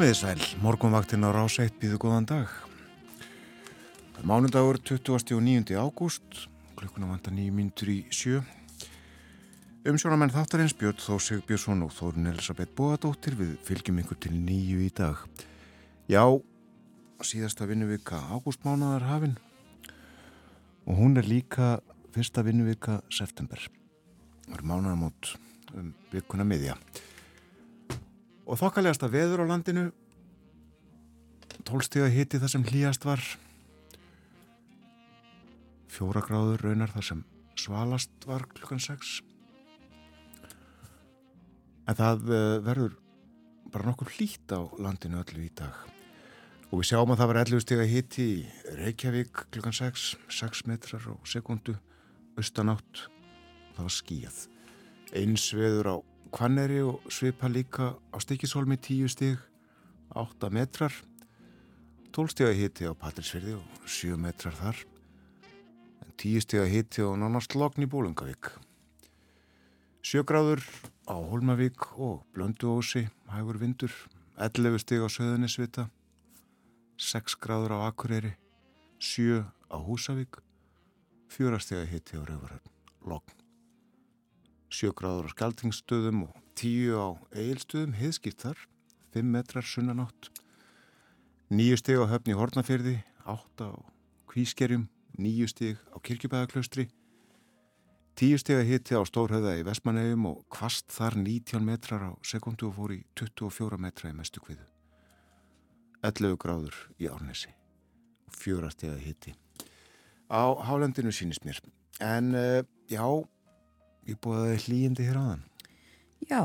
[0.00, 2.48] Komiði sæl, morgunvaktin á rás 1 býðu góðan dag.
[4.24, 5.74] Mánundagur 29.
[5.76, 8.40] ágúst, klukkuna vanda nýjum myndur í sjö.
[9.84, 14.88] Umsjónamenn þáttarins Björn Þó Sigbjörnsson og Þórun Elisabeth Bóadóttir við fylgjum ykkur til nýju í
[14.88, 15.20] dag.
[16.08, 16.24] Já,
[17.20, 19.36] síðasta vinnuvika ágústmánaðar hafinn
[20.88, 21.74] og hún er líka
[22.16, 23.68] fyrsta vinnuvika september.
[24.48, 25.34] Það eru mánaðamót
[25.76, 26.80] um vikuna miðja.
[28.50, 29.84] Og þokkalegasta veður á landinu,
[31.62, 33.22] tólstega hiti þar sem hlýjast var,
[35.90, 37.20] fjóra gráður raunar þar sem
[37.54, 39.20] svalast var klukkan 6.
[41.86, 42.98] En það eh, verður
[43.70, 45.86] bara nokkur hlýtt á landinu öllu í dag.
[46.70, 51.06] Og við sjáum að það var 11 stega hiti í Reykjavík klukkan 6, 6 metrar
[51.06, 51.78] á sekundu,
[52.34, 53.06] austanátt,
[53.76, 54.44] það var skíjað.
[55.14, 59.38] Eins veður á Kvanneri og svipa líka á Stikisholmi 10 stig,
[60.14, 60.94] 8 metrar,
[62.14, 64.78] 12 stig að hiti á Patrísfyrði og 7 metrar þar,
[66.06, 68.52] en 10 stig að hiti á nánast lokn í Bólungavík.
[70.06, 70.62] 7 gráður
[71.10, 73.90] á Holmavík og Blönduósi, hægur vindur,
[74.38, 75.90] 11 stig á Söðunisvita,
[76.94, 78.36] 6 gráður á Akureyri,
[79.02, 80.38] 7 á Húsavík,
[81.26, 83.39] 4 stig að hiti á Rauvarhörn, lokn.
[84.70, 88.62] 7 gráður á skaldingsstöðum og 10 á eigilstöðum, heiðskipt þar,
[89.16, 90.30] 5 metrar sunnanátt,
[91.50, 93.74] 9 steg á höfni Hortnafjörði, 8 á
[94.30, 94.86] Kvískerjum,
[95.18, 96.86] 9 steg á Kirkjubæðaklaustri,
[98.20, 102.68] 10 steg að hitti á Stórhauða í Vestmannegjum og kvast þar 19 metrar á sekundu
[102.68, 104.66] og fór í 24 metra í mestu kviðu.
[106.06, 107.50] 11 gráður í Árnesi
[108.28, 109.34] og 4 steg að hitti.
[110.30, 111.58] Á hálendinu sínist mér,
[111.98, 113.02] en uh, já,
[114.10, 115.42] Ég búið hlýjindi hér á þann.
[116.26, 116.40] Já,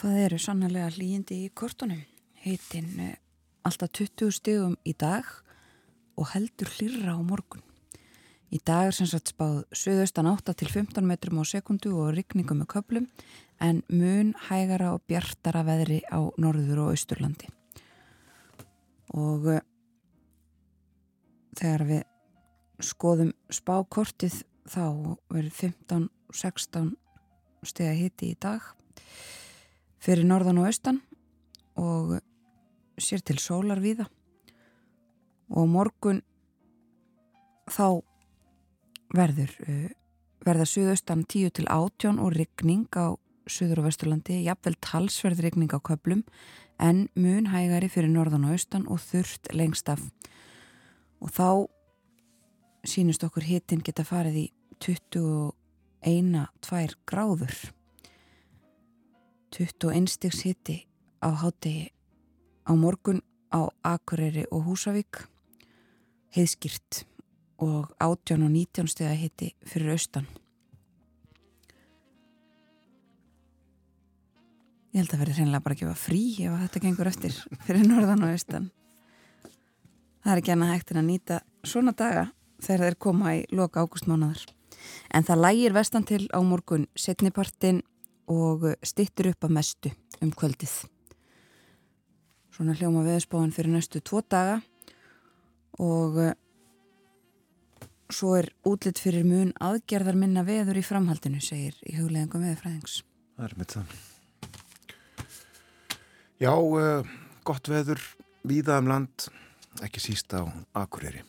[0.00, 2.00] það eru sannlega hlýjindi í kortunum.
[2.40, 3.18] Heitin eh,
[3.68, 5.28] alltaf 20 stegum í dag
[6.16, 7.60] og heldur hlýra á morgun.
[8.48, 12.62] Í dag er sem sagt spáð söðaustan 8 til 15 metrum á sekundu og rygningum
[12.62, 13.10] með köplum
[13.60, 17.52] en mun hægara og bjartara veðri á norður og austurlandi.
[19.12, 19.64] Og uh,
[21.60, 22.06] þegar við
[22.88, 24.84] skoðum spákortið þá
[25.28, 26.92] verður 15 16
[27.66, 28.64] steg að hitti í dag
[30.02, 31.00] fyrir norðan og austan
[31.78, 32.18] og
[32.98, 34.08] sér til sólar viða
[35.48, 36.22] og morgun
[37.68, 38.02] þá
[39.14, 39.88] verður uh,
[40.44, 43.16] verða suðaustan 10 til 18 og rigning á
[43.48, 46.22] suður og vesturlandi, jafnvel talsverð rigning á köplum
[46.78, 50.04] en mun hægari fyrir norðan og austan og þurft lengst af.
[51.24, 51.48] Og þá
[52.86, 54.46] sínust okkur hittin geta farið í
[54.84, 55.56] 20
[56.04, 57.54] eina, tvær gráður.
[59.54, 60.82] 21 stigs hitti
[61.24, 61.88] á hátegi
[62.68, 65.24] á morgun á Akureyri og Húsavík.
[66.36, 67.04] Heiðskýrt
[67.58, 70.28] og 18 og 19 steg að hitti fyrir austan.
[74.92, 78.24] Ég held að verði reynilega bara að gefa frí ef þetta gengur eftir fyrir norðan
[78.26, 78.70] og austan.
[80.24, 82.28] Það er ekki annað hægt en að nýta svona daga
[82.60, 84.57] þegar þeir koma í loka ágústmánaðar
[85.14, 87.82] En það lægir vestan til á morgun setnipartin
[88.28, 89.92] og stittur upp að mestu
[90.22, 90.74] um kvöldið.
[92.52, 94.58] Svona hljóma veðspáinn fyrir næstu tvo daga
[95.78, 96.34] og eh,
[98.10, 103.02] svo er útlitt fyrir mun aðgerðar minna veður í framhaldinu, segir í hugleðingum veðurfræðings.
[103.36, 103.96] Það er mitt það.
[106.38, 107.16] Já, uh,
[107.46, 108.02] gott veður,
[108.46, 109.28] víða um land,
[109.82, 110.46] ekki síst á
[110.78, 111.24] Akureyri.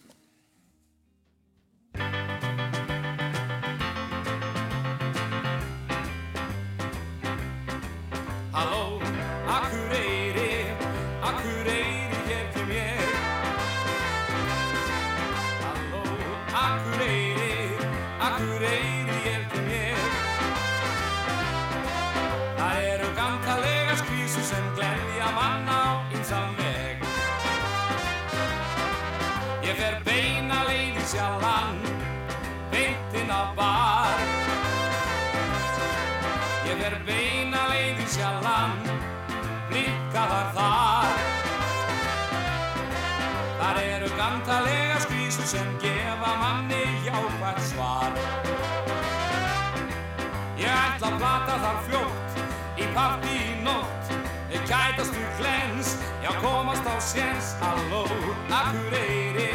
[54.99, 58.03] Ég kætast úr klens, já komast á séns Halló,
[58.49, 59.51] Akureyri,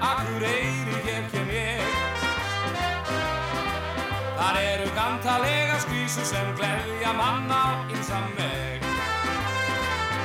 [0.00, 1.82] Akureyri, hér kem ég.
[4.38, 8.86] Þar eru gantalega skvísu sem gleyðja manna einsam veg.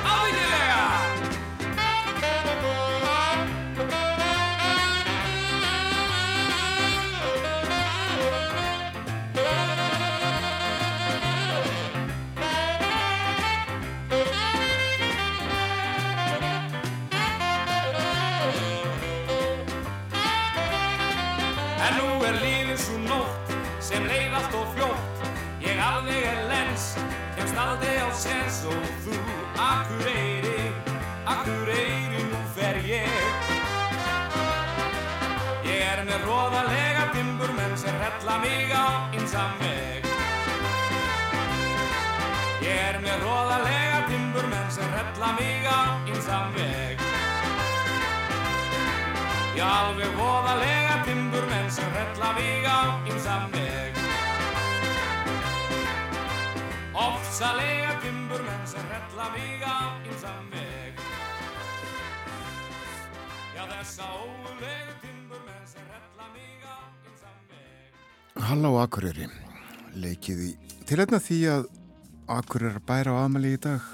[0.06, 1.13] Ábyggilega!
[38.14, 40.04] Hella mig á einsam veg.
[42.62, 47.02] Ég er með róðalega timburmenn sem hella mig á einsam veg.
[49.58, 52.80] Já, alveg voðalega timburmenn sem hella mig á
[53.10, 53.98] einsam veg.
[56.94, 61.02] Ofsalega timburmenn sem hella mig á einsam veg.
[63.56, 67.03] Já, þessa óulegu timburmenn sem hella mig á einsam veg
[68.44, 69.24] Halló Akureyri,
[69.96, 70.48] leikið í
[70.84, 71.62] tilhætna því að
[72.28, 73.86] Akureyri bæra á aðmæli í dag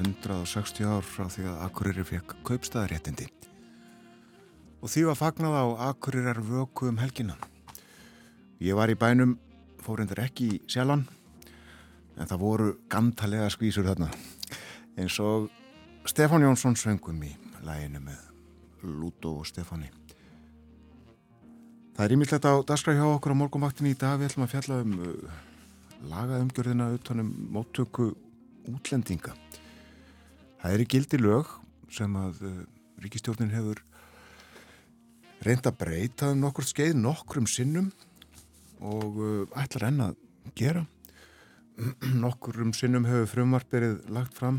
[0.00, 3.28] 160 ár frá því að Akureyri fekk kaupstaðaréttindi
[4.80, 7.36] og því var fagnað á Akureyrar vöku um helgina.
[8.64, 9.36] Ég var í bænum,
[9.84, 11.04] fór endur ekki í sjalan,
[12.16, 14.08] en það voru gamtalega skvísur þarna,
[14.96, 15.50] eins og
[16.08, 18.24] Stefán Jónsson söngum í læginu með
[18.88, 19.92] Lúto og Stefáni.
[22.02, 24.76] Það er ímyndilegt á daskra hjá okkur á morgunvaktinni í dag, við ætlum að fjalla
[24.82, 25.34] um uh,
[26.10, 28.08] lagaumgjörðina utanum móttöku
[28.66, 29.36] útlendinga.
[30.58, 31.52] Það er í gildi lög
[31.94, 32.56] sem að uh,
[33.04, 33.84] ríkistjórnin hefur
[35.46, 37.92] reynd að breyta um nokkur skeið nokkrum sinnum
[38.82, 40.18] og uh, ætlar enn að
[40.58, 40.82] gera
[42.24, 44.58] nokkurum sinnum hefur frumvarpirið lagt fram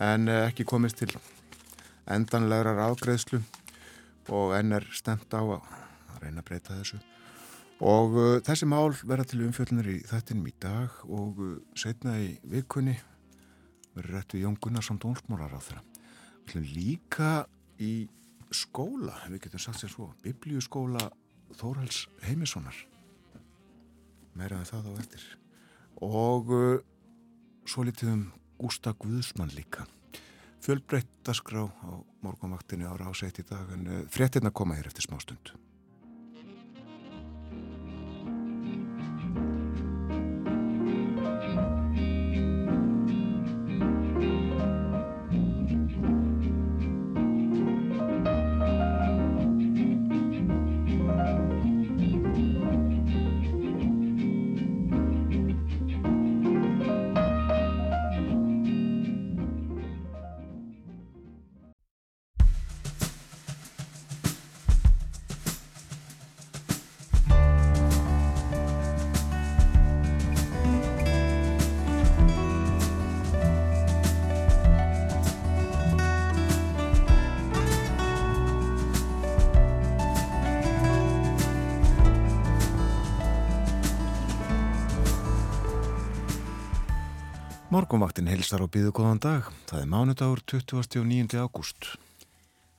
[0.00, 1.12] en uh, ekki komist til
[2.08, 3.44] endanlegar afgreðslu
[4.32, 5.81] og enn er stemt á að
[6.22, 7.00] reyna að breyta þessu.
[7.82, 12.36] Og uh, þessi mál verða til umfjöldunir í þettinum í dag og uh, setna í
[12.46, 12.98] vikunni
[13.96, 15.82] verður réttu Jón Gunnarsson dónsmólar á þeirra
[16.50, 17.32] við líka
[17.82, 18.08] í
[18.52, 21.08] skóla, við getum sagt sér svo biblíuskóla
[21.56, 22.76] Þórhals Heimissonar.
[24.36, 25.24] Meira en það á eftir.
[26.02, 26.78] Og uh,
[27.68, 28.22] svo litið um
[28.60, 29.84] Gústa Guðsmann líka.
[30.62, 31.90] Fjölbreytt dasgrá á
[32.22, 35.54] morgunvaktinu ára ásætt í dag en uh, fréttina koma hér eftir smá stund
[87.92, 89.48] Morgunvaktin heilsar og býðu góðan dag.
[89.68, 91.34] Það er mánudagur 29.
[91.36, 91.90] ágúst.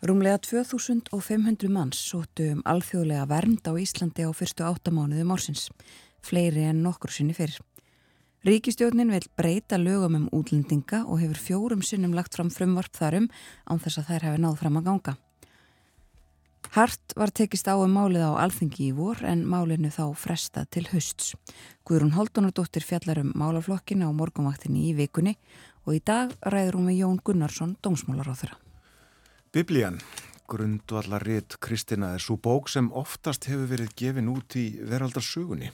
[0.01, 5.67] Rúmlega 2500 manns sóttu um alþjóðlega vernd á Íslandi á fyrstu áttamánuðum ársins,
[6.25, 7.59] fleiri en nokkur sinni fyrr.
[8.41, 13.29] Ríkistjórnin vil breyta lögum um útlendinga og hefur fjórum sinnum lagt fram frumvarp þarum
[13.69, 15.17] án þess að þær hefur náð fram að ganga.
[16.73, 20.87] Hart var tekist á um málið á alþingi í vor en málinu þá fresta til
[20.89, 21.35] hausts.
[21.85, 25.35] Guðrún Holdunardóttir fjallar um málaflokkina á morgunvaktinni í vikunni
[25.85, 28.57] og í dag ræður hún með Jón Gunnarsson, þeirra.
[29.53, 29.99] Biblían,
[30.49, 35.69] grundvallarrit Kristina, er svo bók sem oftast hefur verið gefin út í veraldarsugunni.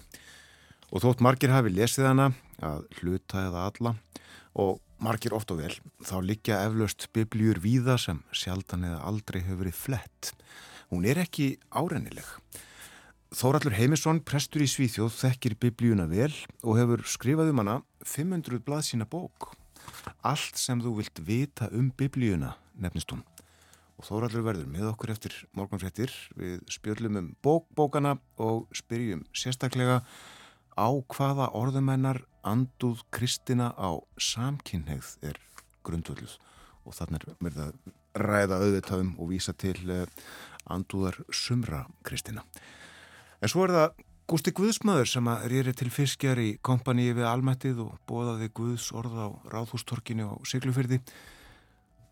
[0.91, 3.95] Og þótt margir hafi lesið hana að hluta eða alla
[4.51, 5.71] og margir oft og vel,
[6.03, 10.35] þá liggja eflaust biblíur víða sem sjaldan eða aldrei hefur verið flett.
[10.89, 12.25] Hún er ekki árennileg.
[13.29, 16.31] Þóraldur Heimisson, prestur í Svíþjóð, þekkir biblíuna vel
[16.63, 19.51] og hefur skrifað um hana 500 blað sína bók.
[20.25, 23.21] Allt sem þú vilt vita um biblíuna nefnist hún.
[24.01, 26.09] Og Þóraldur verður með okkur eftir morgunfrettir.
[26.33, 30.01] Við spjöllum um bókbókana og spyrjum sérstaklega
[30.73, 35.37] á hvaða orðumennar anduð Kristina á samkynneigð er
[35.85, 36.39] grundvölduð
[36.87, 37.73] og þannig er mér það
[38.19, 39.77] ræða auðvitaðum og vísa til
[40.69, 42.45] anduðar sumra Kristina.
[43.39, 47.79] En svo er það Gústi Guðsmaður sem að rýri til fiskjar í kompaníi við Almættið
[47.81, 50.99] og bóðaði Guðs orð á Ráðhústorkinu á Siglufyrði.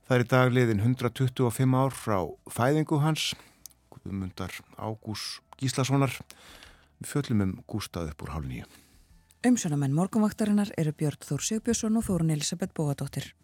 [0.08, 2.18] Það er í dagliðin 125 ár frá
[2.50, 3.36] fæðingu hans,
[3.94, 6.16] Guðmundar Ágús Gíslasonar.
[7.06, 8.66] Fjöllum um Gústað upp úr hálf nýju.
[9.46, 13.36] Umsjónamenn morgunvaktarinnar eru Björn Þór Sigbjörnsson og Þórun Elisabeth Bóadóttir.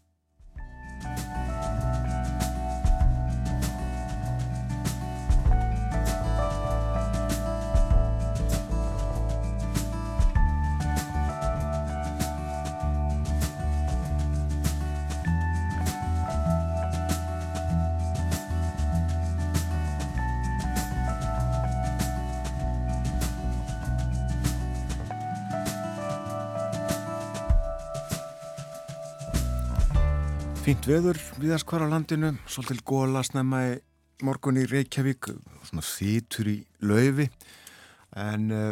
[30.74, 33.74] Fínt veður viðast hvar á landinu, svolítil góla snemma í
[34.26, 35.28] morgun í Reykjavík,
[35.68, 37.28] svona þýtur í laufi,
[38.18, 38.72] en uh,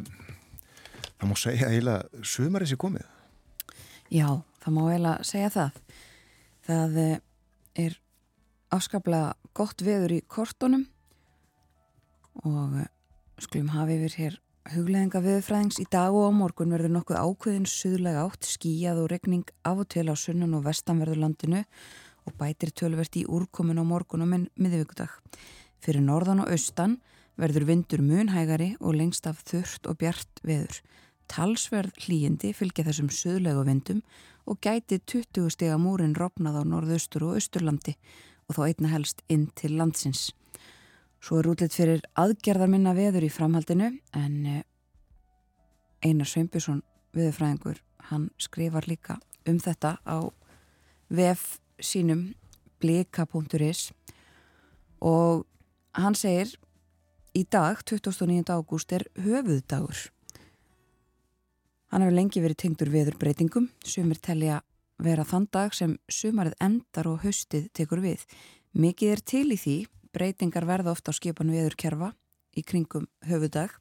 [1.20, 3.06] það má segja eiginlega sömarið sér komið.
[4.10, 4.26] Já,
[4.64, 5.78] það má eiginlega segja það.
[6.72, 7.14] Það eh,
[7.86, 8.00] er
[8.74, 10.88] afskaplega gott veður í kortunum
[12.42, 12.90] og eh,
[13.46, 18.26] skulum hafi yfir hér hugleðinga viðfræðings í dag og á morgun verður nokkuð ákveðin suðlega
[18.28, 21.64] átt, skíjað og regning af og til á sunnan og vestanverðurlandinu
[22.30, 25.10] og bætir tölvert í úrkomin á morgun og minn miðvíkudag.
[25.82, 27.00] Fyrir norðan og austan
[27.42, 30.82] verður vindur munhægari og lengst af þurft og bjart veður.
[31.32, 34.04] Talsverð hlýjindi fylgja þessum suðlegu vindum
[34.46, 37.96] og gæti 20 stega múrin rofnað á norðaustur og austurlandi
[38.46, 40.30] og þá einna helst inn til landsins.
[41.22, 44.64] Svo er útlitt fyrir aðgerðar minna veður í framhaldinu en eh,
[46.02, 46.82] Einar Sveinbjörnsson
[47.14, 47.78] viðurfræðingur,
[48.10, 50.18] hann skrifar líka um þetta á
[51.14, 52.32] vef sínum
[52.82, 53.92] blika.is
[55.02, 55.46] og
[55.94, 56.56] hann segir
[57.38, 58.50] í dag, 29.
[58.50, 60.10] ágúst, er höfuðdagur.
[61.92, 64.62] Hann hefur lengi verið tengdur veður breytingum, sumir telja
[65.02, 68.26] vera þann dag sem sumarið endar og haustið tekur við.
[68.74, 69.78] Mikið er til í því
[70.14, 72.12] breytingar verða ofta á skipan viðurkerfa
[72.58, 73.76] í kringum höfudag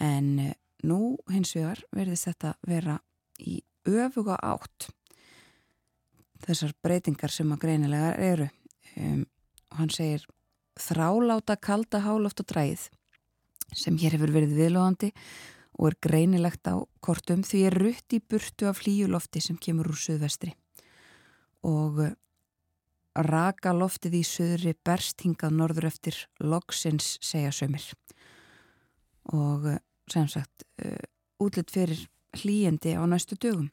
[0.00, 2.98] en eh, nú hins vegar verðist þetta vera
[3.40, 4.90] í öfuga átt
[6.46, 8.48] þessar breytingar sem að greinilega eru.
[8.96, 9.24] Um,
[9.72, 10.24] og hann segir
[10.80, 12.86] þráláta kalda háloft og dræð
[13.76, 15.10] sem hér hefur verið viðlóðandi
[15.76, 20.00] og er greinilegt á kortum því er rutt í burtu af flíulofti sem kemur úr
[20.00, 20.54] suðvestri.
[21.66, 22.14] Og eh,
[23.24, 27.84] raka loftið í söðri berst hingað norður eftir loksins segja sömur
[29.34, 31.02] og eh, sem sagt uh,
[31.42, 32.04] útlitt fyrir
[32.38, 33.72] hlýjendi á næstu dögum.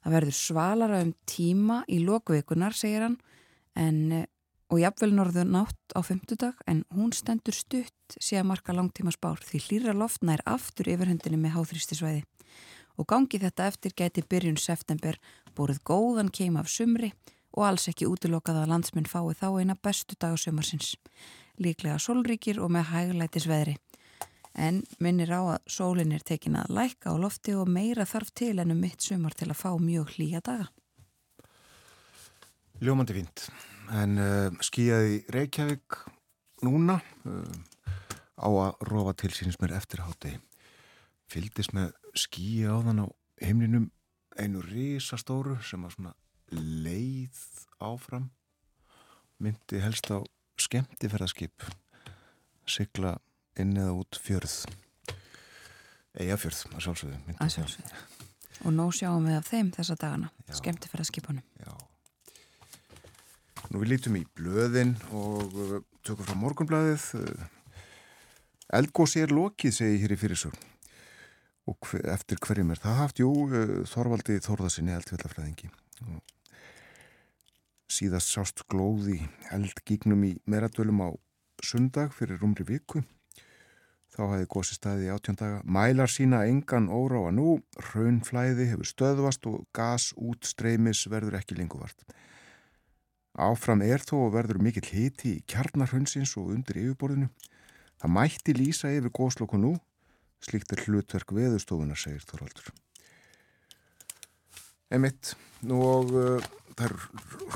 [0.00, 3.18] Það verður svalara um tíma í lokveikunar segir hann
[3.76, 4.24] en, uh,
[4.72, 9.42] og jafnvel norður nátt á femtudag en hún stendur stutt sé að marka langtíma spár
[9.44, 12.24] því hlýra loftna er aftur yfirhundinni með háþrýstisvæði
[12.96, 15.18] og gangi þetta eftir gæti byrjun september
[15.54, 17.12] búrið góðan keim af sumri
[17.54, 20.94] og alls ekki útilokað að landsminn fái þá eina bestu dag á sömarsins.
[21.62, 23.76] Líklega solríkir og með hæglætis veðri.
[24.54, 28.58] En minnir á að sólinn er tekin að læka á lofti og meira þarf til
[28.62, 30.68] ennum mitt sumar til að fá mjög hlýja daga.
[32.82, 33.48] Ljómandi fínt.
[33.94, 35.98] En uh, skíjaði Reykjavík
[36.66, 37.54] núna uh,
[38.38, 40.36] á að rofa til sínins mér eftirhátti.
[41.30, 43.06] Fyldist með skíja á þann á
[43.42, 43.90] heimlinum
[44.38, 46.14] einu risastóru sem var svona
[46.58, 47.40] leið
[47.84, 48.28] áfram
[49.42, 50.22] myndi helst á
[50.60, 51.64] skemmtifærðarskip
[52.70, 53.16] sigla
[53.60, 54.64] inn eða út fjörð.
[56.14, 58.04] Eigafjörð að sjálfsögðu að sjálfsögðu.
[58.64, 60.30] Og nú sjáum við af þeim þessa dagana
[60.60, 61.42] skemmtifærðarskipunum
[63.72, 67.06] Nú við lítum í blöðin og uh, tökum frá morgunblæðið
[68.74, 70.70] Eldgósi er lokið segi hér í fyrirsögn.
[71.70, 75.70] Og hver, eftir hverjum er það haft, jú uh, Þorvaldi Þórðarsinni eldfjallafræðingi.
[76.04, 76.22] og
[77.90, 79.18] síðast sást glóð í
[79.54, 81.08] eldgígnum í meradölum á
[81.64, 83.04] sundag fyrir umri viku.
[84.14, 85.62] Þá hafði gósi staði í áttjóndaga.
[85.66, 87.56] Mælar sína engan óráa nú,
[87.90, 92.06] raunflæði hefur stöðvast og gas út streymis verður ekki lenguvart.
[93.34, 97.26] Áfram er þó verður mikill hiti í kjarnarhundsins og undir yfirborðinu.
[97.98, 99.74] Það mætti lýsa yfir góslokku nú,
[100.44, 102.70] slíkt er hlutverk veðustofunar, segir Þorvaldur.
[104.94, 105.32] Emitt,
[105.66, 106.94] nú og uh, það er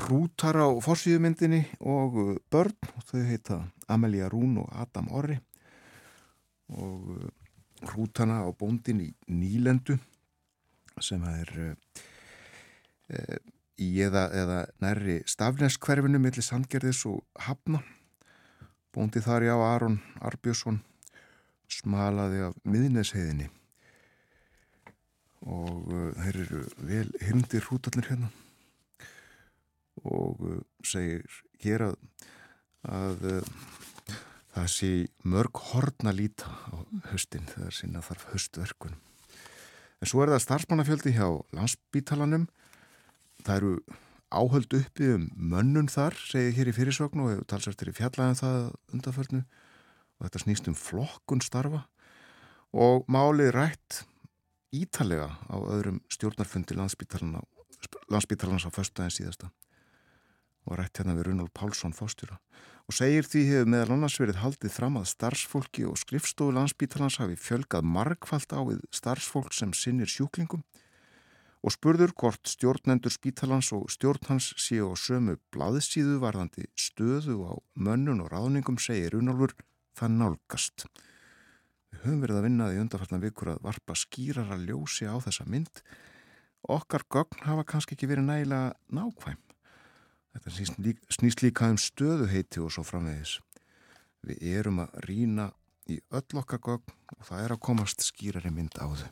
[0.05, 3.59] hrútar á fórsíðumyndinni og uh, börn, og þau heita
[3.91, 5.37] Amelia Rún og Adam Orri.
[6.71, 7.27] Og uh,
[7.91, 9.97] hrútana á bóndin í Nýlendu
[11.03, 12.01] sem er uh,
[13.15, 13.37] uh,
[13.79, 17.83] í eða, eða nærri stafneskverfinu millir Sandgerðis og Hafna.
[18.95, 20.81] Bóndi þar já Aron Arbjörnsson
[21.69, 23.49] smalaði af miðnesheiðinni.
[25.47, 28.31] Og uh, þeir eru vel hindir hrútallir hérna
[30.03, 31.25] og uh, segir
[31.63, 31.95] hér að,
[32.87, 33.27] að
[34.55, 34.91] það sé
[35.27, 36.75] mörg horn að líta á
[37.11, 38.97] höstin þegar sinna þarf höstverkun.
[39.99, 42.47] En svo er það starfsmannafjöldi hjá landsbítalanum.
[43.43, 43.73] Það eru
[44.29, 48.59] áhöld uppi um mönnun þar, segir hér í fyrirsvögnu og talsvært í fjallæðan það
[48.93, 51.85] undanförnu og þetta snýst um flokkun starfa
[52.75, 54.03] og málið rætt
[54.75, 59.49] ítalega á öðrum stjórnarfundi landsbítalans á föstudagin síðasta
[60.67, 62.39] og rætt hérna við Runald Pálsson fóstjóra
[62.89, 67.37] og segir því hefur meðal annars verið haldið fram að starfsfólki og skrifstofu landsbítalans hafi
[67.37, 70.63] fjölgað margfald á við starfsfólk sem sinnir sjúklingum
[71.59, 78.23] og spurður hvort stjórnendur spítalans og stjórnhans séu á sömu blaðsíðu varðandi stöðu á mönnun
[78.23, 79.53] og ráðningum segir Runálfur
[79.99, 80.87] það nálgast.
[81.89, 85.45] Við höfum verið að vinna því undarfartan vikur að varpa skýrar að ljósi á þessa
[85.49, 85.83] mynd.
[86.69, 89.48] Okkar gögn hafa kannski ekki verið nægilega nákvæm.
[90.33, 90.51] Þetta
[91.09, 93.39] snýst líka um stöðuheiti og svo framvegis.
[94.25, 95.49] Við erum að rína
[95.89, 99.09] í öll okkar gögn og það er að komast skýrari mynd á þau.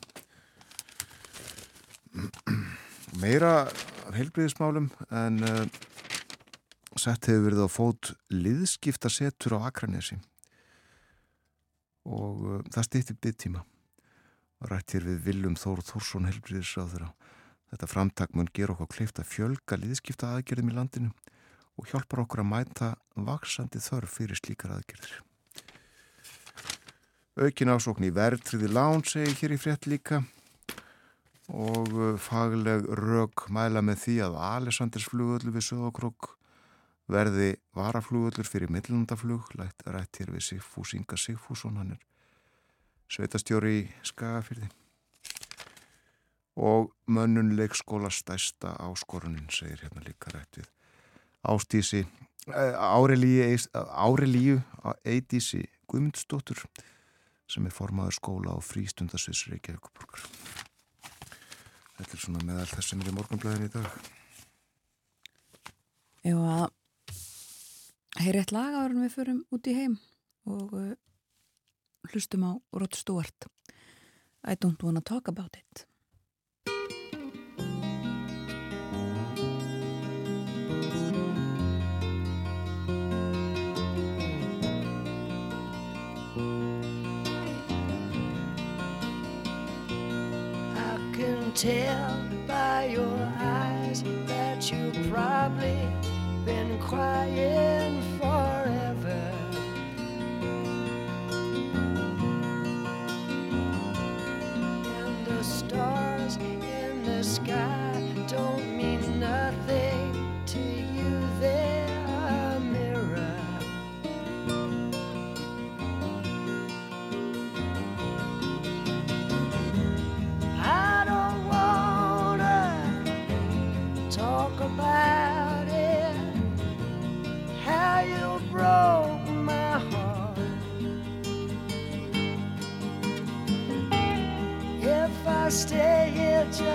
[3.22, 3.52] Meira
[4.14, 5.64] heilbriðismálum en uh,
[6.98, 10.18] sett hefur verið á fót liðskipta setur á Akranesi
[12.08, 13.64] og uh, það stýttir byggtíma.
[14.68, 17.10] Rætt hér við Viljum Þór Þórsson heilbriðisráður á
[17.68, 21.10] Þetta framtak mun ger okkur kleift að fjölga liðskipta aðgerðum í landinu
[21.78, 22.88] og hjálpar okkur að mæta
[23.28, 25.20] vaksandi þörf fyrir slíkar aðgerðir.
[27.38, 30.24] Aukin ásókn í verðtriði lán segi hér í frétt líka
[31.48, 36.32] og uh, fagleg rauk mæla með því að Alessandersflugöllu við Söðokrók
[37.08, 42.02] verði varaflugöllur fyrir millundaflug, lætt rætt hér við Sigfús Inga Sigfússon, hann er
[43.08, 44.68] sveitastjóri í Skagafyrði
[46.58, 50.70] og mönnun leikskóla stæsta áskorunin, segir hérna líka rætt við
[51.46, 52.06] Ástísi
[52.48, 54.62] Árelíu
[55.04, 56.64] Eidísi Guðmundsdóttur
[57.48, 60.26] sem er formaður skóla á frístundasviðs Reykjavíkuborgar
[61.98, 63.86] Þetta er svona meðal þess sem er í morgunblæðin í dag.
[66.28, 66.68] Jú að
[68.22, 69.96] heyri eitt lag áður en við förum út í heim
[70.48, 70.92] og uh,
[72.12, 73.48] hlustum á Rott Stúart
[74.46, 75.87] I don't wanna talk about it
[96.88, 97.67] quiet.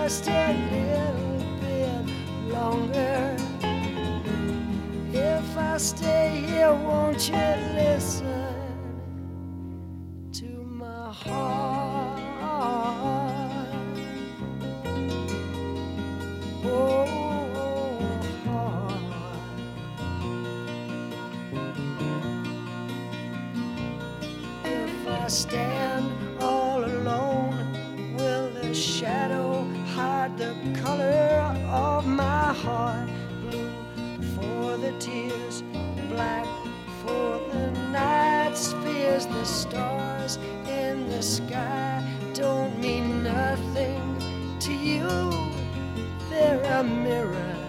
[0.04, 3.38] Just a little bit longer.
[5.14, 7.36] If I stay here, won't you
[7.74, 8.43] listen
[39.54, 44.02] stars in the sky don't mean nothing
[44.60, 45.08] to you.
[46.30, 47.63] They're a mirror.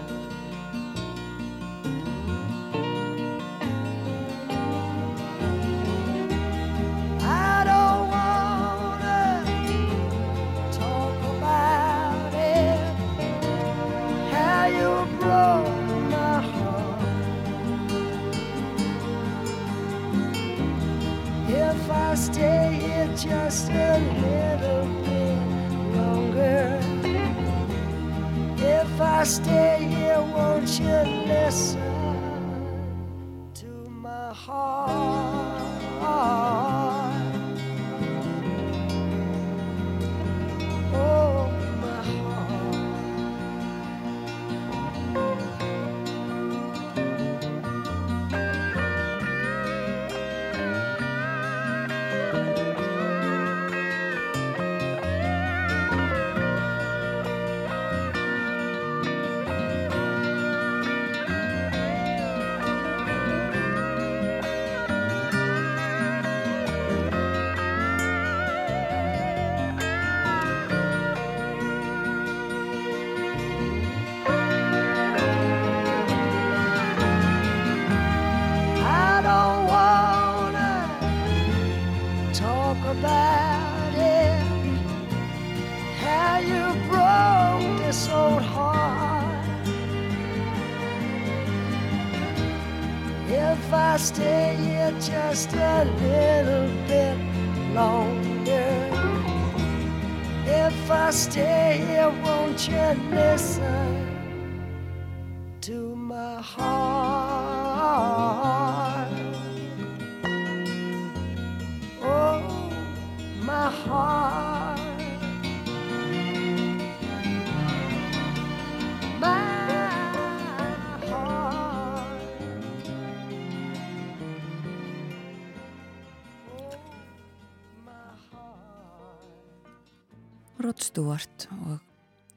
[130.95, 131.79] Stewart og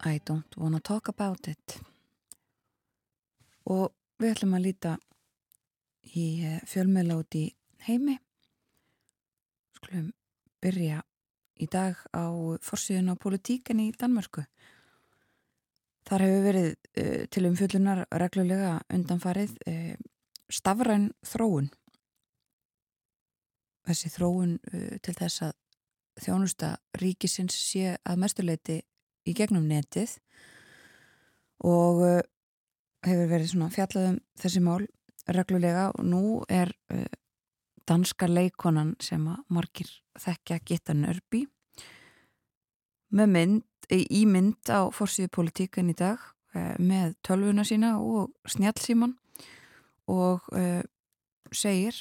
[0.04, 1.76] I don't wanna talk about it.
[3.70, 4.94] Og við ætlum að líta
[6.18, 6.24] í
[6.66, 7.44] fjölmiðla út í
[7.86, 8.16] heimi.
[9.78, 10.08] Skulum
[10.58, 11.04] byrja
[11.62, 12.26] í dag á
[12.66, 14.42] forsíðun á politíkan í Danmörku.
[16.10, 19.94] Þar hefur verið uh, til umfjöllunar reglulega undanfarið uh,
[20.50, 21.70] stafræn þróun.
[23.86, 25.56] Þessi þróun uh, til þess að
[26.22, 28.78] þjónusta ríkisins sé að mestuleiti
[29.28, 30.16] í gegnum netið
[31.66, 32.20] og uh,
[33.06, 34.86] hefur verið svona fjallað um þessi mál
[35.28, 37.06] reglulega og nú er uh,
[37.88, 41.46] danska leikonan sem að margir þekkja geta nörbi
[43.14, 46.20] með mynd, í mynd á fórsíðu politíkan í dag
[46.54, 49.16] uh, með tölvuna sína og snjálfsíman
[50.08, 50.46] og
[51.52, 51.96] segir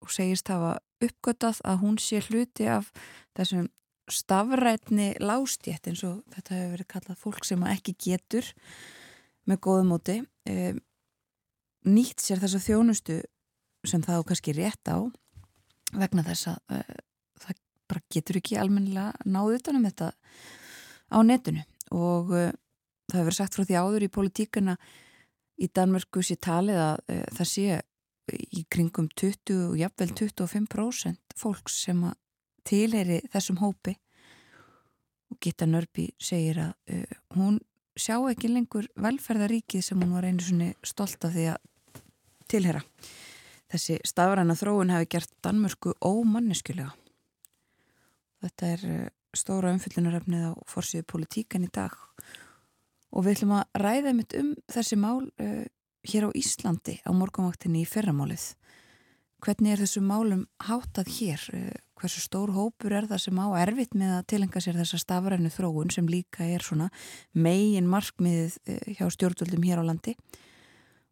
[0.00, 2.88] og segist hafa uppgötað að hún sé hluti af
[3.40, 3.68] þessum
[4.10, 8.46] stafrætni lástjætt eins og þetta hefur verið kallað fólk sem ekki getur
[9.48, 10.16] með góðum móti
[10.48, 10.72] e,
[11.88, 13.20] nýtt sér þessa þjónustu
[13.88, 14.98] sem það á kannski rétt á
[15.96, 16.80] vegna þess að e,
[17.44, 20.10] það bara getur ekki almennilega náðu utanum þetta
[21.10, 21.62] á netinu.
[21.94, 22.48] Og e,
[23.10, 24.76] það hefur sagt frá því áður í politíkana
[25.60, 27.00] í Danmörku sé talið að
[27.36, 27.80] það sé
[28.30, 32.14] í kringum 20 og jafnvel 25% fólks sem að
[32.66, 33.96] tilheyri þessum hópi
[35.30, 37.60] og Gitta Nörby segir að uh, hún
[37.98, 42.02] sjá ekki lengur velferðaríkið sem hún var einu svoni stolt af því að
[42.50, 42.82] tilheyra.
[43.70, 46.90] Þessi stafræna þróun hefði gert Danmörku ómanniskulega.
[48.42, 49.02] Þetta er uh,
[49.36, 51.94] stóra umfyllunaröfnið á forsíðu politíkan í dag
[53.10, 55.66] og við ætlum að ræða mitt um þessi mál uh,
[56.06, 58.52] hér á Íslandi á morgunvaktinni í ferramálið.
[59.40, 61.44] Hvernig er þessu málum hátað hér?
[62.00, 65.90] Hversu stór hópur er það sem á erfitt með að tilenga sér þessa stafrænu þróun
[65.92, 66.86] sem líka er svona
[67.36, 68.56] megin markmiðið
[68.96, 70.14] hjá stjórnvöldum hér á landi?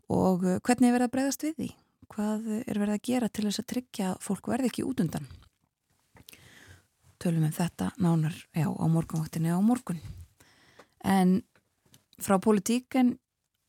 [0.08, 1.68] Og hvernig er verið að breyðast við því?
[2.08, 5.28] Hvað er verið að gera til þess að tryggja að fólk verði ekki út undan?
[7.20, 10.00] Tölum um þetta nánar já, á morgunvaktinni á morgun.
[11.04, 11.42] En
[12.16, 13.18] frá politíken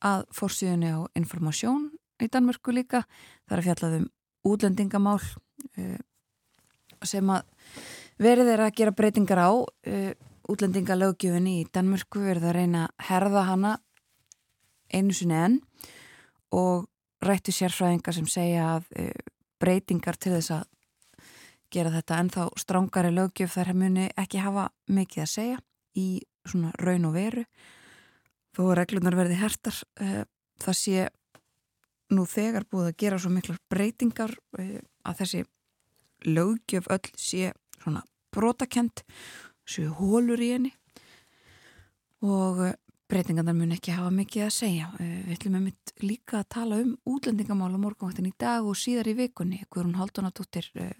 [0.00, 3.04] að fórsíðunni á informasjón í Danmörku líka.
[3.44, 4.06] Það er fjallað um
[4.48, 5.98] útlendingamál uh,
[7.06, 7.46] sem að
[8.20, 10.12] verið er að gera breytingar á uh,
[10.50, 13.74] útlendingalögjöfinni í Danmörku verið að reyna að herða hana
[14.90, 15.58] einu sinni enn
[16.56, 16.88] og
[17.22, 20.66] rættu sérfræðingar sem segja að uh, breytingar til þess að
[21.70, 25.60] gera þetta ennþá strángari lögjöf þar muni ekki hafa mikið að segja
[25.98, 26.08] í
[26.48, 27.44] svona raun og veru.
[28.56, 30.22] Þó að reglunar verði hertar uh,
[30.60, 31.08] það sé
[32.10, 35.44] nú þegar búið að gera svo miklar breytingar uh, að þessi
[36.26, 38.04] lögjöf öll sé svona
[38.34, 39.04] brotakent
[39.66, 40.72] séu hólur í henni
[42.20, 42.74] og uh,
[43.10, 44.88] breytingarnar mun ekki hafa mikið að segja.
[45.02, 49.10] Eh, við ætlum einmitt líka að tala um útlendingamál á morgunvaktin í dag og síðar
[49.10, 49.60] í vikunni.
[49.72, 50.94] Guðrún Haldunadóttir eh,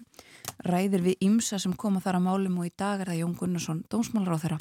[0.67, 3.83] ræðir við Ímsa sem koma þar að málum og í dag er það Jón Gunnarsson,
[3.91, 4.59] dómsmálar á þeirra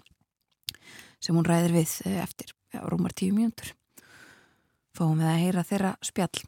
[1.21, 3.75] sem hún ræðir við eh, eftir já, rúmar tíu mjöndur.
[4.97, 6.45] Fáum við að heyra þeirra spjall.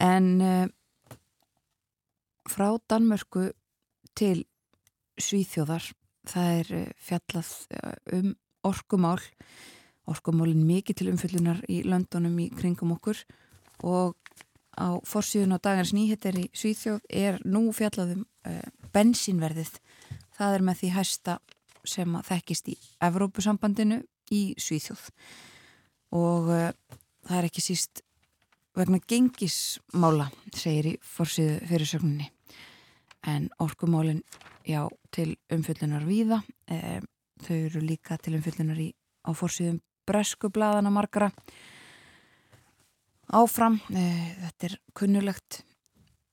[0.00, 0.28] En
[2.50, 3.50] frá Danmörku
[4.18, 4.44] til
[5.20, 5.90] Svíþjóðar
[6.28, 7.52] það er fjallað
[8.16, 8.32] um
[8.66, 9.20] orkumál
[10.10, 13.20] orkumólin mikið til umfyllunar í löndunum í kringum okkur
[13.86, 14.16] og
[14.80, 19.76] á forsíðun á dagans nýhettir í Svíþjóð er nú fjallaðum uh, eh, bensínverðið.
[20.36, 21.38] Það er með því hæsta
[21.84, 22.76] sem að þekkist í
[23.08, 24.00] Evrópusambandinu
[24.32, 25.08] í Svíþjóð
[26.16, 26.70] og uh,
[27.28, 28.04] það er ekki síst
[28.78, 32.30] vegna gengismála, segir í forsíðu fyrirsögninni.
[33.28, 34.22] En orkumólin,
[34.64, 36.40] já, til umfyllunar víða,
[36.72, 37.00] uh,
[37.44, 38.92] þau eru líka til umfyllunar í,
[39.26, 41.30] á forsíðum bresku bladana margara
[43.30, 45.60] áfram eh, þetta er kunnulegt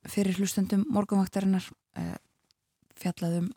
[0.07, 1.65] fyrir hlustendum morgunvaktarinnar
[1.99, 2.15] eh,
[2.97, 3.51] fjallaðum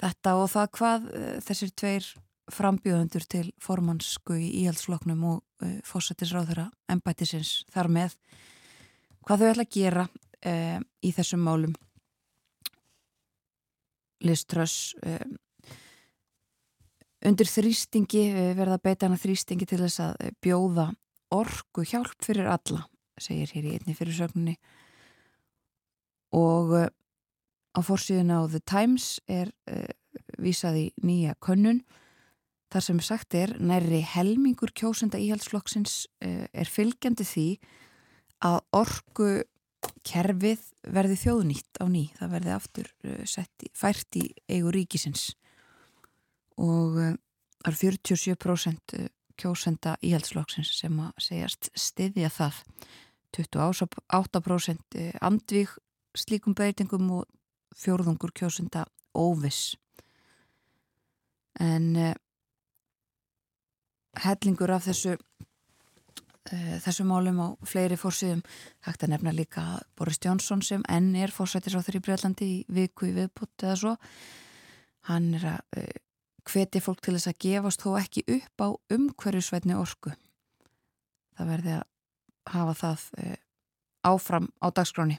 [0.00, 2.10] þetta og það hvað eh, þessir tveir
[2.52, 8.16] frambjöðundur til formansku í íhaldsfloknum og uh, fósættisráðura embættisins þar með
[9.24, 10.04] hvað þau ætla að gera
[11.00, 11.72] í þessum málum
[14.24, 15.20] Liströss uh,
[17.24, 18.24] undir þrýstingi
[18.56, 20.90] verða beitana þrýstingi til þess að bjóða
[21.34, 22.84] orgu hjálp fyrir alla
[23.20, 24.54] segir hér í einni fyrirsögninni.
[26.34, 26.90] Og eh,
[27.74, 29.90] á fórsíðuna á The Times er uh,
[30.38, 31.80] vísað í nýja könnun
[32.70, 37.48] þar sem sagt er næri helmingur kjósenda íhaldsflokksins uh, er fylgjandi því
[38.46, 39.30] að orgu
[40.06, 40.62] kerfið
[40.94, 42.90] verði þjóðnýtt á ný það verði aftur
[43.28, 45.32] sett í, fært í eigu ríkisins.
[46.60, 46.98] Og
[47.64, 48.96] það er 47%
[49.40, 52.60] kjósenda íhaldsflokksins sem að segjast stiðja það.
[53.34, 55.72] 28% andvík
[56.14, 57.24] slíkum breytingum og
[57.74, 58.84] fjórðungur kjósenda
[59.18, 59.74] óviss.
[61.58, 62.14] En
[64.22, 65.16] hellingur af þessu
[66.52, 68.44] uh, þessu málum á fleiri fórsýðum
[68.86, 69.64] hægt að nefna líka
[69.98, 73.94] Boris Jónsson sem enn er fórsættis á þeirri Breitlandi í viku í viðbútt eða svo
[75.08, 75.94] hann er að uh,
[76.44, 80.12] hveti fólk til þess að gefast þó ekki upp á umhverjusveitni orku.
[81.34, 81.84] Það verði að
[82.54, 83.36] hafa það e,
[84.04, 85.16] áfram á dagskráni.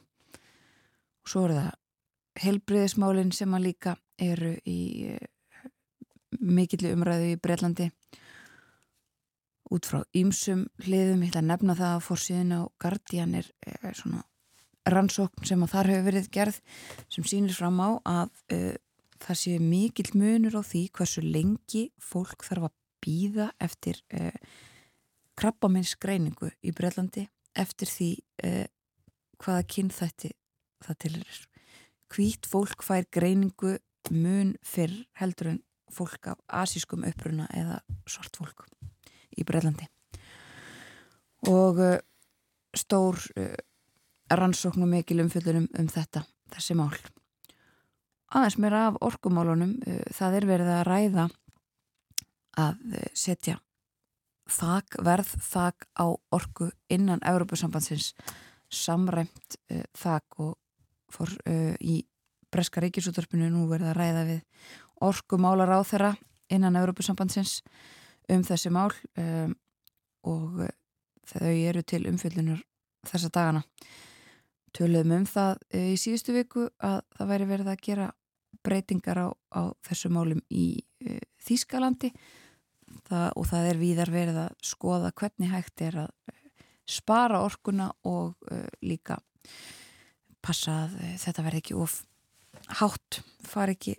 [1.25, 1.71] Og svo eru það
[2.45, 5.15] helbriðismálinn sem að líka eru í
[6.39, 7.89] mikillu umræðu í Breitlandi
[9.73, 13.97] út frá ýmsum hliðum, ég ætla að nefna það að fórsíðin á Guardian er, er
[13.97, 14.23] svona
[14.85, 16.59] rannsókn sem að þar hefur verið gerð
[17.09, 18.75] sem sýnir fram á að uh,
[19.25, 22.75] það séu mikill munur á því hversu lengi fólk þarf að
[23.05, 24.29] býða eftir uh,
[25.39, 27.25] krabbamennsgreiningu í Breitlandi
[27.57, 28.11] eftir því
[28.45, 28.65] uh,
[29.41, 30.31] hvaða kynþætti
[30.85, 31.43] það til er.
[32.13, 33.79] Hvít fólk fær greiningu
[34.13, 38.67] mun fyrr heldur en fólk af asískum uppruna eða svart fólk
[39.37, 39.87] í Breitlandi.
[41.51, 41.97] Og uh,
[42.75, 43.19] stór
[44.31, 46.95] rannsóknum mikil umfjöldunum um þetta, þessi mál
[48.35, 51.27] aðeins mér af orkumálunum uh, það er verið að ræða
[52.55, 52.83] að
[53.17, 53.57] setja
[54.47, 58.13] þak, verð þak á orku innan Európusambandsins
[58.71, 60.55] samræmt uh, þak og
[61.11, 62.03] fór uh, í
[62.51, 64.71] Breska ríkisúttarpinu nú verið að ræða við
[65.03, 66.13] orkumálar á þeirra
[66.51, 67.59] innan Európusambandsins
[68.31, 69.55] um þessi mál um,
[70.25, 70.73] og uh,
[71.29, 72.61] þau eru til umfyllunar
[73.05, 73.63] þessa dagana.
[74.75, 78.09] Töluðum um það uh, í síðustu viku að það væri verið að gera
[78.65, 80.67] breytingar á, á þessu málum í
[81.05, 82.11] uh, Þýskalandi.
[83.05, 86.41] Það, og það er víðar verið að skoða hvernig hægt er að uh,
[86.89, 89.19] spara orkuna og uh, líka
[90.45, 91.95] passa að þetta verði ekki of
[92.79, 93.95] hátt, fari ekki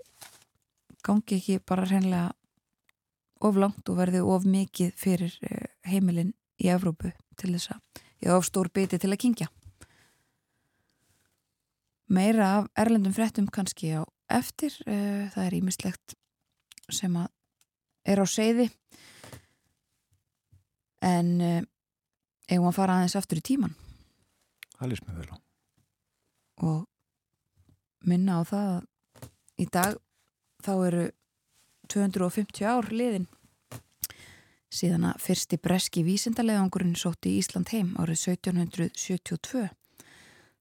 [1.07, 2.33] gangi ekki bara hreinlega
[3.47, 5.37] of langt og verði of mikið fyrir
[5.87, 9.49] heimilin í Evrópu til þess að ég á stór biti til að kingja
[12.07, 16.17] meira af erlendum frettum kannski á eftir uh, það er ímislegt
[16.93, 17.33] sem að
[18.07, 18.69] er á seiði
[21.03, 21.63] en uh,
[22.47, 23.75] eigum að fara aðeins aftur í tíman
[24.77, 25.37] Það lýst mér vel á.
[26.69, 29.97] Og minna á það að í dag
[30.65, 31.05] þá eru
[31.93, 33.29] 250 ár liðin
[34.73, 39.67] síðan að fyrsti breski vísindaleðangurinn sótti í Ísland heim árið 1772.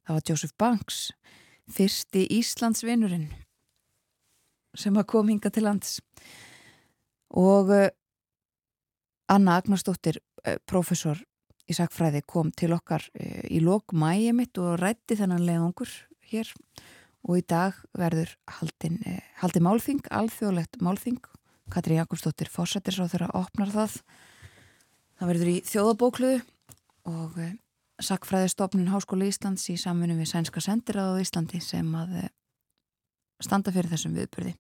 [0.06, 1.00] Það var Joseph Banks,
[1.72, 3.32] fyrsti Íslandsvinurinn
[4.76, 6.00] sem að kom hinga til lands
[7.36, 7.88] og uh,
[9.32, 11.18] Anna Agnarsdóttir, uh, professor
[11.66, 15.90] í sakfræði, kom til okkar uh, í lok mæi mitt og rætti þennan leðangur
[16.30, 16.52] hér
[17.26, 19.00] og í dag verður haldin
[19.66, 21.24] málþing, alþjóðlegt málþing
[21.74, 24.00] Katri Jakobsdóttir fórsættisráð þeirra opnar það.
[25.20, 26.42] Það verður í þjóðabókluðu
[27.12, 27.54] og eh,
[28.04, 32.34] sakfræðistofnun Háskóli Íslands í samfunum við Sænska sendiráð á Íslandi sem að eh,
[33.44, 34.56] standa fyrir þessum viðbyrði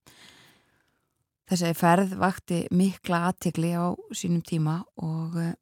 [1.49, 5.53] þessi ferð vakti mikla aðtikli á sínum tíma og uh,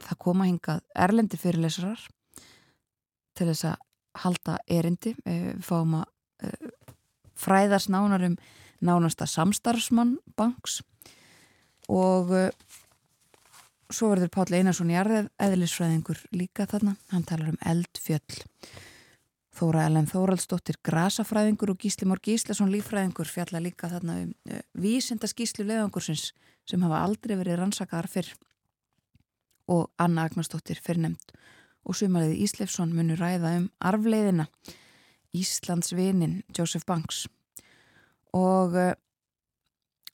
[0.00, 2.02] það koma hingað erlendi fyrirlesarar
[3.36, 3.86] til þess að
[4.20, 5.12] halda erindi.
[5.24, 6.08] Við fáum að
[7.38, 8.34] fræðast nánarum
[8.84, 10.80] nánasta samstarfsmann banks.
[11.90, 12.48] Og uh,
[13.90, 18.40] svo verður Páll Einarsson í eðlisfræðingur líka þarna, hann talar um eldfjöll.
[19.60, 25.28] Þóra Ellen Þóraldsdóttir grasafræðingur og Gísli Mór Gíslason lífræðingur fjalla líka þarna um uh, vísinda
[25.28, 26.30] skíslu leðangursins
[26.68, 28.30] sem hafa aldrei verið rannsakaðar fyrr.
[29.70, 31.34] Og Anna Agnarsdóttir fyrrnemd
[31.86, 34.46] og sumaliði Íslefsson munur ræða um arfleiðina.
[35.34, 37.26] Íslandsvinin Joseph Banks
[38.36, 38.92] og uh,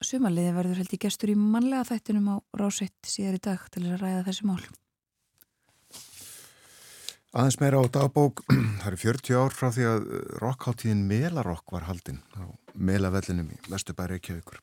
[0.05, 4.03] sumarliði verður held í gestur í mannlega þættinum á rásett síðar í dag til að
[4.03, 4.61] ræða þessi mál.
[7.37, 8.45] Aðeins meira á dagbók,
[8.81, 13.59] það eru 40 ár frá því að uh, rockháttíðin Melarokk var haldinn á Melavellinum í
[13.69, 14.63] Vesturbæri Reykjavíkur.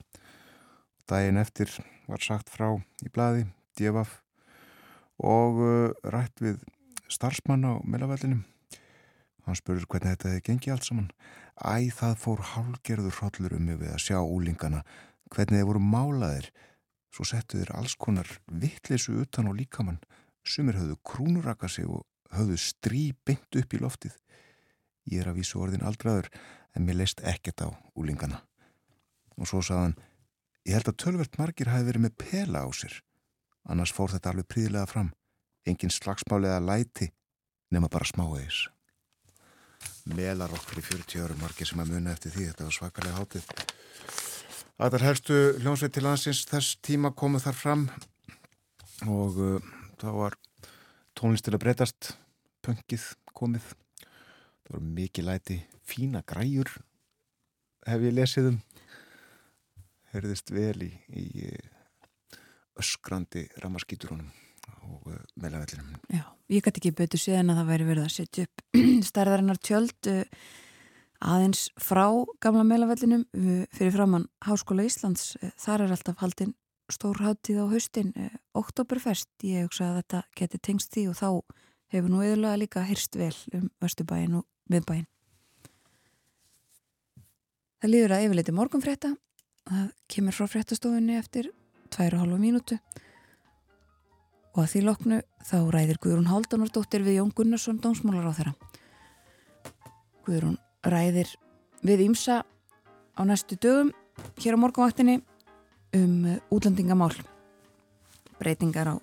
[1.10, 1.70] Dægin eftir
[2.08, 2.72] var sagt frá
[3.04, 3.46] í bladi,
[3.78, 4.22] djefaf
[5.22, 6.64] og uh, rætt við
[7.12, 8.42] starfsmann á Melavellinum.
[9.44, 11.10] Hann spurur hvernig þetta hefði gengið allt saman.
[11.62, 14.82] Æ, það fór hálgerður hrollur um mig við að sjá úlingana,
[15.30, 16.50] hvernig þeir voru málaðir.
[17.14, 20.02] Svo settu þeir alls konar vittlisu utan á líkamann.
[20.42, 24.18] Sumir höfðu krúnuraka sig og höfðu strí beint upp í loftið.
[25.06, 26.32] Ég er að vísu orðin aldraður,
[26.74, 28.42] en mér leist ekkert á úlingana.
[29.38, 29.94] Og svo saðan,
[30.66, 32.98] ég held að tölvert margir hafi verið með pela á sér.
[33.70, 35.14] Annars fór þetta alveg príðilega fram.
[35.70, 37.12] Engin slagsmálega læti,
[37.72, 38.10] nema bara
[39.84, 43.46] smáeis melarokk fyrir 40 árum margir sem að muna eftir því, þetta var svakalega hátið
[44.84, 47.86] að þar helstu hljómsveit til landsins þess tíma komu þar fram
[49.08, 49.60] og uh,
[50.02, 50.38] það var
[51.16, 52.18] tónlist til að breytast
[52.64, 53.64] pöngið komið.
[54.64, 56.72] Það var mikið læti fína græjur
[57.88, 58.62] hef ég lesið um.
[60.14, 61.48] Herðist vel í, í
[62.78, 64.43] öskrandi ramaskíturunum
[64.88, 65.96] og uh, meðlavellinum.
[66.14, 68.66] Já, ég gæti ekki betur séðan að það væri verið að setja upp
[69.10, 70.44] stærðarinnar tjöld uh,
[71.34, 72.06] aðeins frá
[72.44, 75.34] gamla meðlavellinum uh, fyrir framann Háskóla Íslands.
[75.62, 76.56] Þar er alltaf haldinn
[76.92, 78.12] stórháttíð á haustin,
[78.54, 79.30] oktoberfest.
[79.48, 81.30] Ég hugsa að þetta geti tengst því og þá
[81.94, 85.08] hefur nú eðlulega líka hyrst vel um Östubæin og miðbæin.
[87.84, 89.10] Það líður að yfirleiti morgunfrétta.
[89.68, 91.50] Það kemur frá fréttastofunni eftir
[91.96, 92.78] 2,5 mínútu
[94.54, 98.54] og að því loknu þá ræðir Guðrún Haldunardóttir við Jón Gunnarsson dómsmálar á þeirra.
[100.28, 101.34] Guðrún ræðir
[101.82, 103.90] við Ímsa á næstu dögum
[104.38, 105.22] hér á morgunvaktinni
[105.98, 107.16] um útlendingamál.
[108.38, 108.96] Breytingar á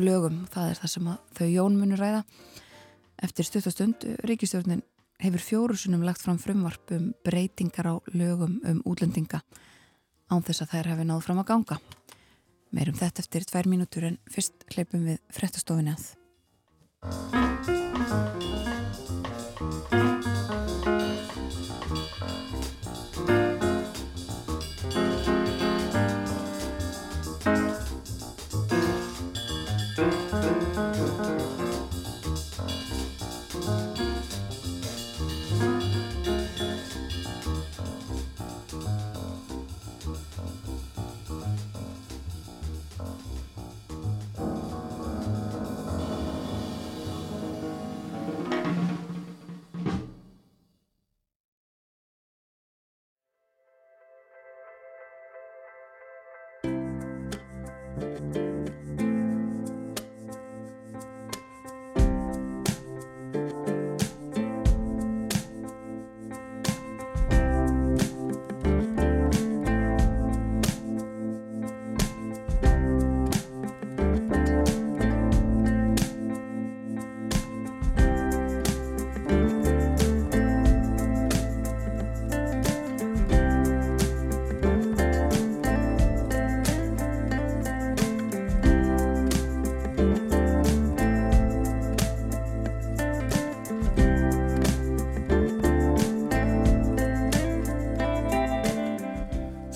[0.00, 2.24] lögum, það er það sem þau Jón munur ræða.
[3.22, 4.82] Eftir stuttastund Ríkistjórnin
[5.22, 9.42] hefur fjórusunum lagt fram frumvarp um breytingar á lögum um útlendinga
[10.32, 11.78] án þess að þær hefur náð fram að ganga
[12.72, 16.04] Meirum þetta eftir tvær mínútur en fyrst hleypum við frettastofinni að.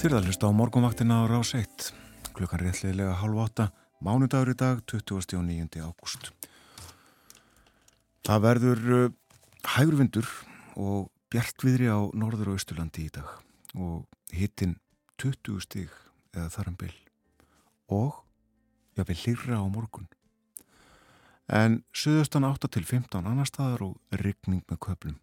[0.06, 1.88] Fyrir að hlusta á morgunvaktina á rás 1
[2.36, 3.64] klukkan réttliðilega halv átta
[3.98, 5.80] mánudagur í dag 29.
[5.82, 6.28] ágúst.
[8.22, 9.08] Það verður uh,
[9.74, 10.28] hægurvindur
[10.78, 13.34] og bjartviðri á norður og austurlandi í dag
[13.74, 14.76] og hittin
[15.18, 15.90] 20 stig
[16.36, 16.78] eða þar um
[17.98, 18.22] og
[18.94, 20.06] jáfnveg hlýra á morgun.
[21.50, 25.18] En suðustan 8 til 15 annar staðar og ryggning með köplum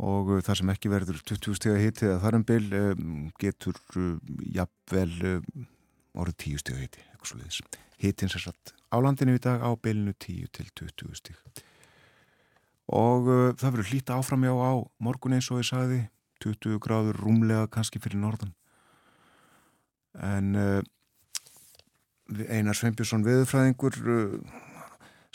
[0.00, 2.44] og uh, það sem ekki verður 20 steg hitti eða þar um
[3.40, 4.14] getur uh,
[4.54, 5.66] jafnvel um,
[6.20, 10.70] orðið 10 steg hitti hittin sér satt á landinu í dag á byllinu 10 til
[10.72, 11.36] 20 steg
[12.90, 14.72] og uh, það verður hlýta áframjá á
[15.04, 16.00] morgun eins og ég sagði
[16.40, 18.54] 20 gráður rúmlega kannski fyrir norðan.
[20.16, 20.56] En
[22.48, 23.98] Einar Sveinbjörnsson viðfræðingur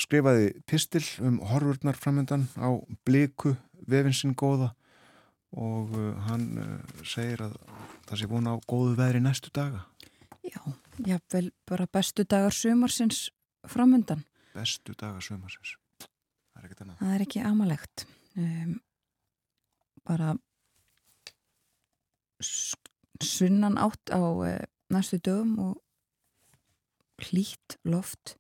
[0.01, 2.73] skrifaði pistil um horfurnar framöndan á
[3.07, 3.53] bliku
[3.89, 4.73] vefinsinn góða
[5.55, 7.57] og uh, hann uh, segir að
[8.09, 9.85] það sé vona á góðu veðri næstu daga.
[10.45, 10.61] Já,
[11.01, 13.29] jáfnvel bara bestu dagar sumarsins
[13.65, 14.21] framöndan
[14.55, 15.75] Bestu dagar sumarsins.
[15.99, 18.05] Það er ekki þennan Það er ekki amalegt.
[18.39, 18.75] Um,
[20.07, 20.29] bara
[23.25, 24.53] sunnan átt á uh,
[24.93, 28.37] næstu dögum og hlýtt loft.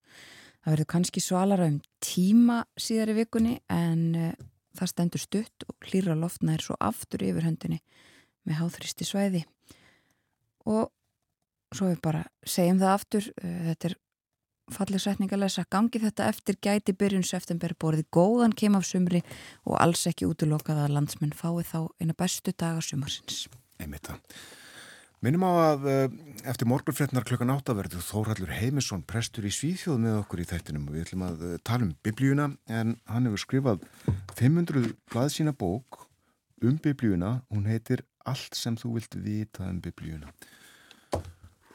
[0.63, 4.31] Það verður kannski svalara um tíma síðar í vikunni en uh,
[4.79, 7.81] það stendur stutt og hlýra loftna er svo aftur yfir höndinni
[8.45, 9.43] með háþristi svæði.
[10.69, 10.89] Og
[11.75, 13.97] svo við bara segjum það aftur uh, þetta er
[14.75, 19.21] fallið setningalesa gangi þetta eftir gæti byrjun september borðið góðan kem af sumri
[19.63, 23.45] og alls ekki útlokað að landsmenn fái þá eina bestu dagar sumarsins.
[23.77, 24.21] Einmitt það
[25.25, 26.03] Minnum á að uh,
[26.45, 30.83] eftir morgunfrétnar klukkan áttaverður Þórhallur Heimisson prestur í Svíþjóð með okkur í þættinum.
[30.93, 33.87] Við ætlum að uh, tala um biblíuna en hann hefur skrifað
[34.37, 36.03] 500 blaðsína bók
[36.61, 40.29] um biblíuna, hún heitir Allt sem þú vilt vita um biblíuna.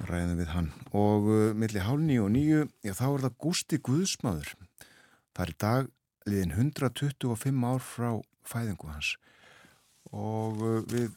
[0.07, 0.68] Ræðum við hann.
[0.94, 4.53] Og uh, milli hálf nýju og nýju já þá er það Gústi Guðsmaður.
[5.34, 5.90] Það er í dag
[6.30, 8.12] liðin 125 ár frá
[8.46, 9.11] fæðingu hans.
[10.14, 10.62] Og
[10.94, 11.11] við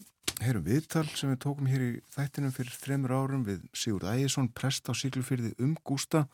[0.45, 4.89] heyrum viðtal sem við tókum hér í þættinum fyrir þremur árum við Sigurd Ægjesson, prest
[4.89, 6.25] á Siglufyrði um Gústa.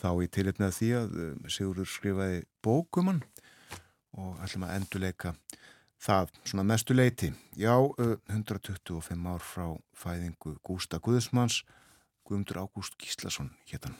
[0.00, 1.14] Þá í tilitnað því að
[1.50, 3.22] Sigurdur skrifaði bókumann
[4.18, 5.34] og ætlum að endurleika
[6.00, 7.74] það svona mestu leiti já,
[8.32, 9.66] 125 ár frá
[9.96, 11.62] fæðingu Gústa Guðsmanns
[12.24, 13.96] Guðmundur Ágúst Gíslason héttan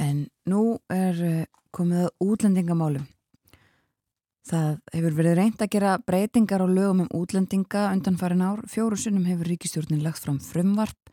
[0.00, 3.06] En nú er komið útlendingamálum
[4.48, 8.62] Það hefur verið reynd að gera breytingar á lögum um útlendinga undan farin ár.
[8.70, 11.10] Fjóru sunnum hefur ríkistjórnin lagt fram frumvarp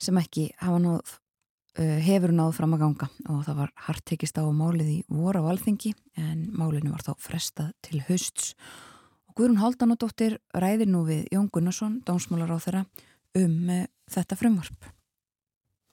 [0.00, 1.10] sem ekki náð,
[1.76, 5.50] uh, hefur náð fram að ganga og það var hartekist á málið í voru á
[5.52, 8.54] alþingi en málinu var þá frestað til hausts.
[9.28, 12.86] Og Guðrún Haldanadóttir ræðir nú við Jón Gunnarsson, dánsmálar á þeirra,
[13.36, 14.88] um uh, þetta frumvarp.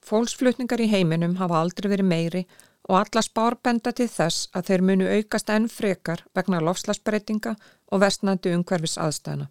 [0.07, 2.45] Fólksflutningar í heiminum hafa aldrei verið meiri
[2.87, 7.55] og alla spárbenda til þess að þeir munu aukast enn frekar vegna lofslagsbreytinga
[7.91, 9.49] og vestnandi umhverfis aðstæðina.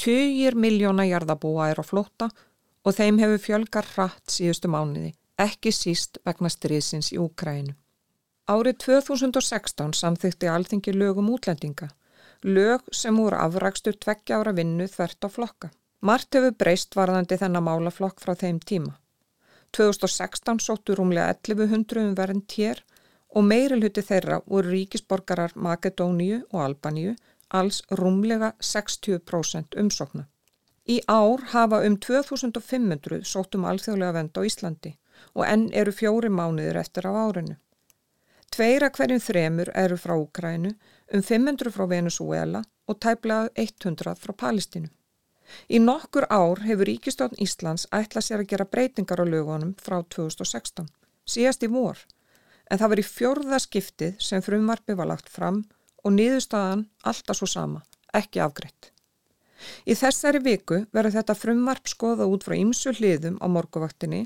[0.00, 2.30] Tugir miljóna jarðabúa er á flótta
[2.84, 7.74] og þeim hefur fjölgar hratt síðustu mánuði, ekki síst vegna stríðsins í Úkrænu.
[8.50, 11.90] Árið 2016 samþykti alþingi lögum útlendinga,
[12.42, 15.70] lög sem voru afrakstur tveggja ára vinnu þvert á flokka.
[16.00, 18.96] Mart hefur breyst varðandi þennan málaflokk frá þeim tíma.
[19.76, 22.82] 2016 sóttu rúmlega 1100 um verðin tér
[23.34, 27.14] og meirilhuti þeirra voru ríkisborgarar Makedóníu og Albaníu
[27.50, 30.26] alls rúmlega 60% umsókna.
[30.88, 34.94] Í ár hafa um 2500 sóttum alþjóðlega vend á Íslandi
[35.34, 37.56] og enn eru fjóri mánuðir eftir á árinu.
[38.50, 40.72] Tveira hverjum þremur eru frá Ukrænu,
[41.14, 44.90] um 500 frá Venezuela og tæplega 100 frá Palestínu.
[45.68, 50.88] Í nokkur ár hefur Ríkistofn Íslands ætlað sér að gera breytingar á lögunum frá 2016,
[51.26, 51.98] síðast í vor,
[52.70, 55.64] en það var í fjörða skiptið sem frumvarfi var lagt fram
[56.04, 57.82] og niðurstaðan alltaf svo sama,
[58.14, 58.92] ekki afgreitt.
[59.84, 64.24] Í þessari viku verður þetta frumvarp skoða út frá ymsu hliðum á morguvaktinni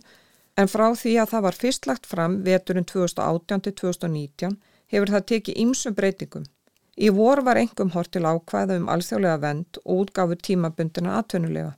[0.60, 4.58] en frá því að það var fyrst lagt fram veturinn 2018-2019
[4.94, 6.46] hefur það tekið ymsum breytingum
[6.94, 11.72] Í vor var engum hort til ákvæða um alþjóðlega vend og útgáfu tímabundina atvinnulega.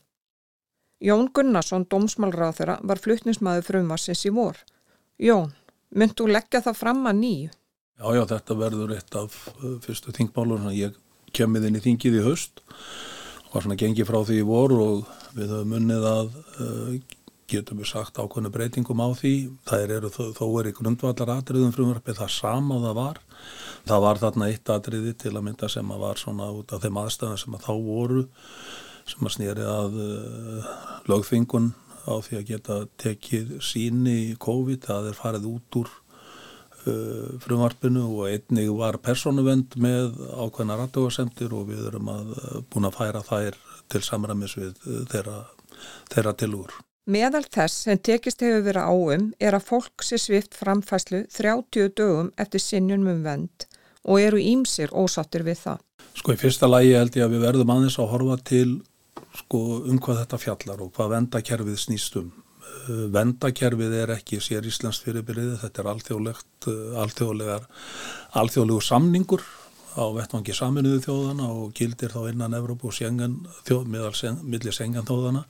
[1.01, 4.61] Jón Gunnarsson, dómsmálráþura, var fluttnismæður frumassins í vor.
[5.21, 5.53] Jón,
[5.93, 7.51] mynd þú leggja það fram að nýju?
[7.97, 10.65] Já, já, þetta verður eitt af uh, fyrstu þingmálur.
[10.77, 10.97] Ég
[11.37, 12.61] kemið inn í þingið í höst
[13.47, 15.07] og var svona gengið frá því í vor og
[15.37, 16.97] við höfum unnið að uh,
[17.49, 19.35] getum við sagt ákveðinu breytingum á því.
[19.69, 23.23] Það eru þó, þó er í grundvallar atriðum frumvarpið það sama og það var
[23.87, 26.97] Það var þarna eitt atriði til að mynda sem að var svona út af þeim
[27.05, 28.23] aðstæðan sem að þá voru
[29.07, 30.73] sem að snýri að uh,
[31.07, 31.69] lögþvingun
[32.07, 38.03] á því að geta tekið síni í COVID, það er farið út úr uh, frumvarpinu
[38.09, 43.23] og einnig var personuvend með ákveðna rattugarsemtir og við erum að uh, búin að færa
[43.29, 43.61] þær
[43.95, 44.75] til samræmis við
[45.13, 45.39] þeirra,
[46.11, 46.75] þeirra tilúr.
[47.07, 52.35] Meðal þess sem tekist hefur verið áum er að fólk sé svift framfæslu 30 dögum
[52.35, 53.69] eftir sinnjum um vend
[54.07, 55.83] og eru ímsir ósattir við það.
[56.17, 58.71] Sko í fyrsta lægi held ég að við verðum aðeins að horfa til
[59.37, 62.33] sko um hvað þetta fjallar og hvað vendakerfið snýst um.
[62.87, 67.69] Uh, vendakerfið er ekki sér Íslands fyrirbyrðið, þetta er alþjóðlegt, uh, alþjóðlegar,
[68.41, 69.45] alþjóðlegu samningur
[69.97, 73.87] á vettvangi saminuðu þjóðana og gildir þá innan Evrópu og sengan, þjóð,
[74.45, 75.47] millir sengan þjóðana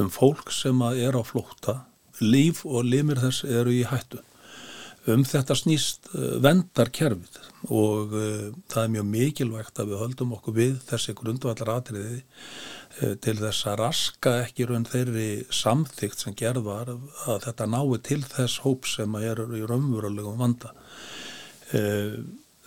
[0.00, 1.82] um fólk sem er á flótta,
[2.22, 4.22] líf og limir þess eru í hættu
[5.12, 7.40] um þetta snýst uh, vendarkerfið
[7.74, 13.12] og uh, það er mjög mikilvægt að við höldum okkur við þessi grundvallar atriði uh,
[13.24, 18.22] til þess að raska ekki raun þeirri samþygt sem gerð var að þetta nái til
[18.24, 20.72] þess hóp sem er í raunverulegum vanda.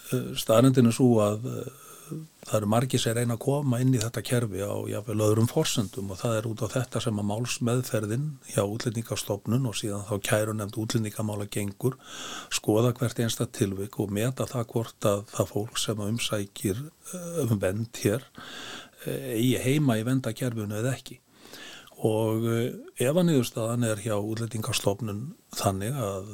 [0.07, 1.45] Staðrindin er svo að
[2.47, 6.13] það eru margir sem reyna að koma inn í þetta kerfi á jáfnveil öðrum forsendum
[6.13, 10.55] og það er út á þetta sem að málsmeðferðin hjá útlendingastofnun og síðan þá kæru
[10.57, 11.99] nefnd útlendingamála gengur
[12.53, 16.83] skoða hvert einsta tilvik og meta það hvort að það fólk sem umsækir
[17.45, 18.27] um vend hér
[19.37, 21.21] í heima í vendakerfinu eða ekki.
[22.05, 25.21] Og eh, ef að niðurstaðan er hjá útlendingarstofnun
[25.57, 26.27] þannig að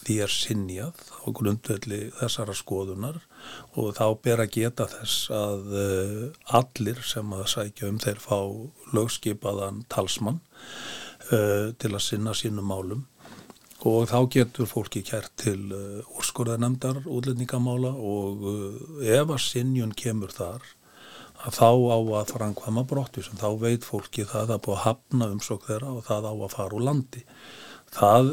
[0.00, 3.20] því er sinjað á grundvelli þessara skoðunar
[3.78, 6.26] og þá ber að geta þess að uh,
[6.58, 8.38] allir sem að sækja um þeir fá
[8.96, 10.42] lögskipaðan talsmann
[11.32, 13.06] uh, til að sinna sínum málum
[13.88, 18.44] og þá getur fólki kært til úrskurðarnemdar útlendingamála og
[19.02, 20.62] ef að sinjun kemur þar
[21.42, 25.66] að þá á að framkvæma brottvísun, þá veit fólki það að búið að hafna umsók
[25.66, 27.22] þeirra og það á að fara úr landi.
[27.92, 28.30] Það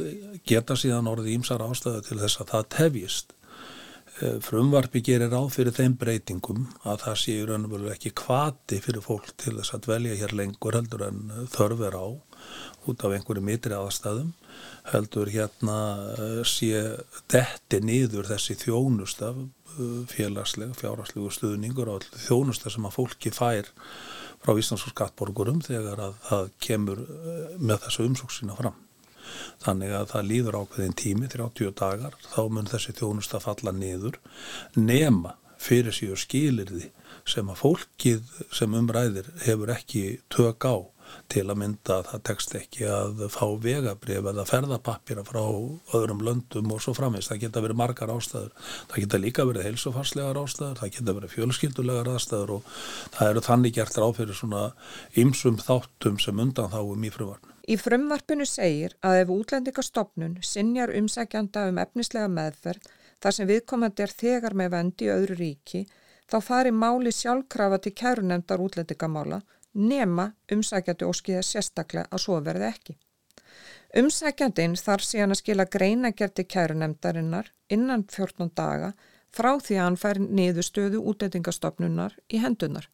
[0.48, 3.34] geta síðan orðið ímsar ástöðu til þess að það tefjist.
[4.20, 8.12] Eh, frumvarfi gerir á fyrir þeim breytingum að það sé í raun og veru ekki
[8.20, 11.22] kvati fyrir fólk til þess að dvelja hér lengur heldur en
[11.54, 12.08] þörf er á
[12.90, 14.34] út af einhverju mitri aðstæðum
[14.92, 15.78] heldur hérna
[16.18, 16.84] eh, sé
[17.32, 19.40] detti nýður þessi þjónustaf
[20.12, 23.72] félagsleg, fjárhagslegu stuðningur og þjónusta sem að fólki fær
[24.44, 28.76] frá Íslands og skattborgurum þegar að það kemur eh, með þessu umsóksina fram.
[29.64, 34.20] Þannig að það líður ákveðin tími, 30 dagar, þá mun þessi þjónusta falla niður
[34.78, 36.88] nema fyrir síður skilirði
[37.28, 40.76] sem að fólkið sem umræðir hefur ekki tök á
[41.32, 45.42] til að mynda að það tekst ekki að fá vegabrif eða ferðapappira frá
[45.98, 47.30] öðrum löndum og svo framins.
[47.32, 48.54] Það geta verið margar ástæður.
[48.92, 52.74] Það geta líka verið heilsufarslegar ástæður, það geta verið fjölskyldulegar ástæður og
[53.18, 54.66] það eru þannig gert ráð fyrir svona
[55.24, 57.49] ymsum þáttum sem undan þáum í frumvarnu.
[57.70, 62.88] Í frumvarpinu segir að ef útlendingastofnun sinjar umsækjanda um efnislega meðferð
[63.22, 65.84] þar sem viðkomandi er þegar með vendi í öðru ríki,
[66.26, 69.42] þá fari máli sjálfkrafa til kærunemdar útlendingamála
[69.92, 72.98] nema umsækjandi óskiða sérstaklega að svo verði ekki.
[74.02, 78.94] Umsækjandin þarf síðan að skila greinagerti kærunemdarinnar innan 14 daga
[79.30, 82.90] frá því að hann fær niðurstöðu útendingastofnunar í hendunar.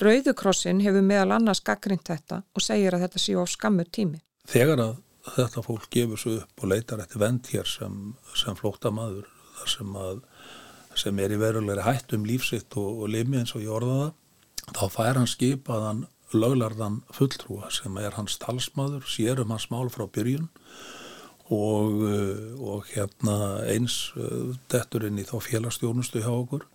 [0.00, 4.20] Rauðukrossin hefur meðal annars gaggrind þetta og segir að þetta séu á skammu tími.
[4.48, 4.94] Þegar að
[5.34, 7.98] þetta fólk gefur svo upp og leitar eftir vend hér sem,
[8.36, 9.28] sem flóta maður
[9.58, 10.22] þar sem, að,
[11.02, 14.16] sem er í verulegri hætt um lífsitt og, og limi eins og ég orða það
[14.78, 20.06] þá fær hann skipaðan löglarðan fulltrúa sem er hans talsmaður, sér um hans mál frá
[20.06, 20.48] byrjun
[21.50, 23.36] og, eh, og hérna
[23.66, 26.66] eins eh, detturinn í þá félagstjónustu hjá okkur.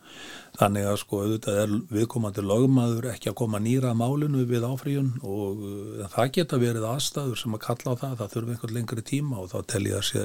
[0.59, 5.63] Þannig að sko auðvitað er viðkomandi lögmaður ekki að koma nýra málinu við áfríun og
[5.67, 9.41] uh, það geta verið aðstæður sem að kalla á það, það þurfi einhvern lengri tíma
[9.41, 10.23] og þá tel ég að sé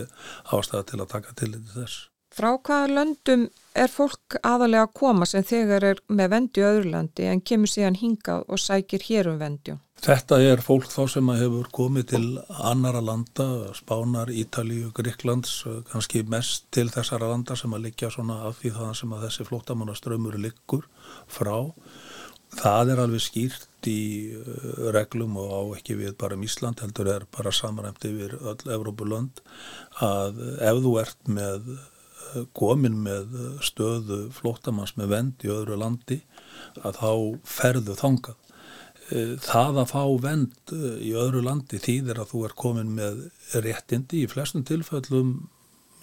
[0.55, 1.97] ástæða til að taka til þess.
[2.31, 7.29] Frá hvaða löndum er fólk aðalega að koma sem þegar er með vendi öðru landi
[7.31, 9.77] en kemur síðan hingað og sækir hér um vendi?
[10.01, 15.59] Þetta er fólk þá sem hefur komið til annara landa, Spánar, Ítalíu, Gríklands,
[15.91, 19.47] kannski mest til þessara landa sem að liggja svona af því það sem að þessi
[19.51, 20.89] flótamannaströmmur liggur
[21.29, 21.69] frá.
[22.57, 24.01] Það er alveg skýrt í
[24.35, 28.73] uh, reglum og á ekki við bara um Ísland, heldur er bara samræmt yfir öll
[28.75, 29.45] Evrópulönd
[30.03, 31.69] að ef þú ert með
[32.57, 36.21] komin með stöðu flóttamanns með vend í öðru landi
[36.85, 37.13] að þá
[37.59, 38.39] ferðu þangað.
[39.11, 43.25] Eh, það að fá vend eh, í öðru landi þýðir að þú er komin með
[43.65, 45.33] réttindi í flestum tilfellum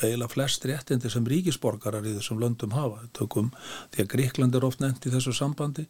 [0.01, 3.07] eiginlega flest réttindi sem ríkisborgarar í þessum löndum hafa.
[3.17, 3.49] Tökum
[3.95, 5.87] því að Gríkland er oft nefnt í þessu sambandi.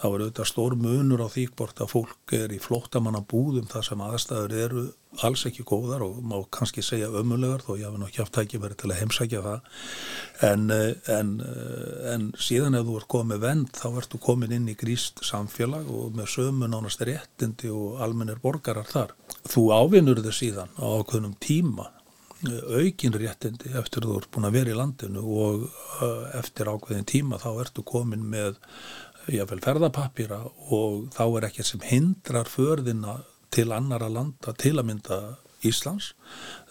[0.00, 3.90] Þá er auðvitað stór munur á því hvort að fólk er í flóttamanna búðum þar
[3.90, 4.86] sem aðstæður eru
[5.24, 8.90] alls ekki góðar og má kannski segja ömulegar þó ég hafi nokkið haft tækifæri til
[8.90, 9.80] að heimsækja það.
[10.48, 10.66] En,
[11.16, 11.32] en,
[12.12, 16.16] en síðan ef þú ert komið vend þá ertu komin inn í gríst samfélag og
[16.18, 19.16] með sömu nánast réttindi og almennir borgarar þar.
[19.48, 21.90] Þú ávinnur þið síðan á ákveðnum tíma
[22.78, 27.40] aukin réttindi eftir þú ert búin að vera í landinu og uh, eftir ákveðin tíma
[27.42, 28.58] þá ertu komin með
[29.32, 30.40] jáfnveil ferðapapýra
[30.74, 33.18] og þá er ekkert sem hindrar förðina
[33.54, 35.20] til annara landa til að mynda
[35.66, 36.12] Íslands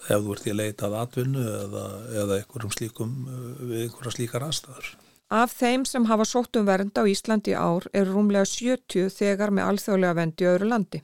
[0.06, 1.86] ef þú ert í að leita að atvinnu eða,
[2.22, 3.16] eða einhverjum slíkum
[3.60, 4.92] við einhverja slíkar aðstæður.
[5.36, 9.72] Af þeim sem hafa sótt um vernd á Íslandi ár er rúmlega 70 þegar með
[9.72, 11.02] alþjóðlega vendi öðru landi.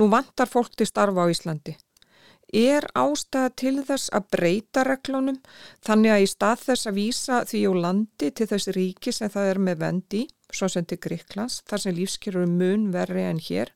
[0.00, 1.76] Nú vantar fólk til starfa á Íslandi
[2.54, 5.38] er ástæða til þess að breyta reglunum
[5.86, 9.52] þannig að í stað þess að vísa því á landi til þess ríki sem það
[9.52, 13.72] er með vendi, svo sem til Gríklands, þar sem lífskjörur er mun verri en hér,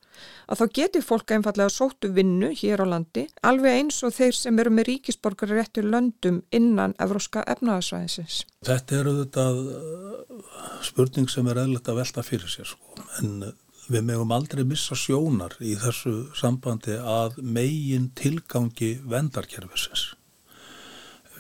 [0.49, 4.63] að þá getur fólk einfallega sóttu vinnu hér á landi, alveg eins og þeir sem
[4.63, 8.43] eru með ríkisborgar réttur löndum innan evróska efnaðarsvæðisins.
[8.65, 10.47] Þetta eru þetta uh,
[10.87, 13.53] spurning sem er eðlert að velta fyrir sér sko, en
[13.91, 20.13] við megum aldrei missa sjónar í þessu sambandi að megin tilgangi vendarkerfisins.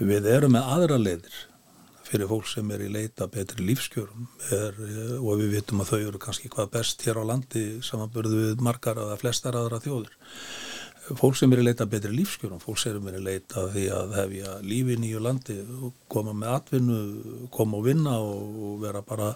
[0.02, 1.40] Við erum með aðra leiðir
[2.12, 4.76] fyrir fólk sem er í leita betri lífskjörum er,
[5.20, 9.00] og við vitum að þau eru kannski hvað best hér á landi samanbörðu við margar
[9.00, 10.12] eða flestar aðra þjóður.
[11.18, 14.58] Fólk sem er í leita betri lífskjörum, fólk sem er í leita því að hefja
[14.66, 15.56] lífi í nýju landi,
[16.12, 16.98] koma með atvinnu,
[17.54, 19.32] koma og vinna og vera bara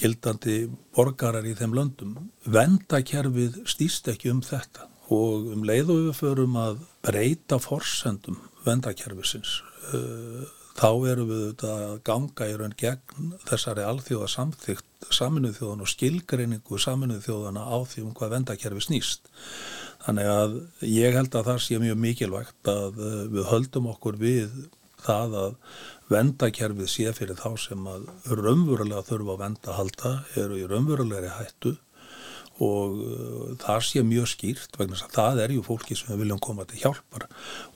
[0.00, 0.62] gildandi
[0.96, 2.14] borgarar í þeim löndum.
[2.44, 9.60] Vendakerfið stýst ekki um þetta og um leið og við förum að breyta forsendum vendakerfisins
[9.94, 10.44] uh,
[10.78, 16.80] þá erum við að ganga í raun gegn þessari alþjóða samþygt saminuð þjóðan og skilgreiningu
[16.80, 19.30] saminuð þjóðana á því um hvað vendakerfi snýst.
[20.04, 20.54] Þannig að
[20.88, 24.60] ég held að það sé mjög mikilvægt að uh, við höldum okkur við
[25.04, 25.54] það að
[26.10, 31.76] vendakerfið sé fyrir þá sem að raunverulega þurfa að venda halda eru í raunverulegri hættu
[32.60, 36.42] og uh, það sé mjög skýrt vegna að það er ju fólki sem við viljum
[36.44, 37.28] koma til hjálpar.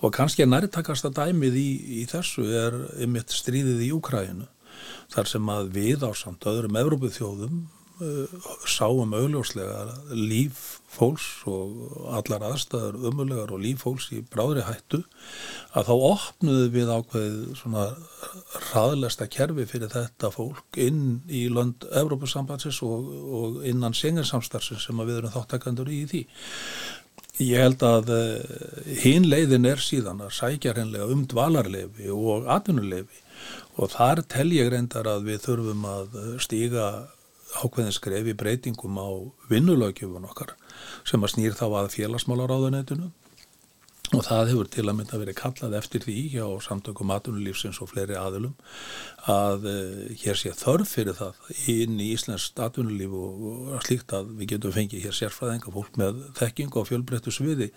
[0.04, 1.68] Og kannski að nærtakasta dæmið í,
[2.00, 4.50] í þessu er ymitt stríðið í Úkræinu
[5.14, 7.64] þar sem að við á samt öðrum Evrópuð þjóðum
[8.66, 15.02] sáum augljóslega líf fólks og allar aðstæður umulegar og líf fólks í bráðri hættu
[15.74, 17.86] að þá opnuðu við ákveðið svona
[18.72, 23.08] raðlesta kerfi fyrir þetta fólk inn í lönd Evrópusambansins og,
[23.40, 26.26] og innan senginsamstarfsins sem við erum þáttakandur í því.
[27.42, 33.22] Ég held að uh, hinn leiðin er síðan að sækja hreinlega um dvalarlefi og atvinnulefi
[33.74, 36.88] og þar tel ég reyndar að við þurfum að stíga
[37.62, 39.08] ákveðin skref í breytingum á
[39.50, 40.54] vinnulögjöfun okkar
[41.06, 43.10] sem að snýr þá að félagsmálaráðunetinu
[44.12, 48.18] og það hefur til að mynda verið kallað eftir því hjá samtökum atunulífsins og fleiri
[48.20, 48.52] aðilum
[49.32, 51.38] að uh, hér sé þörf fyrir það
[51.72, 56.20] inn í Íslands atunulíf og, og slíkt að við getum fengið hér sérfræðinga fólk með
[56.36, 57.70] þekking og fjölbreyttu sviði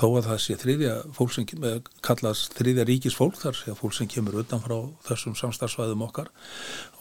[0.00, 1.76] þó að það sé þriðja fólk sem eh,
[2.08, 4.78] kallast þriðja ríkis fólk þar sé fólk sem kemur utan frá
[5.10, 6.32] þessum samstarfsvæðum okkar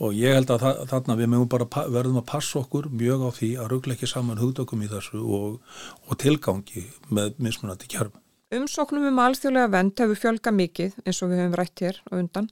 [0.03, 3.29] og ég held að það, þarna við mögum bara verðum að passa okkur mjög á
[3.39, 5.63] því að ruggla ekki saman hugdökum í þessu og,
[6.03, 8.22] og tilgangi með mismunandi kjörfum.
[8.54, 12.49] Umsóknum um alþjóðlega vend hefur fjölga mikið eins og við höfum rætt hér og undan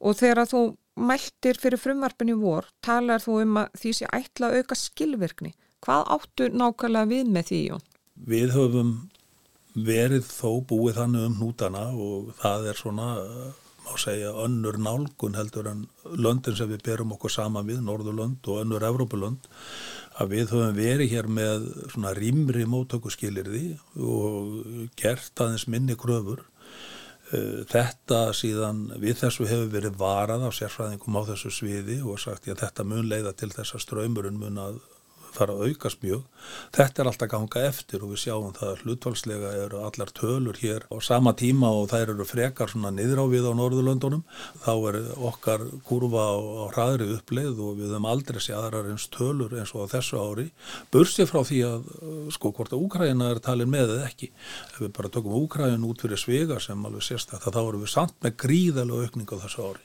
[0.00, 0.62] og þegar þú
[0.94, 5.54] mæltir fyrir frumvarpinni vor talar þú um að því sé ætla að auka skilvirkni.
[5.84, 7.84] Hvað áttu nákvæmlega við með því, Jón?
[8.14, 8.94] Við höfum
[9.74, 13.08] verið þó búið þannig um nútana og það er svona,
[13.84, 15.82] má segja, önnur nálgun heldur en
[16.14, 19.50] löndin sem við berum okkur sama við, Norðurlönd og önnur Evrópulönd
[20.20, 23.64] að við höfum verið hér með svona rýmri móttökuskilirði
[23.98, 26.44] og gert aðeins minni kröfur.
[27.32, 32.48] Eh, þetta síðan við þessu hefur verið varað af sérfræðingum á þessu sviði og sagt
[32.48, 34.82] að þetta mun leiða til þess að ströymurinn mun að
[35.36, 36.22] fara að aukast mjög.
[36.74, 40.86] Þetta er alltaf ganga eftir og við sjáum það að hlutvalslega eru allar tölur hér
[40.90, 44.24] á sama tíma og þær eru frekar svona niðrávið á Norðurlöndunum.
[44.64, 44.98] Þá er
[45.30, 49.74] okkar kurva á, á hraðri uppleið og við höfum aldrei sé aðrar eins tölur eins
[49.74, 50.48] og á þessu ári.
[50.94, 51.88] Bursið frá því að
[52.34, 54.30] sko hvort að Úkræna er talin með eða ekki.
[54.72, 57.94] Ef við bara tökum Úkræn út fyrir svega sem alveg sérst að þá eru við
[57.94, 59.84] samt með gríðalega aukning á þessu ári.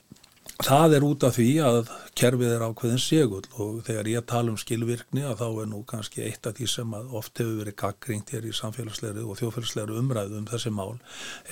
[0.59, 1.77] Það er út af því að
[2.19, 6.25] kerfið er ákveðin segull og þegar ég tala um skilvirkni að þá er nú kannski
[6.25, 10.49] eitt af því sem oft hefur verið gaggringt hér í samfélagslegri og þjófélagslegri umræðu um
[10.49, 10.97] þessi mál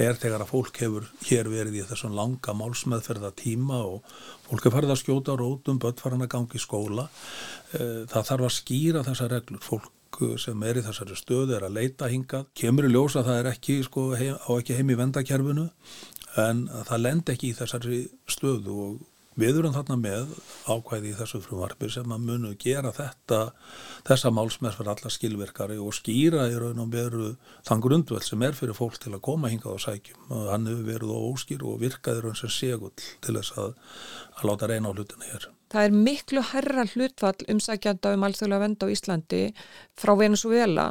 [0.03, 4.11] er þegar að fólk hefur hér verið í þessum langa málsmeðferða tíma og
[4.49, 7.07] fólk er farið að skjóta rótum, börn farin að gangi í skóla.
[7.79, 9.93] Eh, það þarf að skýra þessa reglur, fólk
[10.41, 13.81] sem er í þessari stöðu er að leita hingað, kemur í ljósa það er ekki,
[13.85, 15.67] sko, heim, á ekki heim í vendakerfinu
[16.41, 18.97] en það lend ekki í þessari stöðu og
[19.37, 20.31] við erum þarna með
[20.65, 23.39] ákvæði í þessu frumvarfi sem að munu gera þetta
[24.07, 27.27] þessa málsmess fyrir alla skilverkari og skýra í raun og veru
[27.67, 31.13] þann grundvöld sem er fyrir fólk til að koma hingað á sækjum hann hefur verið
[31.13, 33.77] á óskýr og virkaði raun sem segull til þess að,
[34.39, 35.47] að láta reyna á hlutina hér.
[35.67, 39.43] Það er miklu herra hlutfall umsækjanda um alþjóðlega vend á Íslandi
[39.99, 40.89] frá Venezuela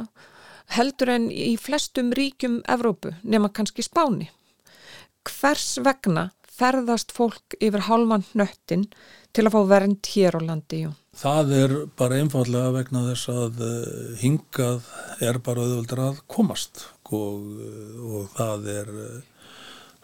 [0.77, 4.29] heldur en í flestum ríkjum Evrópu nema kannski Spáni
[5.31, 8.87] hvers vegna ferðast fólk yfir hálfan nöttin
[9.35, 10.83] til að fá vernd hér á landi?
[10.87, 10.93] Jú?
[11.17, 14.91] Það er bara einfallega vegna þess að eh, hingað
[15.25, 17.57] er bara auðvöldur að komast og,
[18.01, 19.49] og það er eh,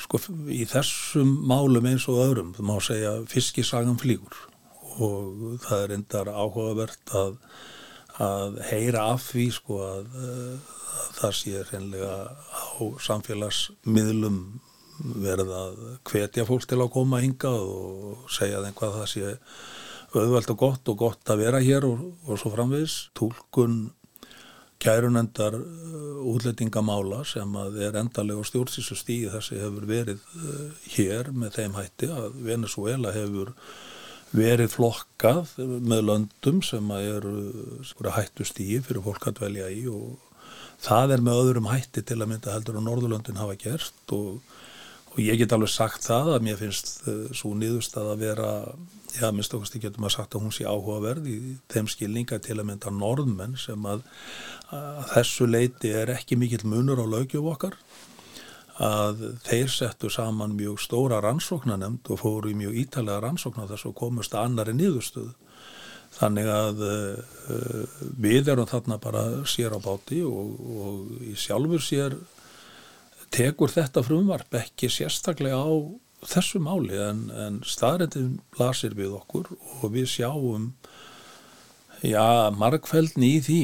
[0.03, 0.19] sko
[0.51, 4.41] í þessum málum eins og öðrum, það má segja fiskisagan flýgur
[5.01, 7.37] og það er endar áhugavert að,
[8.21, 14.37] að heyra af því sko að, að það sé reynlega á samfélagsmiðlum
[14.99, 19.33] verið að hvetja fólk til að koma hinga og segja þeim hvað það sé
[20.13, 23.87] auðvelt og gott og gott að vera hér og, og svo framvis tólkun
[24.83, 31.57] kærunendar uh, útlettingamála sem að er endalega stjórnsísu stíði þessi hefur verið uh, hér með
[31.59, 33.53] þeim hætti að Venezuela hefur
[34.33, 37.33] verið flokkað með löndum sem að eru
[37.85, 40.17] sko, hættu stíði fyrir fólk að velja í og
[40.83, 44.41] það er með öðrum hætti til að mynda heldur og Norðurlöndin hafa gert og
[45.13, 48.51] og ég get alveg sagt það að mér finnst uh, svo nýðust að vera
[49.13, 51.37] já, minnst okkast ég getum að sagt að hún sé áhugaverð í
[51.71, 54.01] þeim skilninga til að mynda norðmenn sem að,
[54.73, 57.77] að þessu leiti er ekki mikill munur á lögjöf okkar.
[58.81, 63.97] Að þeir settu saman mjög stóra rannsóknanemnd og fóru í mjög ítalega rannsóknar þess að
[63.99, 65.29] komast að annari nýðustuð
[66.13, 72.17] þannig að uh, við erum þarna bara sér á báti og, og í sjálfur sér
[73.33, 75.73] tekur þetta frumvarp ekki sérstaklega á
[76.29, 80.71] þessu máli en, en staðrættin lasir við okkur og við sjáum
[82.05, 83.63] já, markfældni í því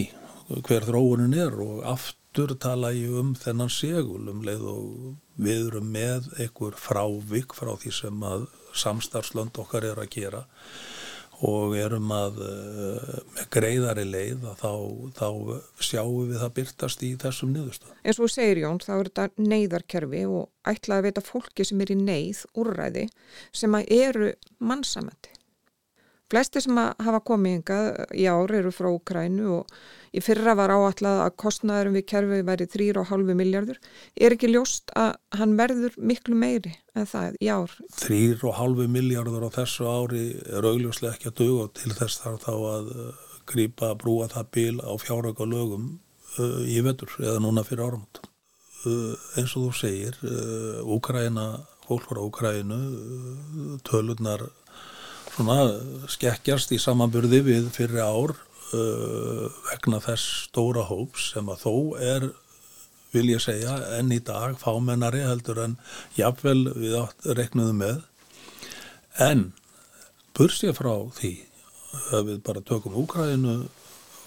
[0.66, 4.88] hver þróunin er og aftur tala ég um þennan segul um leið og
[5.40, 10.44] við erum með einhver frávik frá því sem að samstarfslönd okkar er að gera
[11.48, 14.74] og erum að eh, með greiðari leið að þá,
[15.16, 15.28] þá
[15.88, 17.98] sjáum við það byrtast í þessum niðurstöðum.
[18.04, 21.94] En svo segir Jón, þá er þetta neyðarkerfi og ætlaði að veita fólki sem er
[21.94, 23.06] í neyð úrræði
[23.56, 25.36] sem að eru mannsamöndi.
[26.30, 29.72] Flesti sem hafa komið yngað í ár eru frá Ukrænu og
[30.16, 33.80] í fyrra var áallega að kostnæðurum við kerfið væri 3,5 miljardur.
[34.18, 37.76] Er ekki ljóst að hann verður miklu meiri en það í ár?
[38.02, 42.92] 3,5 miljardur á þessu ári er augljóslega ekki að duga til þess þarf þá að
[42.96, 43.10] uh,
[43.50, 45.90] grýpa að brúa það bíl á fjáröka lögum
[46.40, 48.24] uh, í vetur eða núna fyrir áramot.
[48.86, 50.16] Uh, eins og þú segir,
[50.88, 51.52] Ukræna,
[51.88, 52.80] fólk frá Ukrænu,
[53.88, 54.48] tölunar
[55.40, 61.74] svona skekkjast í samanburði við fyrir ár uh, vegna þess stóra hóps sem að þó
[62.06, 62.28] er,
[63.14, 65.78] vil ég segja, enn í dag fámennari heldur en
[66.18, 66.98] jafnvel við
[67.40, 68.04] reknuðum með.
[69.20, 69.48] En
[70.38, 71.34] bursið frá því
[72.14, 73.56] að við bara tökum Úkræðinu,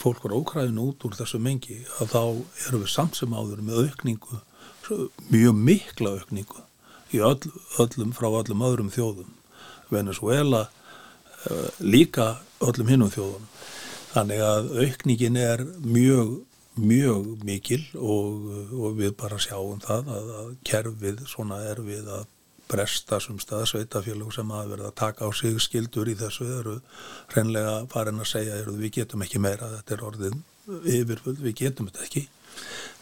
[0.03, 2.23] fólk var Úkræðinu út úr þessu mengi, að þá
[2.67, 4.43] erum við samt sem áður með aukningu,
[5.31, 6.67] mjög mikla aukningu
[7.15, 7.39] í öll,
[7.81, 9.31] öllum frá öllum öðrum þjóðum.
[9.93, 10.67] Venezuela
[11.43, 13.47] Eh, líka öllum hinnum þjóðum.
[14.13, 16.35] Þannig að aukningin er mjög,
[16.77, 18.47] mjög mikil og,
[18.77, 22.29] og við bara sjáum það að, að kerfið svona er við að
[22.73, 26.79] bresta sem stað sveitafélug sem að verða að taka á sig skildur í þessu eru
[27.33, 31.91] hreinlega farin að segja eru, við getum ekki meira, þetta er orðin yfirfull, við getum
[31.91, 32.25] þetta ekki.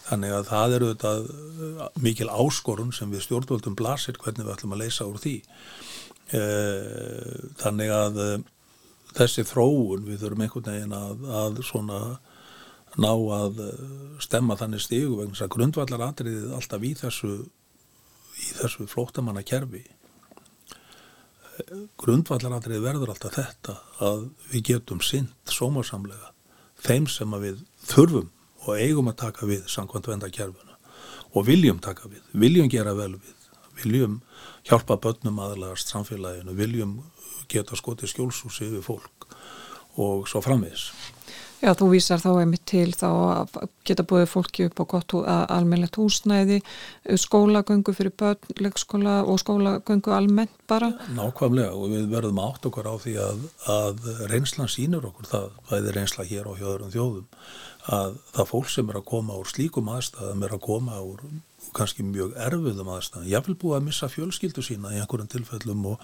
[0.07, 4.83] Þannig að það eru þetta mikil áskorun sem við stjórnvöldum blasir hvernig við ætlum að
[4.83, 5.35] leysa úr því.
[6.35, 8.35] Eh, þannig að eh,
[9.15, 12.01] þessi þróun við þurfum einhvern veginn að, að svona
[12.99, 13.87] ná að eh,
[14.23, 17.31] stemma þannig stígu vegna þess að grundvallar atriðið alltaf í þessu
[18.41, 19.83] í þessu flóttamanna kerfi
[22.01, 26.31] grundvallar atriðið verður alltaf þetta að við getum synd sómarsamlega
[26.81, 28.31] þeim sem að við þurfum
[28.65, 30.77] og eigum að taka við samkvæmt vendakerfuna
[31.31, 33.37] og viljum taka við, viljum gera vel við
[33.81, 34.19] viljum
[34.67, 36.97] hjálpa börnum aðlagast samfélaginu, viljum
[37.51, 39.27] geta skotið skjólsúsi yfir fólk
[39.99, 40.89] og svo framvis.
[41.61, 45.99] Já, þú vísar þá einmitt til þá að geta búið fólki upp á gott almennilegt
[46.01, 46.57] húsnæði,
[47.21, 50.89] skólagöngu fyrir börn, leikskóla og skólagöngu almennt bara.
[51.13, 53.45] Nákvæmlega og við verðum átt okkar á því að,
[53.75, 57.29] að reynslan sínur okkur það, það er reynsla hér á hjóðurum þjóðum,
[57.99, 61.25] að það fólk sem er að koma úr slíkum aðstæðum er að koma úr
[61.75, 63.29] kannski mjög erfiðum aðstæðan.
[63.31, 66.01] Ég vil búið að missa fjölskyldu sína í einhverjum tilfellum og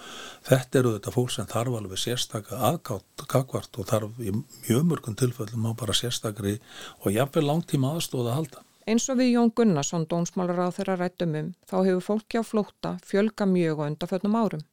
[0.47, 5.17] þetta eru þetta fólk sem þarf alveg sérstakka aðgátt kakvart og þarf í mjög mörgum
[5.19, 6.57] tilfellum á bara sérstakri
[7.03, 8.63] og ég vil langtíma aðstóða að halda.
[8.87, 12.93] Eins og við Jón Gunnarsson, dónsmálar á þeirra rættum um, þá hefur fólki á flótta
[13.03, 14.63] fjölga mjög og undarföllum árum.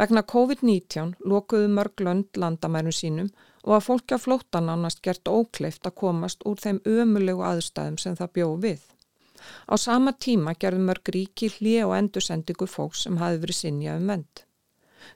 [0.00, 3.28] Vegna COVID-19 lokuðu mörg lönd landamærum sínum
[3.64, 8.16] og að fólki á flótta nánast gert ókleift að komast úr þeim ömulegu aðstæðum sem
[8.16, 8.80] það bjóð við.
[9.68, 14.12] Á sama tíma gerðu mörg ríki hlið og endursendingu fólks sem hafi verið sinja um
[14.12, 14.44] vend.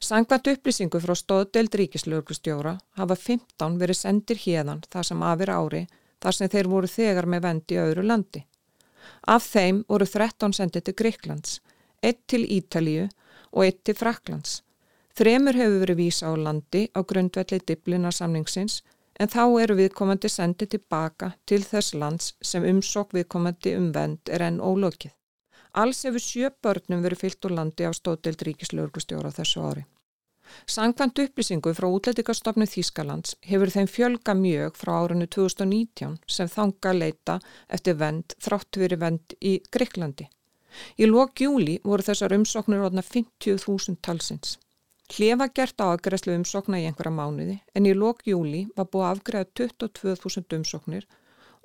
[0.00, 5.82] Sangvænt upplýsingu frá stóðdelt ríkislauglustjóra hafa 15 verið sendir hérðan þar sem afir ári
[6.24, 8.44] þar sem þeir voru þegar með vend í öðru landi.
[9.28, 11.60] Af þeim voru 13 sendið til Greiklands,
[12.00, 13.08] 1 til Ítalíu
[13.52, 14.62] og 1 til Fraklands.
[15.14, 18.80] Þremur hefur verið vísa á landi á grundvelli diblina samningsins
[19.20, 24.44] en þá eru viðkomandi sendið tilbaka til þess lands sem umsokk viðkomandi um vend er
[24.46, 25.12] enn ólokið.
[25.74, 29.84] Alls hefur sjö börnum verið fyllt úr landi á stóðdelt ríkislauglustjóra þessu ári.
[30.70, 37.38] Sangkvæmt upplýsingu frá útlætikastofnu Þýskalands hefur þeim fjölga mjög frá árunni 2019 sem þanga leita
[37.68, 40.28] eftir vend þrátt verið vend í Greiklandi.
[40.98, 44.58] Í lók júli voru þessar umsoknur 50.000 talsins.
[45.14, 49.12] Hlefa gert á aðgræslu umsókna í einhverja mánuði en í lok júli var búið að
[49.14, 51.04] afgræða 22.000 umsóknir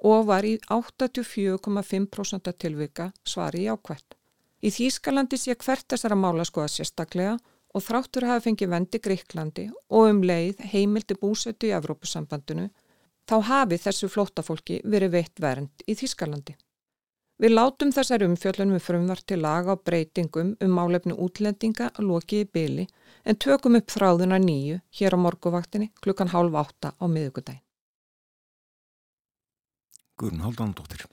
[0.06, 4.16] og var í 84,5% tilvika svari í ákvætt.
[4.62, 7.38] Í Þýskalandi sé hvert þessara mála skoða sérstaklega
[7.74, 12.70] og þráttur hafi fengið vendi Greiklandi og um leið heimildi búsötu í Evrópusambandinu
[13.30, 16.54] þá hafi þessu flótafólki verið veitt vernd í Þýskalandi.
[17.40, 22.42] Við látum þessar umfjöllunum við frumvart til laga og breytingum um málefni útlendinga að loki
[22.44, 22.84] í byli
[23.24, 27.64] en tökum upp þráðuna nýju hér á morguvaktinni klukkan hálf átta á miðugudagin.
[30.20, 31.08] Guðrun Haldanadóttir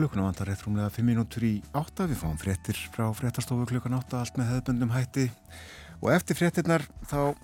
[0.00, 2.06] Klukkuna vantar rétt rúmlega 5 minútur í 8.
[2.08, 5.26] Við fáum fréttir frá fréttastofu klukkan 8 allt með hefðbundum hætti.
[6.00, 7.36] Og eftir fréttirnar þá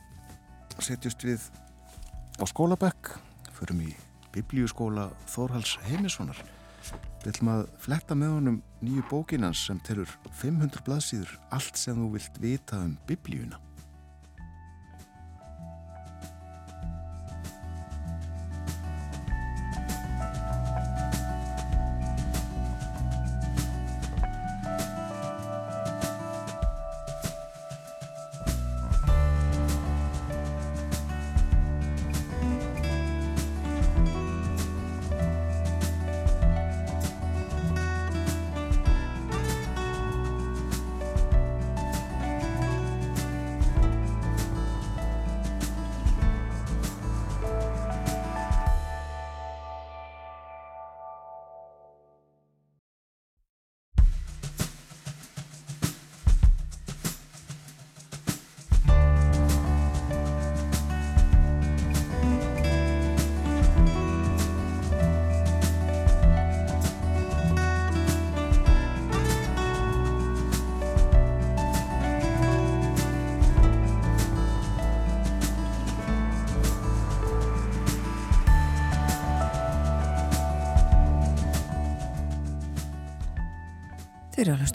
[0.81, 1.45] setjust við
[2.41, 3.13] á skólabekk.
[3.59, 3.91] Förum í
[4.33, 6.41] biblíuskóla Þórhals Heimissonar.
[7.27, 12.09] Við ætlum að fletta með honum nýju bókinans sem telur 500 blaðsýður allt sem þú
[12.17, 13.61] vilt vita um biblíuna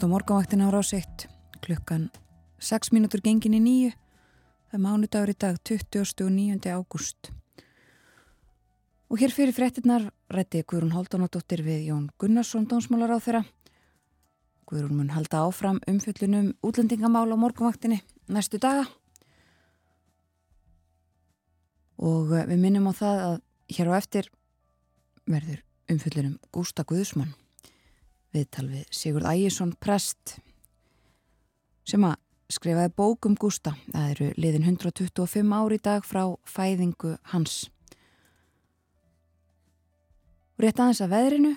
[0.02, 1.24] Þeir eru að hlusta morgunvaktin ára á sitt
[1.62, 2.08] klukkan
[2.58, 6.58] 6 mínútur gengin í nýju það er mánudagur í dag 29.
[6.74, 7.30] ágúst.
[9.06, 13.44] Og hér fyrir frettinnar rætti Guðrún Haldunadóttir við Jón Gunnarsson dónsmálar á þeirra
[14.66, 18.88] Guðrún mun halda áfram umfjöllunum útlendingamál á morgunvaktinni næstu daga.
[22.02, 23.38] Og við minnum á það að
[23.78, 24.32] hér á eftir
[25.30, 27.36] verður umfjöllunum Gústa Guðsmann
[28.32, 30.36] viðtal við Sigurd Ægjesson prest
[31.88, 32.18] sem að
[32.52, 33.74] skrifaði bókum Gústa.
[33.92, 37.66] Það eru liðin 125 ári í dag frá fæðingu hans.
[40.60, 41.52] Rétt aðeins að veðrinu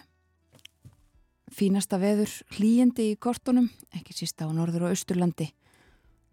[1.55, 5.51] fínasta veður hlýjandi í kortunum, ekki sísta á norður og austurlandi.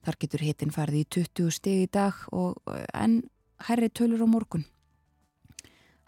[0.03, 2.59] Þar getur hitin farið í 20 steg í dag og
[2.91, 3.21] enn
[3.69, 4.65] herri tölur á morgun.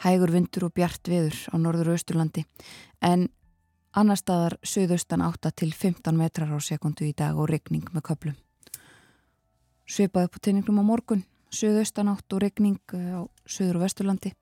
[0.02, 2.42] Hægur vindur og bjart veður á norður og austurlandi
[3.06, 3.28] en
[3.94, 8.36] annar staðar söðaustan 8 til 15 metrar á sekundu í dag og regning með köplum.
[9.86, 11.24] Svipað upp á teiningnum á morgun,
[11.54, 14.34] söðaustan 8 og regning á söður og vesturlandi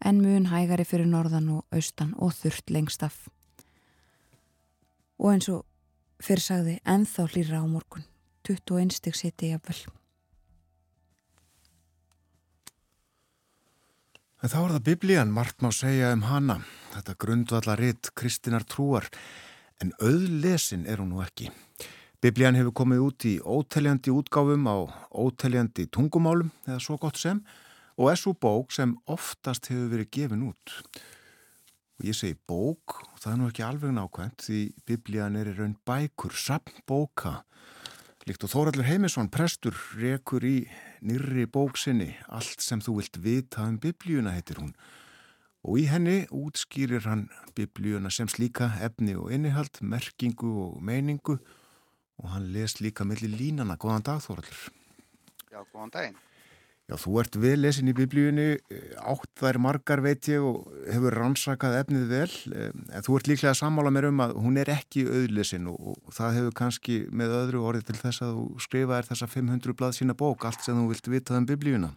[0.00, 3.28] en mun hægari fyrir norðan og austan og þurft lengst af.
[5.20, 5.64] Og eins og
[6.20, 8.04] fyrir sagði enþá hlýra á morgun,
[8.48, 9.84] 21 stygg seti jafnvel.
[14.44, 16.58] En þá er það biblían, margt má segja um hana,
[16.92, 19.06] þetta grundvallar ritt Kristinar trúar,
[19.80, 21.48] en auðlesin er hún nú ekki.
[22.20, 24.76] Biblían hefur komið út í óteljandi útgáfum á
[25.16, 27.40] óteljandi tungumálum, eða svo gott sem,
[27.96, 30.76] og er svo bók sem oftast hefur verið gefin út.
[31.96, 35.56] Og ég segi bók, og það er nú ekki alveg nákvæmt því biblían er í
[35.56, 37.38] raun bækur, sapn bóka.
[38.26, 40.64] Líkt og Þóraldur Heimisson, prestur, rekur í
[41.06, 44.72] nýrri bóksinni, allt sem þú vilt vita um biblíuna heitir hún.
[45.62, 52.26] Og í henni útskýrir hann biblíuna sem slíka efni og innihald, merkingu og meiningu og
[52.32, 53.78] hann les líka millir línana.
[53.78, 54.58] Góðan dag Þóraldur.
[55.54, 56.18] Já, góðan daginn.
[56.86, 58.60] Já, þú ert vel lesin í biblíunni,
[59.02, 63.58] átt þær margar veit ég og hefur rannsakað efnið vel, en þú ert líklega að
[63.58, 67.64] sammála mér um að hún er ekki auðlesin og, og það hefur kannski með öðru
[67.66, 71.10] orðið til þess að þú skrifaðir þessa 500 blad sína bók, allt sem þú vilt
[71.10, 71.90] vitað um biblíuna.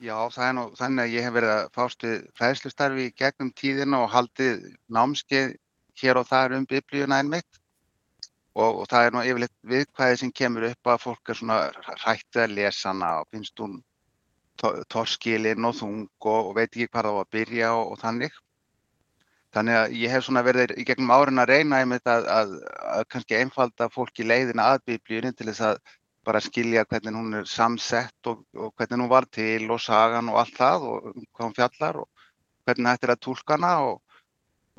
[0.00, 4.14] Já, er nú þannig að ég hef verið að fást við fræðslustarfi gegnum tíðina og
[4.14, 5.58] haldið námskeið
[6.00, 7.59] hér og þar um biblíuna en mitt
[8.58, 11.58] og, og það er nú yfirleitt viðkvæði sem kemur upp að fólk er svona
[12.02, 13.78] hrættið að lesa hana og finnst hún
[14.92, 18.40] torskilinn og þung og, og veit ekki hvað það var að byrja og, og þannig.
[19.54, 22.52] Þannig að ég hef svona verið í gegnum árin að reyna einmitt að, að,
[22.96, 25.80] að kannski einfalda fólki leiðina að biblíunum til þess að
[26.26, 30.42] bara skilja hvernig hún er samsett og, og hvernig hún var til og sagan og
[30.42, 32.26] allt það og hvað hún fjallar og
[32.68, 34.09] hvernig þetta er að tólka hana og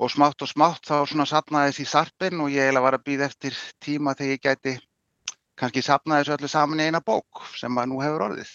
[0.02, 3.28] og smátt og smátt þá svona sapnaði þessi sarpin og ég eiginlega var að býða
[3.30, 4.74] eftir tíma þegar ég gæti
[5.58, 8.50] kannski sapnaði þessu öllu saman í eina bók sem að nú hefur orðið.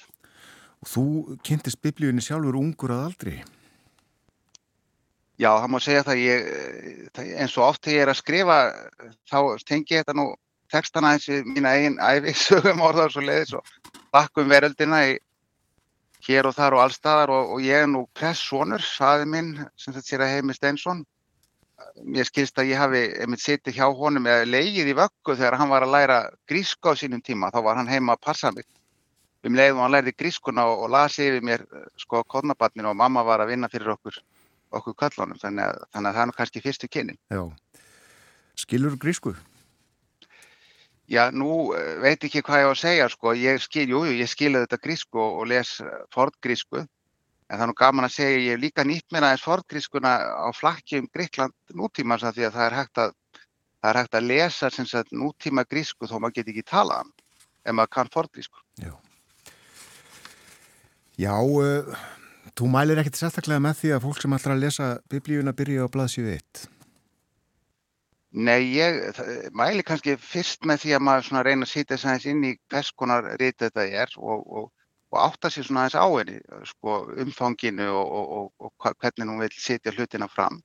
[0.83, 1.05] Og þú
[1.47, 3.37] kynntist biblíunni sjálfur ungur að aldrei?
[5.37, 6.47] Já, það má segja það ég,
[7.37, 8.57] eins og oft þegar ég er að skrifa
[9.29, 9.39] þá
[9.69, 10.27] tengi ég þetta nú
[10.73, 13.75] textana þessi mína eigin æfi sögum orðar svo leiðis og
[14.11, 15.17] bakkum veröldina í
[16.27, 20.09] hér og þar og allstaðar og, og ég er nú pressónur, saði minn sem þetta
[20.09, 21.05] sér að heimi Steinsson
[22.03, 25.71] mér skilst að ég hafi einmitt setið hjá honum eða leigið í vöggu þegar hann
[25.71, 26.17] var að læra
[26.49, 28.65] grísku á sínum tíma, þá var hann heima að passa mig.
[29.45, 31.65] Um leiðum hann lærði grískuna og, og lasi yfir mér
[32.01, 34.17] sko kodnabarninu og mamma var að vinna fyrir okkur
[34.75, 37.19] okkur kallunum, þannig að, þannig að það er kannski fyrstu kynning.
[37.31, 37.43] Já,
[38.59, 39.35] skilur grísku?
[41.07, 44.27] Já, nú eh, veit ekki hvað ég á að segja sko, ég skil, jú, ég
[44.27, 45.77] skilu þetta grísku og, og les
[46.11, 46.83] fordgrísku
[47.47, 50.49] En það er nú gaman að segja, ég hef líka nýtt mér aðeins forngrískuna á
[50.55, 53.13] flakki um Gríkland nútímans að því að það er hægt að,
[53.87, 57.13] er hægt að lesa sagt, nútíma grísku þó maður geti ekki talað hann
[57.63, 58.63] ef maður kann forngrísku.
[58.83, 58.91] Já,
[61.17, 61.95] Já uh,
[62.53, 65.93] þú mælir ekkert sérstaklega með því að fólk sem ætlar að lesa biblíuna byrja á
[65.93, 66.67] blaðsíu 1?
[68.37, 72.27] Nei, ég það, mæli kannski fyrst með því að maður reyna að sýta þess aðeins
[72.29, 74.67] inn í hvers konar rít þetta er og, og
[75.17, 76.37] og átta sér svona aðeins á henni,
[76.69, 80.61] sko, umfanginu og, og, og, hvernig hún vil setja hlutina fram.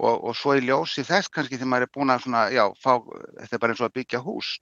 [0.00, 2.94] Og svo í ljósi þess kannski þegar maður er búin að svona, já, fá,
[3.42, 4.52] þetta er bara eins og að byggja hús.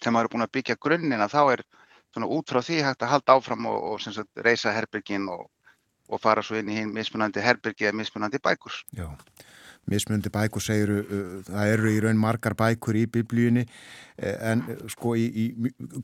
[0.00, 1.62] Þegar maður er búin að byggja grunnina þá er
[2.10, 6.58] svona út frá því hægt að halda áfram og sagt, reysa herbyggin og fara svo
[6.58, 8.82] inn í hinn mismunandi herbyggi eða mismunandi bækurs.
[8.98, 9.08] Já
[9.90, 14.84] mismundi bækur segir uh, það eru í raun margar bækur í biblíunni eh, en uh,
[14.92, 15.44] sko í, í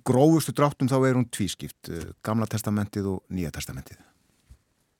[0.06, 4.00] grófustu dráttum þá er hún tvískipt uh, Gamla testamentið og Nýja testamentið.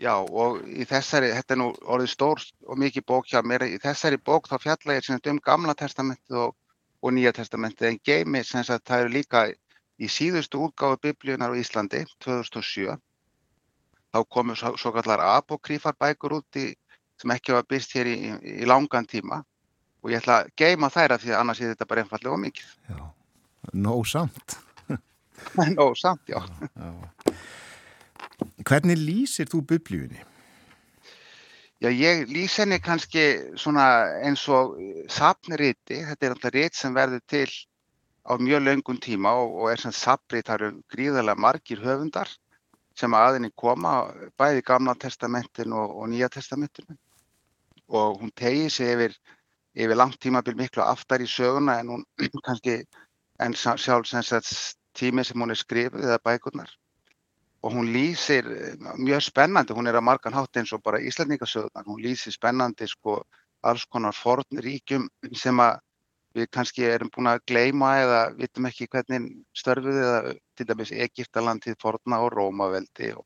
[0.02, 3.78] Já og í þessari þetta er nú orðið stór og mikið bók hjá mér í
[3.80, 6.56] þessari bók þá fjalla ég um Gamla testamentið og,
[7.00, 9.46] og Nýja testamentið en geimi sem sagt það eru líka
[9.96, 12.98] í síðustu útgáðu biblíunar á Íslandi 2007
[14.12, 16.70] þá komu svo, kallar apokrífar bækur út í
[17.20, 18.16] sem ekki hafa byrst hér í,
[18.62, 19.42] í langan tíma
[20.02, 22.72] og ég ætla að geima þæra því að annars er þetta bara einfallega ómikið.
[22.92, 23.02] Já,
[23.74, 24.58] nóg samt.
[25.78, 26.38] nóg samt, já.
[26.76, 26.90] já.
[28.66, 30.20] Hvernig lýsir þú biblíunni?
[31.82, 33.24] Já, ég lýs henni kannski
[33.60, 33.86] svona
[34.24, 34.78] eins og
[35.12, 37.50] sapniriti, þetta er alltaf rit sem verður til
[38.24, 42.30] á mjög laungun tíma og, og er sem saprit, það eru gríðarlega margir höfundar
[42.96, 44.06] sem aðinni koma,
[44.40, 46.96] bæði gamla testamentin og, og nýja testamentin
[47.88, 49.16] og hún tegið sig yfir,
[49.76, 52.04] yfir langt tímabil miklu aftar í söguna en hún
[52.46, 52.80] kannski
[53.38, 54.10] en sjálf
[54.96, 56.70] tími sem hún er skrifið eða bækurnar.
[57.64, 58.46] Og hún lýsir
[58.96, 63.20] mjög spennandi, hún er að margan hátt eins og bara Íslandingasögurnar, hún lýsir spennandi sko
[63.66, 65.80] alls konar fornríkjum sem að
[66.36, 71.78] við kannski erum búin að gleima eða vitum ekki hvernig störfuð eða til dæmis Egiptalandið
[71.80, 73.24] forna og Rómaveldi og,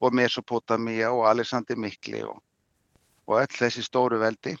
[0.00, 2.40] og Mesopotamia og Alexander Mikli og,
[3.26, 4.54] og öll þessi stóru veldi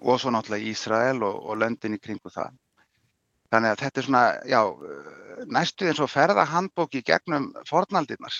[0.00, 2.54] og svo náttúrulega Ísrael og, og löndin í kringu það.
[3.50, 4.60] Þannig að þetta er svona, já,
[5.50, 8.36] næstu eins og ferða handbók í gegnum fornaldinnar.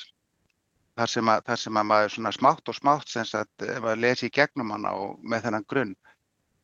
[0.98, 4.28] Þar sem að, þar sem að maður svona smátt og smátt sem ef maður lesi
[4.28, 5.94] í gegnum hana og með þennan grunn,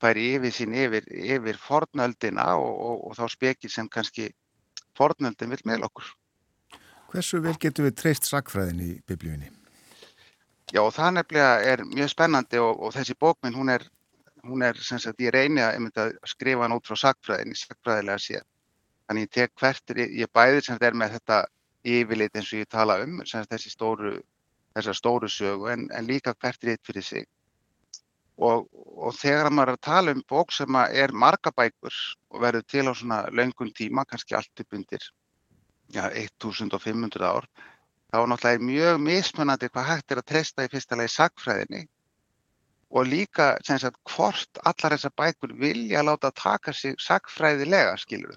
[0.02, 4.30] færi yfir sín yfir, yfir fornöldina og, og, og þá spekir sem kannski
[4.98, 6.12] fornöldin vil með okkur.
[7.12, 9.55] Hversu vel getur við treyst sakfræðin í biblíunni?
[10.74, 13.84] Já, það nefnilega er mjög spennandi og, og þessi bókminn, hún er
[14.46, 18.46] hún er sem sagt, ég reyni að, skrifa hann út frá sakfræðinni, sakfræðilega séð.
[19.06, 21.38] Þannig ég tek hvertur, ég bæði sem þetta er með þetta
[21.96, 24.16] yfirlit eins og ég tala um, sem þessi stóru,
[24.76, 27.28] þessar stóru sögu, en, en líka hvertur eitt fyrir sig.
[28.36, 31.94] Og, og þegar maður er að tala um bók sem er margabækur
[32.34, 35.06] og verður til á svona laungum tíma, kannski allt upp undir
[35.94, 37.46] ja, 1500 ár,
[38.16, 41.82] þá náttúrulega er mjög mismunandi hvað hægt er að treysta í fyrsta lagi sakfræðinni
[42.96, 48.36] og líka sagt, hvort allar þessar bækur vilja láta taka sig sagfræðilega, skilur.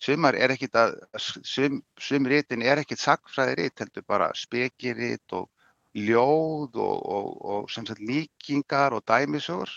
[0.00, 5.48] Sumar er ekkit að, sum, sum rítin er ekkit sagfræði rít, heldur bara spekirít og
[5.96, 9.72] ljóð og, og, og sagt, líkingar og dæmisögur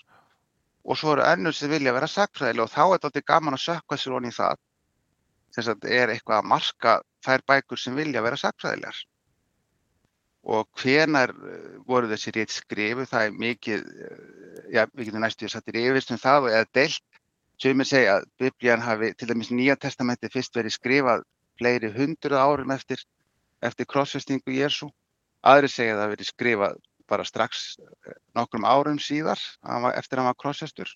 [0.83, 3.65] og svo eru önnur sem vilja vera sagfræðilega og þá er þetta alltaf gaman að
[3.65, 4.61] sökka sér honi í það.
[5.55, 9.03] Þess að er eitthvað að marka þær bækur sem vilja vera sagfræðilegar
[10.43, 15.47] og hvenar eh, voru þessi rétt skrifu, það er mikið, eh, já, við getum næstu
[15.47, 17.19] að sattir yfirst um það eða deilt,
[17.63, 21.23] sem er segja að biblían hafi, til dæmis Nýja testamenti fyrst verið skrifað
[21.59, 23.05] fleiri hundruð árum eftir,
[23.63, 24.89] eftir krossfestingu Jésu,
[25.47, 26.77] aðri segja að það verið skrifað
[27.07, 29.39] bara strax eh, nokkrum árum síðar
[29.95, 30.91] eftir að var krossfestur.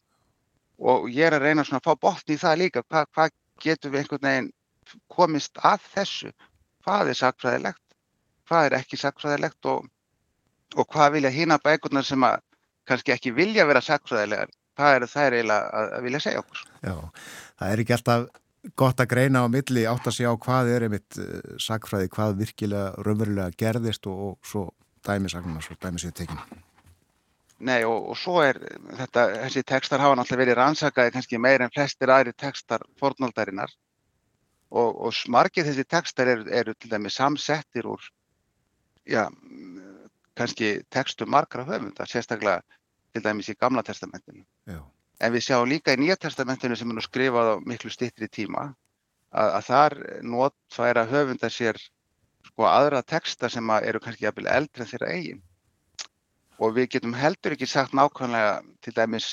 [0.77, 3.31] Og ég er að reyna svona að fá botni í það líka, hvað hva
[3.63, 4.53] getur við einhvern veginn
[5.11, 6.35] komist að þessu,
[6.83, 7.86] hvað er sakfræðilegt
[8.47, 9.87] hvað er ekki sakfræðilegt og,
[10.75, 12.41] og hvað vilja hýna bækurnar sem að
[12.87, 16.61] kannski ekki vilja vera sakfræðilegar, hvað er það eiginlega að, vilja segja okkur.
[16.81, 16.95] Já,
[17.59, 18.27] það er ekki alltaf
[18.75, 22.39] gott að greina á milli átt að segja á hvað er einmitt uh, sakfræði, hvað
[22.41, 24.69] virkilega raunverulega gerðist og, og svo
[25.07, 26.63] dæmisagnar, svo dæmisið tekinn.
[27.67, 28.59] Nei og, og svo er
[28.99, 33.71] þetta, þessi tekstar hafa náttúrulega verið rannsakaði kannski meir en flestir aðri tekstar fornaldarinnar
[34.69, 38.03] og, og margir þessi tekstar eru, eru til dæmi samsettir úr
[39.08, 39.28] já,
[40.38, 42.62] kannski textum margra höfunda, sérstaklega
[43.14, 44.43] til dæmis í Gamla testamentinu.
[44.68, 44.82] Já.
[45.20, 48.68] En við sjáum líka í Nýja testamentinu sem er nú skrifað á miklu stittri tíma
[49.32, 51.80] að, að þar notfæra höfunda sér
[52.45, 55.41] sko aðra texta sem eru kannski jafnvel eldri en þeirra eigin.
[56.62, 59.32] Og við getum heldur ekki sagt nákvæmlega til dæmis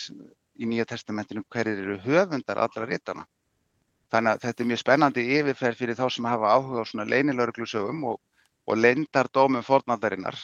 [0.56, 3.26] í Nýja testamentinu hverjir eru höfundar allra rítana.
[4.12, 8.04] Þannig að þetta er mjög spennandi yfirferð fyrir þá sem hafa áhuga á svona leinilörglusögum
[8.12, 8.20] og
[8.64, 10.38] og leyndardómum fornaldarinnar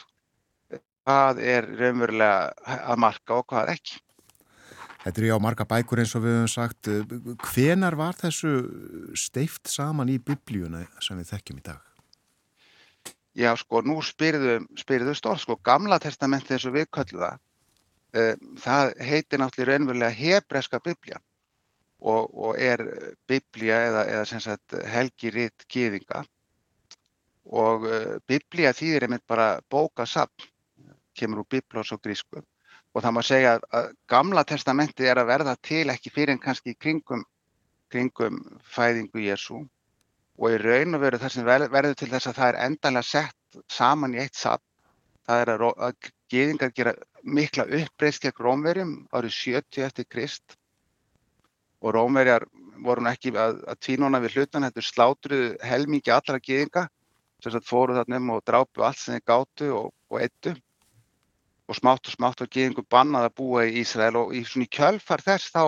[1.11, 4.01] hvað er raunverulega að marka og hvað ekki.
[5.01, 6.91] Þetta eru já marga bækur eins og við höfum sagt.
[7.49, 8.51] Hvenar var þessu
[9.17, 11.87] steift saman í biblíuna sem við þekkjum í dag?
[13.41, 14.59] Já sko, nú spyrðu,
[15.17, 17.41] stór, sko, gamla testamenti eins og við köllum það,
[18.19, 21.23] uh, það heitir náttúrulega raunverulega hebreska biblían
[22.01, 22.83] og, og er
[23.31, 26.25] biblía eða, eða helgiritt gýðinga
[27.51, 30.49] og uh, biblía þýðir einmitt bara bókasafn,
[31.19, 32.43] kemur úr biblós og grísku
[32.95, 36.75] og það má segja að, gamla testamenti er að verða til ekki fyrir en kannski
[36.75, 37.23] kringum,
[37.93, 38.41] kringum
[38.75, 39.61] fæðingu Jésu
[40.41, 43.63] og í raun og veru þar sem verður til þess að það er endanlega sett
[43.71, 44.65] saman í eitt safn,
[45.27, 50.57] það er að, geðingar gera mikla uppbreyst gegn rómverjum árið 70 eftir Krist.
[51.83, 52.47] Og rómverjar
[52.85, 56.87] voru ekki að, að tvínona við hlutan, þetta slátruðu helmingi allra geðinga
[57.43, 60.55] sem sagt fóru þarna um og drápu allt sem þeir gátu og, og eittu
[61.71, 65.23] og smátt og smátt var geðingu bannað að búa í Ísrael og í svona kjölfar
[65.23, 65.63] þess þá,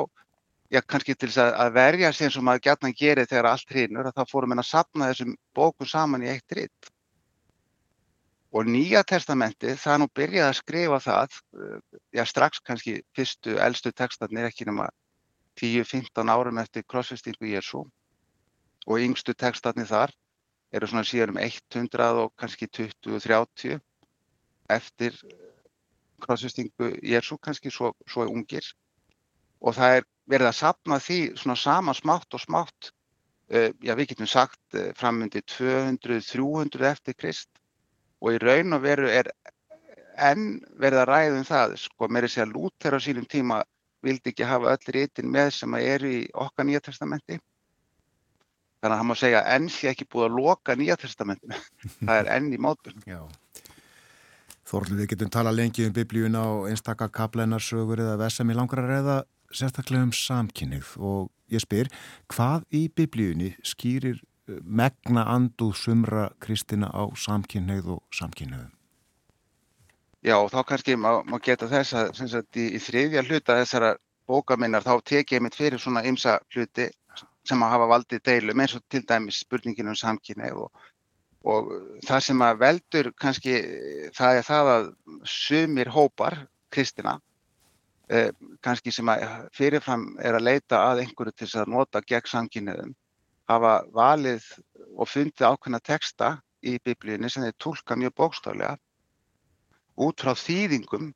[0.75, 4.09] já kannski til þess að, að verja eins og maður gætna gerir þegar allt hrinur
[4.11, 6.91] að þá fórum við að sapna þessum bókum saman í eitt ritt.
[8.53, 13.95] Og Nýja testamenti það nú byrjaði að skrifa það, eh, já strax kannski fyrstu, eldstu
[13.95, 14.91] textarnir ekki nema
[15.61, 17.85] 10-15 árum eftir krossfestingu Jésu
[18.87, 20.11] og yngstu textarnir þar
[20.73, 23.81] eru svona síðan um 100 og kannski 20-30
[24.73, 25.19] eftir
[26.23, 28.65] krossvistingu Jésu kannski svo, svo ungir.
[29.61, 32.93] Og það er verið að sapna því svona sama smátt og smátt.
[33.53, 37.51] Uh, já við getum sagt uh, framundi 200-300 eftir Krist.
[38.23, 39.29] Og í raun og veru er
[40.17, 43.63] enn verið að ræða um það sko mér er sér að Lúter á sínum tíma
[44.03, 47.39] vildi ekki hafa öll rítin með sem að eru í okkar nýja testamenti
[48.83, 51.59] þannig að hann má segja enn sé ekki búið að loka nýja testamentinu
[52.07, 53.23] það er enn í mótbjörn Já.
[54.73, 58.93] Þorlu, við getum talað lengi um biblíun á einstakka kaplænnarsögur eða vesam í langar að
[58.93, 59.17] reyða
[59.53, 61.91] sérstaklega um samkynnið og ég spyr,
[62.33, 68.73] hvað í biblíunni skýrir eh, megna anduð sumra kristina á samkynnið og samkynniðum?
[70.23, 73.97] Já, og þá kannski má, má geta þess að í, í þriðja hluta þessara
[74.31, 76.89] bókaminnar þá tek ég mitt fyrir svona ymsa hluti
[77.49, 80.71] sem að hafa valdið deilum eins og til dæmis spurningin um samkynni og,
[81.43, 81.73] og
[82.07, 83.59] það sem að veldur kannski
[84.17, 84.89] það er það að
[85.35, 86.39] sumir hópar
[86.73, 87.17] kristina
[88.09, 88.31] eh,
[88.63, 92.95] kannski sem að fyrirfram er að leita að einhverju til þess að nota gegn samkynniðum
[93.51, 94.47] hafa valið
[94.97, 98.77] og fundið ákveðna texta í biblíunni sem þeir tólka mjög bókstaflega
[100.07, 101.11] út frá þýðingum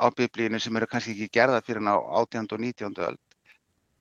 [0.00, 2.48] á biblíinu sem eru kannski ekki gerða fyrir ná 18.
[2.52, 2.96] og 19.
[3.08, 3.20] öld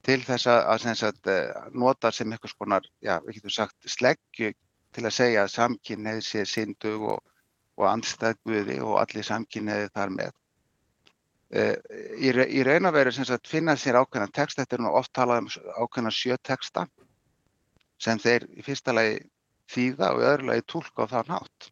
[0.05, 4.51] til þess að, að sagt, eh, nota sem eitthvað skonar, já, við getum sagt sleggju
[4.95, 7.21] til að segja að samkynneið sé syndug og,
[7.79, 10.35] og andstæð guði og allir samkynneið þar með.
[11.55, 11.75] Uh,
[12.17, 13.11] í, í raun og veru
[13.47, 15.49] finna sér ákveðna text, þetta er nú oft talað um
[15.83, 16.87] ákveðna sjö texta
[18.01, 19.19] sem þeir í fyrsta lagi
[19.71, 21.69] þýða og í öðru lagi tólka á það nátt.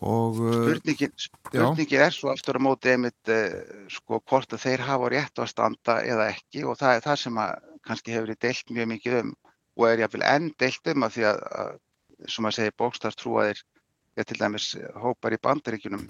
[0.00, 3.58] Og, uh, Spurningin, spurningin er svo aftur á móti einmitt uh,
[3.92, 7.40] sko hvort að þeir hafa rétt að standa eða ekki og það er það sem
[7.42, 9.34] að kannski hefur verið deilt mjög mikið um
[9.76, 13.62] og er jáfnvel enn deilt um að því að, að sem að segja bókstarstrúaðir
[14.16, 14.70] eða til dæmis
[15.04, 16.08] hópar í bandaríkunum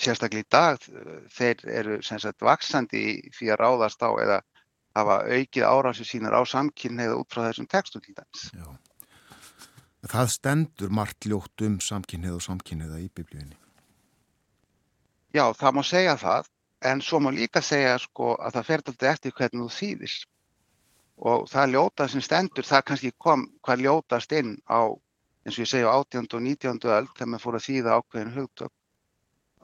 [0.00, 0.88] sérstaklega í dag
[1.36, 3.04] þeir eru sem sagt vaksandi
[3.36, 4.40] því að ráðast á eða
[4.94, 8.48] hafa aukið árásu sínur á samkynni eða út frá þessum textum til dæmis.
[8.54, 8.66] Já.
[10.04, 13.56] Það stendur margt ljótt um samkynnið og samkynniða í biblíunni.
[15.32, 16.50] Já, það má segja það,
[16.90, 20.16] en svo má líka segja sko, að það fer alltaf eftir hvernig þú þýðir.
[21.30, 24.92] Og það ljóta sem stendur, það kannski kom hvað ljótast inn á,
[25.46, 26.28] eins og ég segja, 18.
[26.36, 26.84] og 19.
[26.98, 28.72] öll, þegar maður fór að þýða ákveðin hugtök,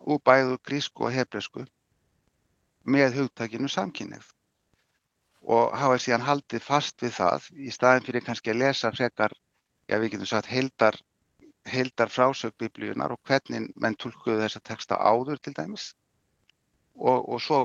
[0.01, 1.67] úr bæðu grísku og hebresku,
[2.89, 4.25] með hugtakinu samkynnið.
[5.45, 9.37] Og hafa síðan haldið fast við það, í staðin fyrir kannski að lesa frekar
[9.91, 10.97] já við getum sagt heildar,
[11.67, 15.91] heildar frásög biblíunar og hvernig menn tólkuðu þessa texta áður til dæmis
[16.95, 17.65] og, og svo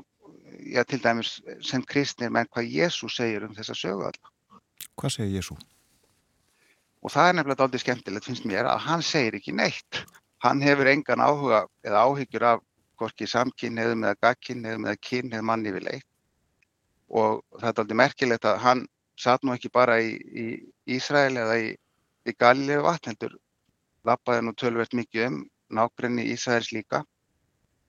[0.65, 4.31] já til dæmis sem kristnir menn hvað Jésu segir um þessa sögu alla.
[4.97, 5.57] Hvað segir Jésu?
[7.05, 10.01] Og það er nefnilega aldrei skemmtilegt finnst mér að hann segir ekki neitt.
[10.41, 12.65] Hann hefur engan áhuga eða áhyggjur af
[12.97, 16.11] hvorki samkynniðum eða gagkynniðum eða kynnið manni við leitt
[17.05, 18.85] og það er aldrei merkilegt að hann
[19.19, 20.45] satt nú ekki bara í, í
[20.97, 21.67] Ísrael eða í
[22.25, 23.35] í Galilegu vatn heldur
[24.05, 25.41] lappaði nú tölvert mikið um
[25.73, 27.03] nákrenni Ísæðis líka.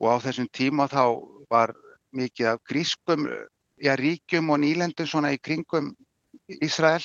[0.00, 1.02] Og á þessum tíma þá
[1.52, 1.74] var
[2.16, 3.28] mikið af grískum
[3.76, 5.92] já, ríkjum og nýlendum svona í kringum
[6.48, 7.04] Ísrael.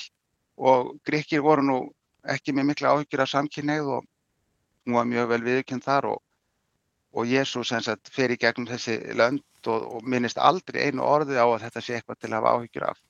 [0.56, 1.78] Og gríkir voru nú
[2.28, 4.04] ekki með mikla áhyggjur af samkynneið og
[4.86, 6.10] nú var mjög vel viðkjönd þar.
[6.12, 6.20] Og,
[7.12, 11.80] og Jésús í gegnum þessi lönd og, og minnist aldrei einu orði á að þetta
[11.80, 13.00] sé eitthvað til að hafa áhyggjur af.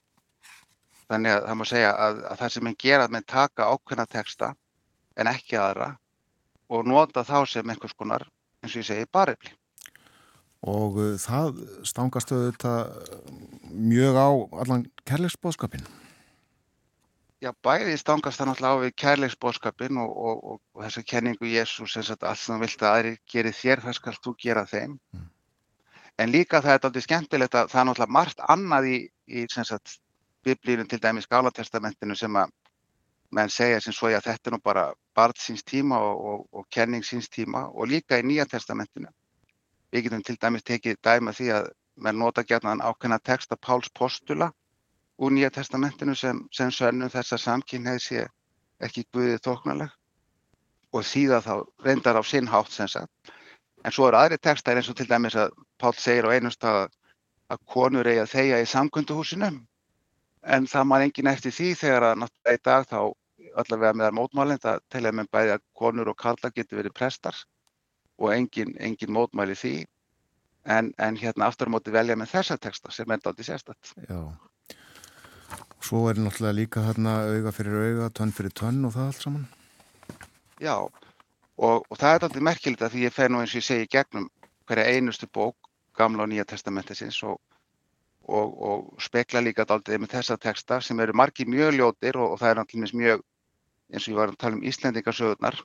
[1.11, 4.07] Þannig að það má segja að, að það sem henn gera að menn taka ákveðna
[4.11, 4.53] texta
[5.19, 5.89] en ekki aðra
[6.73, 8.25] og nota þá sem einhvers konar,
[8.63, 9.53] eins og ég segi, barifli.
[10.63, 11.59] Og uh, það
[11.89, 12.77] stangastu þetta
[13.73, 14.31] mjög á
[14.63, 15.85] allan kærleiksbóðskapin?
[17.43, 21.97] Já, bæði stangast það náttúrulega á við kærleiksbóðskapin og, og, og, og þessa kenningu Jésús
[21.97, 24.95] sem sagt allt sem vilt að aðri gerir þér, það skal þú gera þeim.
[25.11, 25.25] Mm.
[26.23, 28.97] En líka það er aldrei skemmtilegt að það er náttúrulega margt annað í,
[29.27, 29.97] í sem sagt
[30.45, 32.51] biblíunum til dæmis Gálatestamentinu sem að
[33.33, 34.85] menn segja sem svo að þetta er nú bara
[35.17, 39.09] barð síns tíma og, og, og kenning síns tíma og líka í Nýja testamentinu.
[39.93, 44.53] Við getum til dæmis tekið dæma því að menn nota gætna ákveðna texta Páls postula
[45.19, 48.27] úr Nýja testamentinu sem, sem sönnum þess að samkynneið sé
[48.81, 49.93] ekki guðið þóknarleg
[50.93, 51.55] og þýða þá
[51.87, 53.33] reyndar á sinn hátt sem sagt.
[53.85, 56.91] En svo eru aðri textar eins og til dæmis að Pál segir á einum stað
[57.49, 59.49] að konur eigi að þeia í samkunduhúsinu
[60.43, 63.01] en það man engin eftir því þegar að náttúrulega í dag þá
[63.63, 67.37] allavega meðar mótmálinn það telja með bæði að konur og karlar getur verið prestar
[68.19, 69.75] og engin, engin mótmæli því
[70.65, 73.95] en, en hérna aftur á móti velja með þessa texta sem er aldrei sérstatt.
[74.09, 74.21] Já,
[75.83, 79.49] svo er náttúrulega líka hérna auga fyrir auga, tönn fyrir tönn og það allt saman.
[80.63, 83.69] Já, og, og það er alltaf merkilegt að því ég fer nú eins og ég
[83.69, 84.31] segi gegnum
[84.71, 87.41] hverja einustu bók gamla og nýja testamentisins og,
[88.29, 92.41] og, og spekla líka daldið með þessa texta sem eru margi mjög ljótir og, og
[92.41, 93.25] það er alltaf mjög
[93.93, 95.59] eins og ég var að tala um Íslendingarsögurnar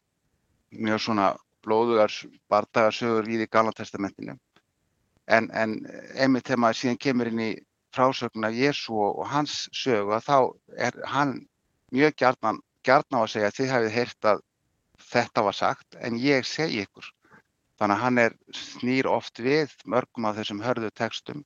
[0.87, 1.27] mjög svona
[1.63, 2.13] blóðugar
[2.51, 4.37] bardagarsögur í því gamla testamentinu.
[5.27, 5.79] En, en
[6.15, 7.51] einmitt þegar maður síðan kemur inn í
[7.95, 10.37] frásögn af Jésu og hans sögu að þá
[10.87, 11.33] er hann
[11.95, 14.43] mjög gjarnan, gjarnan á að segja að þið hafið heyrt að
[15.07, 17.11] þetta var sagt en ég segi ykkur.
[17.77, 21.43] Þannig að hann er snýr oft við mörgum af þessum hörðu textum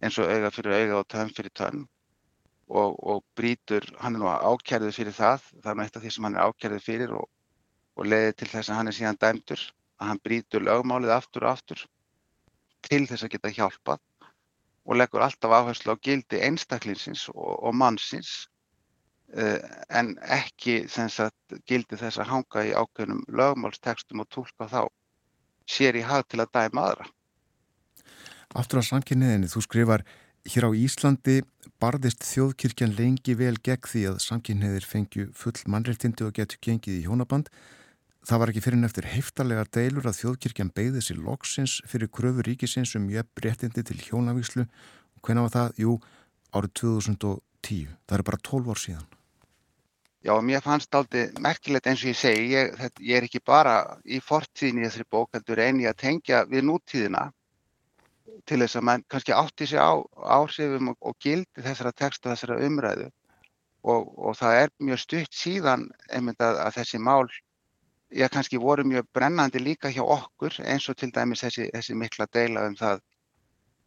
[0.00, 1.86] eins og auga fyrir auga og tönn fyrir tönn.
[2.70, 6.12] Og, og brítur, hann er nú ákjærið fyrir það, það er nú eitt af því
[6.14, 7.26] sem hann er ákjærið fyrir og,
[7.98, 9.64] og leiði til þess að hann er síðan dæmdur,
[9.98, 11.82] að hann brítur lögmálið aftur og aftur
[12.86, 14.00] til þess að geta hjálpað
[14.90, 18.48] og leggur alltaf áherslu á gildi einstaklinsins og, og mannsins
[19.36, 24.82] uh, en ekki sagt, gildi þess að hanga í ákveðnum lögmálstekstum og tólka þá
[25.70, 27.06] sér í hag til að dæma aðra.
[28.50, 30.02] Aftur á samkynniðinni, þú skrifar
[30.50, 31.36] hér á Íslandi
[31.78, 37.04] barðist þjóðkirkjan lengi vel gegn því að samkynniðir fengju full mannreittindi og getur gengið í
[37.04, 37.46] hjónaband.
[38.26, 42.96] Það var ekki fyrir neftur heiftarlegar deilur að þjóðkirkjan beigði sér loksins fyrir kröfu ríkisins
[42.98, 44.66] um jöfn réttindi til hjónavíslu.
[45.22, 45.80] Hvernig var það?
[45.86, 45.96] Jú,
[46.50, 47.96] árið 2010.
[48.10, 49.10] Það er bara 12 ár síðan.
[50.26, 53.76] Já, mér fannst aldrei merkilegt eins og ég segi, ég, þetta, ég er ekki bara
[54.04, 57.30] í fortíðin í þessari bók, heldur eini að tengja við nútíðina
[58.46, 59.92] til þess að mann kannski átti sig á
[60.38, 63.10] áhrifum og, og gildi þessara texta, þessara umræðu.
[63.80, 67.30] Og, og það er mjög stutt síðan einmitt að, að þessi mál,
[68.12, 72.26] ég kannski voru mjög brennandi líka hjá okkur eins og til dæmis þessi, þessi mikla
[72.34, 73.00] deila um það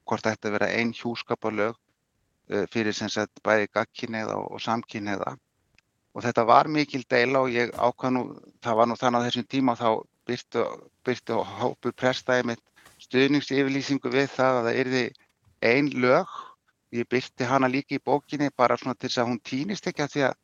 [0.07, 5.35] hvort þetta vera einn hjúskaparlög uh, fyrir sem sagt bæði gagkinneiða og, og samkinneiða
[6.13, 8.23] og þetta var mikil deila og ég ákvað nú,
[8.63, 9.87] það var nú þannig á þessum tíma þá
[10.29, 10.65] byrtu,
[11.05, 12.63] byrtu hópur prestaði mitt
[13.13, 15.03] stuðningsyfirlýsingu við það að það erði
[15.63, 16.31] ein lög,
[16.93, 20.15] ég byrti hana líka í bókinni bara svona til þess að hún týnist ekki að
[20.15, 20.39] því að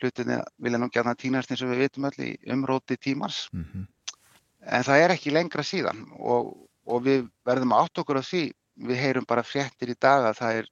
[0.00, 3.86] hlutinni vilja nú gæna týnast eins og við vitum öll í umróti tímars mm -hmm.
[4.76, 6.54] en það er ekki lengra síðan og,
[6.86, 8.52] og við verðum átt okkur á því,
[8.88, 10.70] við heyrum bara fréttir í dag að það er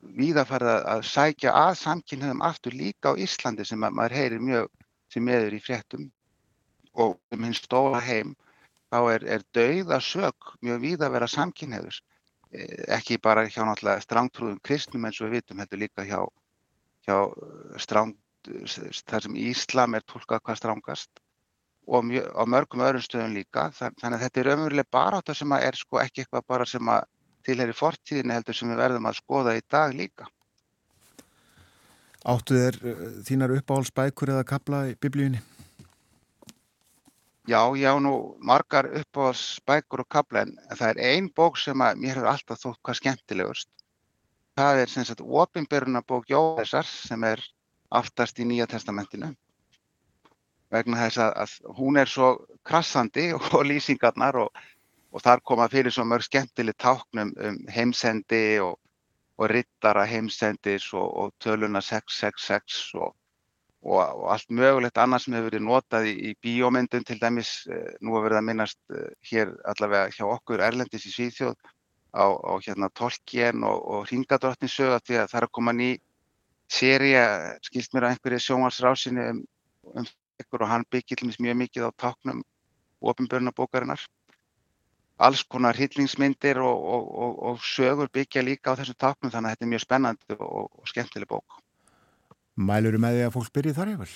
[0.00, 4.68] víða farið að sækja að samkynniðum aftur líka á Íslandi sem maður heyrir mjög
[5.12, 6.10] sem meður í fréttum
[6.92, 8.34] og um hinn stóla heim
[8.92, 11.98] þá er, er dauða sög mjög víða að vera samkynniður
[12.52, 12.66] e,
[12.98, 16.20] ekki bara hjá náttúrulega strángtrúðum kristnum eins og við vitum þetta líka hjá,
[17.08, 17.16] hjá
[17.80, 18.14] stráng,
[19.08, 21.24] þar sem Íslam er tólkað hvað strángast
[21.86, 25.56] og mjög, á mörgum öðrum stöðum líka þannig að þetta er ömurlega bara þetta sem
[25.58, 27.08] er sko ekki eitthvað bara sem að
[27.46, 30.28] tilheri fortíðinni heldur sem við verðum að skoða í dag líka.
[32.22, 35.42] Áttu þér uh, þínar uppáhaldsbækur eða kapla í biblíunni?
[37.48, 42.14] Já, já, nú margar uppáhaldsbækur og kapla en það er ein bók sem að mér
[42.14, 43.68] hefur alltaf þótt hvað skemmtilegust.
[44.56, 47.42] Það er sem sagt Opinberunabók Jóðessar sem er
[47.90, 49.32] aftast í Nýja testamentinu
[50.72, 52.28] vegna þess að, að hún er svo
[52.64, 54.62] krassandi og lýsingarnar og
[55.12, 58.78] og þar koma fyrir svo mörg skemmtileg táknum um heimsendi og,
[59.38, 63.12] og rittara heimsendis og, og töluna 666 og,
[63.82, 68.14] og allt mögulegt annað sem hefur verið notað í, í bíómyndum til dæmis, eh, nú
[68.14, 71.56] hefur verið að minnast eh, hér allavega hjá okkur Erlendis í Svíþjóð
[72.14, 75.90] á, á hérna Tolkien og Ringadrottninsög að því að það er að koma ný
[76.72, 79.44] séri að skilst mér að einhverju sjónvarsrásinni um,
[79.98, 80.10] um
[80.42, 82.40] og hann byggir mjög mikið á táknum
[83.02, 84.00] ofinbörnabókarinnar
[85.22, 89.66] alls konar hillingsmyndir og, og, og sögur byggja líka á þessum taknum þannig að þetta
[89.66, 91.60] er mjög spennandi og skemmtileg bók.
[92.56, 94.14] Mælur þú með því að fólk byrja þar yfir?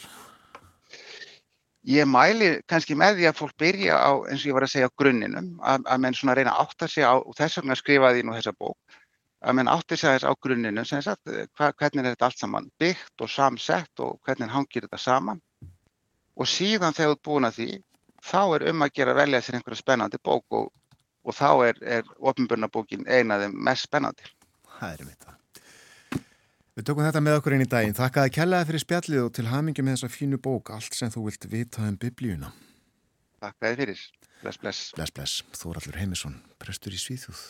[1.86, 4.92] Ég mæli kannski með því að fólk byrja á, eins og ég var að segja,
[4.98, 8.34] grunninum, að, að menn svona reyna að segja á, og þess vegna skrifaði ég nú
[8.34, 8.96] þessa bók,
[9.46, 12.42] að menn átt að segja þess á grunninum, sem sagt, hva, hvernig er þetta allt
[12.42, 15.42] saman byggt og samsett og hvernig hangir þetta saman
[16.36, 17.68] og síðan þegar þú ert búin að því,
[18.26, 20.72] þá er um að gera velja sér einhverja spennandi bók og
[21.26, 24.30] og þá er, er ofinbjörnabókin einaðið mest spennandi.
[24.78, 25.40] Það er mitt það.
[26.76, 27.94] Við tökum þetta með okkur einn í daginn.
[27.96, 31.46] Þakkaði kellaði fyrir spjallið og til hamingi með þessa fínu bók, allt sem þú vilt
[31.48, 32.52] vita um biblíuna.
[33.40, 34.02] Þakkaði fyrir.
[34.42, 34.82] Bless, bless.
[34.98, 35.38] Bless, bless.
[35.56, 37.46] Þóraldur Heimisson, prestur í Svíþjóð.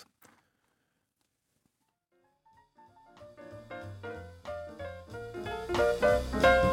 [5.77, 6.66] Eftir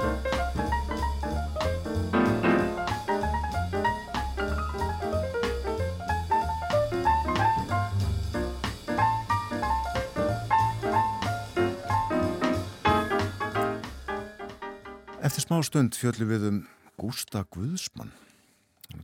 [15.44, 16.60] smá stund fjöldum við um
[17.00, 18.12] Gústa Guðsmann.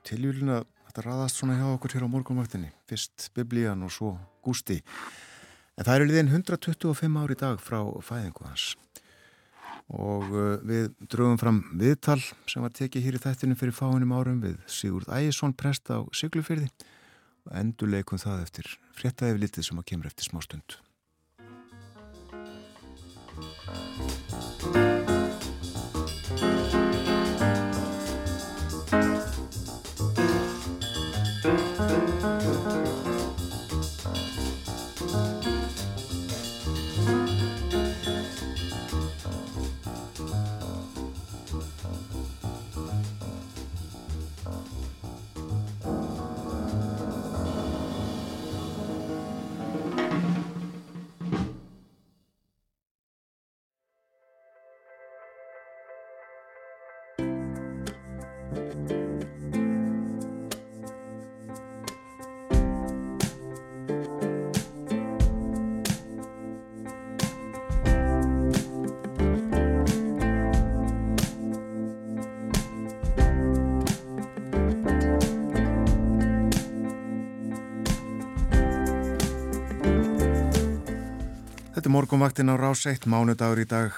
[0.08, 2.70] Tiljúlin að þetta raðast svona hjá okkur hér á morgunvaktinni.
[2.88, 4.14] Fyrst Biblían og svo
[4.46, 4.78] Gústi.
[5.76, 8.76] En það eru liðin 125 ári dag frá fæðingu hans.
[9.90, 14.40] Og uh, við drögum fram viðtal sem var tekið hér í þættinu fyrir fáinum árum
[14.44, 16.70] við Sigurd Ægjesson prest á Siglufyrði
[17.50, 20.80] og endur leikum það eftir fréttaði við litið sem að kemur eftir smá stund.
[81.80, 83.94] Þetta er morgunvaktin á rás 1, mánudagur í dag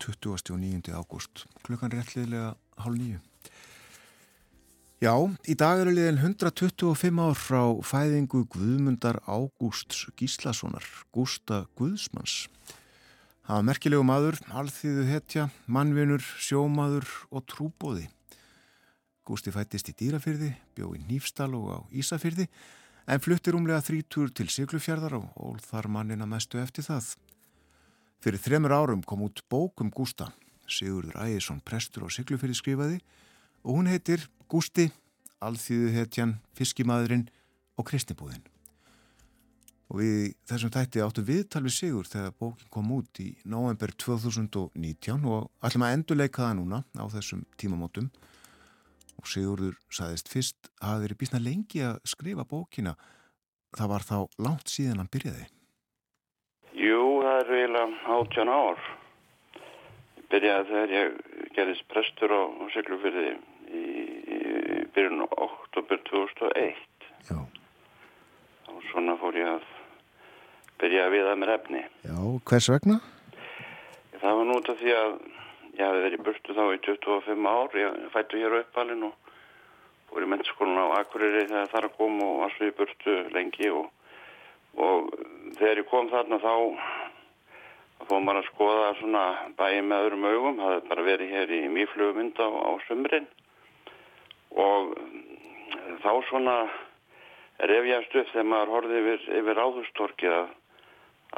[0.00, 0.88] 29.
[0.96, 3.18] ágúst, klukkan réttliðlega hálf nýju.
[5.04, 5.12] Já,
[5.44, 12.46] í dag eru liðin 125 ár frá fæðingu Guðmundar Ágústs Gíslasonar, Gústa Guðsmanns.
[13.44, 18.08] Það var merkilegu maður, alþýðu hetja, mannvinur, sjómaður og trúbóði.
[19.28, 22.48] Gústi fættist í Dýrafyrði, bjó í Nýfstal og á Ísafyrði,
[23.06, 27.14] en fluttir umlega þrítur til Siglufjörðar og þar mannina mestu eftir það.
[28.22, 30.30] Fyrir þremur árum kom út bókum Gústa,
[30.70, 32.98] Sigurður Ægjesson prestur á Siglufjörði skrifaði
[33.66, 34.90] og hún heitir Gústi,
[35.42, 37.26] Alþýðuhetjan, Fiskimaðurinn
[37.78, 38.44] og Kristnibúðinn.
[39.92, 45.26] Og við þessum tætti áttu viðtal við Sigur þegar bókin kom út í november 2019
[45.28, 48.08] og ætlum að endurleika það núna á þessum tímamótum
[49.18, 52.94] og Sigurður saðist fyrst hafi verið bísna lengi að skrifa bókina.
[53.76, 54.16] Það var þá
[54.46, 55.46] langt síðan hann byrjaði.
[56.76, 58.84] Jú, það er eiginlega átján ár.
[60.18, 61.16] Ég byrjaði þegar ég
[61.56, 62.42] gerðist prestur á
[62.74, 63.82] Siglufyrði í,
[64.36, 64.38] í
[64.94, 66.78] byrjun oktober 2001
[67.28, 67.38] Já,
[68.72, 69.66] og svona fór ég að
[70.82, 71.84] byrja að viða mér efni.
[72.04, 72.16] Já
[72.48, 73.00] hvers vegna?
[74.22, 75.14] það var nút af því að
[75.78, 77.76] ég hafi verið burtu þá í 25 ár.
[77.80, 79.32] Ég fættu hér á uppalinn og
[80.10, 83.70] fór í mennskólan á Akureyri þegar það að koma og var svo í burtu lengi
[83.72, 83.88] og,
[84.76, 85.08] og
[85.56, 86.54] þegar ég kom þarna þá
[88.08, 89.24] fór maður að skoða svona
[89.56, 93.28] bæði með öðrum augum, það hefði bara verið hér í mýflugumynd á, á sömurinn
[94.62, 94.94] og
[96.02, 96.56] þá svona
[97.72, 100.54] refjast upp þegar maður horfið yfir, yfir áðustorkið að,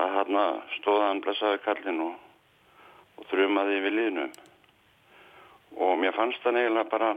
[0.02, 0.38] að hann
[0.78, 2.23] stóða hann blessaði kallin og
[3.18, 4.34] og þrumaði við liðnum.
[5.84, 7.14] Og mér fannst það eiginlega bara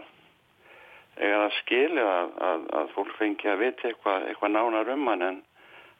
[1.17, 5.43] eiginlega skilja að, að, að fólk fengi að vita eitthvað eitthva nánar um hann en,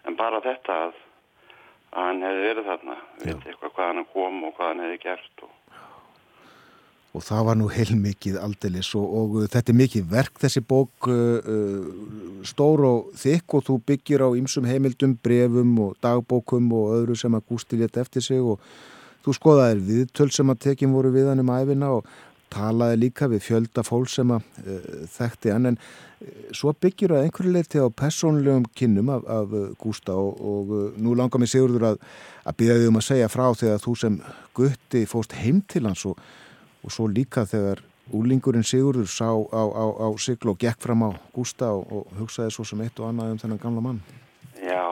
[0.06, 0.98] en bara þetta að,
[1.94, 2.98] að hann hefði verið þarna.
[3.24, 5.56] Vita eitthvað hvað hann kom og hvað hann hefði gert og
[7.18, 11.40] Og það var nú heilmikið aldelis og, og þetta er mikið verk þessi bók uh,
[11.40, 17.18] uh, stór og þykk og þú byggir á ymsum heimildum, brefum og dagbókum og öðru
[17.18, 18.62] sem að gústi létt eftir sig og
[19.28, 22.10] þú skoðaðir viðtöl sem að tekjum voru við hann um æfina og
[22.54, 27.28] talaði líka við fjölda fólk sem að uh, þekkti hann en uh, svo byggir það
[27.28, 31.92] einhverju leiti á personlegum kynnum af, af uh, Gústa og, og nú langar mig Sigurður
[31.92, 32.02] að,
[32.48, 34.20] að byrja þig um að segja frá þegar þú sem
[34.56, 36.22] gutti fóst heim til hans og
[36.88, 37.82] og svo líka þegar
[38.16, 42.54] úlingurinn Sigurður sá á, á, á siglu og gekk fram á Gústa og, og hugsaði
[42.56, 44.00] svo sem eitt og annað um þennan gamla mann.
[44.64, 44.88] Já,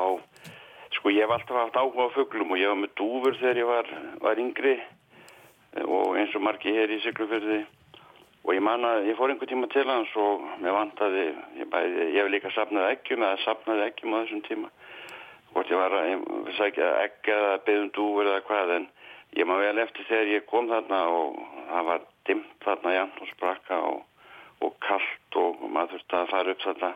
[1.05, 3.67] sko ég hef alltaf haft áhuga á fuglum og ég var með dúfur þegar ég
[3.69, 3.89] var,
[4.25, 4.71] var yngri
[5.85, 7.59] og eins og margi hér í Siglufjörði
[8.41, 11.27] og ég man að ég fór einhver tíma til hans og mér vantaði,
[11.59, 14.73] ég, bæði, ég hef líka sapnaði eggjum eða sapnaði eggjum á þessum tíma.
[15.51, 18.89] Hvort ég var að, ég sækja eggja eða beðum dúfur eða hvað en
[19.37, 23.33] ég maður vel eftir þegar ég kom þarna og það var dimmt þarna jæmt og
[23.35, 24.03] sprakka og,
[24.65, 26.93] og kallt og maður þurfti að fara upp þarna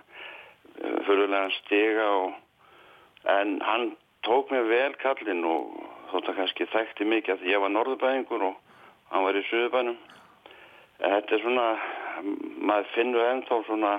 [1.06, 2.40] fyrirlegan stiga og,
[3.26, 3.91] en hann
[4.28, 5.74] tók mér vel kallinn og
[6.12, 8.56] þótt að kannski þekkti mikið að ég var norðubæðingur og
[9.12, 9.98] hann var í suðubænum
[11.00, 11.68] en þetta er svona
[12.60, 13.94] maður finnur ennþá svona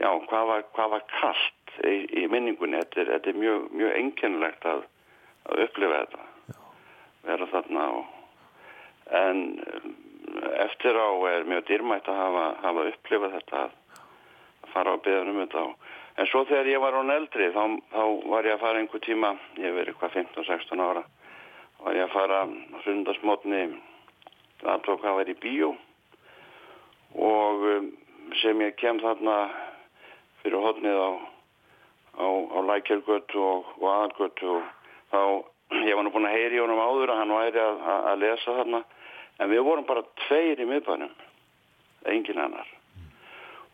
[0.00, 3.96] já, hvað var, hvað var kallt í, í minningunni, þetta er, þetta er mjög, mjög
[4.00, 4.84] enginlegt að,
[5.48, 6.26] að upplifa þetta.
[7.26, 8.12] Vera þarna og,
[9.20, 9.42] en
[10.66, 13.76] eftir á er mjög dýrmætt að hafa, hafa upplifað þetta að,
[14.72, 15.85] fara á byggðan um þetta og
[16.16, 17.62] En svo þegar ég var án eldri þá,
[17.92, 21.02] þá var ég að fara einhver tíma, ég verið eitthvað 15-16 ára,
[21.82, 22.38] var ég að fara
[22.86, 23.60] sundasmotni
[24.64, 25.74] að tóka að vera í bíó.
[27.20, 27.90] Og um,
[28.40, 29.36] sem ég kem þarna
[30.40, 31.10] fyrir hodnið á,
[32.16, 34.72] á, á lækjörgötu og, og aðalgötu og
[35.12, 35.20] þá,
[35.84, 38.56] ég var nú búin að heyri honum áður að hann væri að, að, að lesa
[38.62, 38.82] þarna
[39.36, 41.12] en við vorum bara tveir í miðbænum,
[42.08, 42.75] engin annar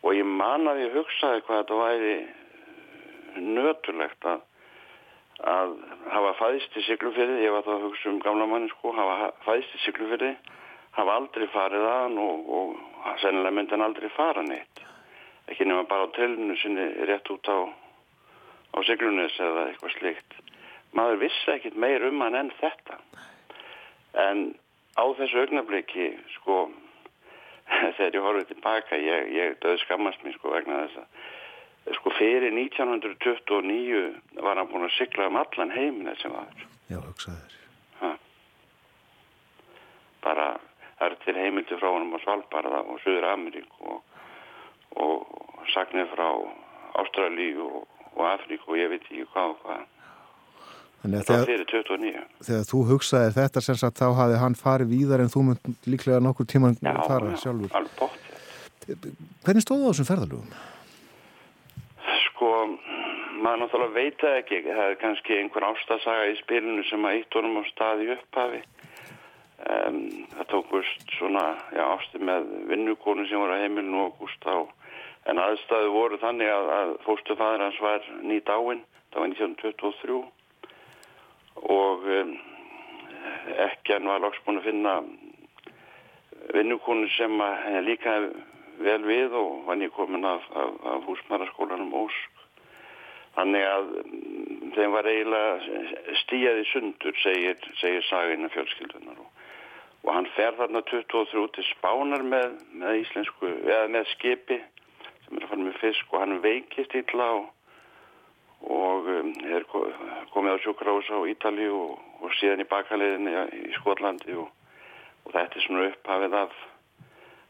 [0.03, 2.15] og ég man að ég hugsaði hvað þetta væri
[3.41, 4.41] nötulegt að,
[5.53, 5.75] að
[6.13, 9.77] hafa fæðist í syklufyrði, ég var það að hugsa um gamla manni sko, hafa fæðist
[9.77, 10.33] í syklufyrði,
[10.97, 14.83] hafa aldrei farið að hann og, og sennilega myndi hann aldrei fara neitt.
[15.51, 17.59] Ekki nema bara á telinu sinni rétt út á,
[18.75, 20.37] á syklunis eða eitthvað slikt.
[20.93, 22.99] Maður vissi ekkit meir um hann enn þetta.
[24.23, 24.43] En
[24.93, 26.67] á þessu augnabliki, sko,
[27.97, 32.53] þegar ég horfið tilbaka, ég, ég döði skammast mér sko vegna þess að sko fyrir
[32.55, 34.03] 1929
[34.45, 36.67] var hann búin að sykla um allan heimin þessi maður.
[36.87, 37.57] Já, hugsaður.
[40.23, 40.47] Bara
[40.99, 44.03] það er til heimildi frá hann á Svalbard og Suður Amerík og,
[45.03, 46.29] og sagnir frá
[47.01, 49.89] Ástralíu og, og Afrík og ég veit ekki hvað og hvað.
[51.03, 52.19] Þannig að Það þegar, fyrir 29.
[52.47, 56.19] þegar þú hugsaðir þetta sem sagt þá hafði hann farið víðar en þú mynd líklega
[56.23, 57.73] nokkur tíman Já, fara já, sjálfur.
[57.75, 58.29] alveg bótt.
[59.43, 60.53] Hvernig stóðu á þessum ferðalögum?
[62.27, 62.51] Sko,
[63.43, 64.61] maður náttúrulega veit það ekki.
[64.69, 68.61] Það er kannski einhver ástasaga í spilinu sem að eitt orðum á staði upphafi.
[69.63, 69.99] Um,
[70.35, 74.55] það tókust svona, já, ásti með vinnukonu sem voru á heimilinu og Gustá.
[75.31, 78.81] En aðstæðu voru þannig að, að fóstufæður hans var nýt áinn,
[79.13, 80.17] það var 1923
[81.61, 82.33] og um,
[83.67, 84.95] ekki hann var loks búin að finna
[86.53, 88.17] vinnukonu sem henni líka
[88.83, 92.29] vel við og var nýkomin af, af, af húsmæraskólanum Ósk.
[93.33, 95.79] Þannig að mm, þeim var eiginlega
[96.21, 99.23] stíjaði sundur, segir, segir sagina fjölskyldunar.
[99.23, 99.29] Og,
[100.03, 103.49] og hann fer þarna 23 til Spánar með, með íslensku,
[103.93, 104.59] með skipi
[105.23, 107.47] sem er að fara með fisk og hann veikist illa og,
[108.63, 109.89] og um, er ko-
[110.33, 114.47] komið á sjúkrahús á Ítali og, og síðan í bakaliðinni í Skotlandi og,
[115.25, 116.55] og þetta er svona upphafið af,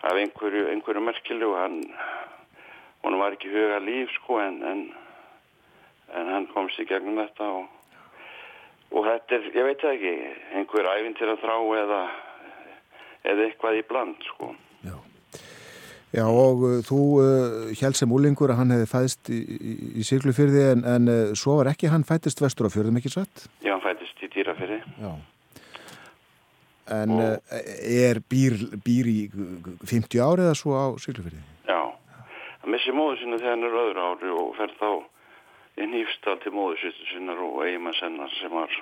[0.09, 1.77] af einhverju, einhverju merkilu og hann,
[3.03, 4.83] hann var ekki huga líf sko en, en,
[6.17, 7.69] en hann komst í gegnum þetta og,
[8.93, 10.13] og þetta er, ég veit ekki,
[10.57, 12.03] einhver æfintir að þrá eða,
[13.31, 14.53] eða eitthvað í bland sko.
[16.13, 16.27] Já.
[16.29, 20.65] Og uh, þú uh, held sem úlingur að hann hefði fæðist í, í, í Siglufyrði
[20.75, 23.47] en, en uh, svo var ekki hann fættist vestur á fjörðum ekki satt?
[23.65, 24.77] Já, hann fættist í dýrafyrri.
[25.01, 25.13] Já.
[26.93, 29.17] En uh, er býr, býr í
[29.89, 31.41] 50 ári eða svo á Siglufyrði?
[31.65, 31.81] Já,
[32.61, 34.89] hann missi móðu sinna þegar hann er öðru ári og fer þá
[35.81, 38.81] í nýfstal til móðu sinnar og eiginmann sennar sem var,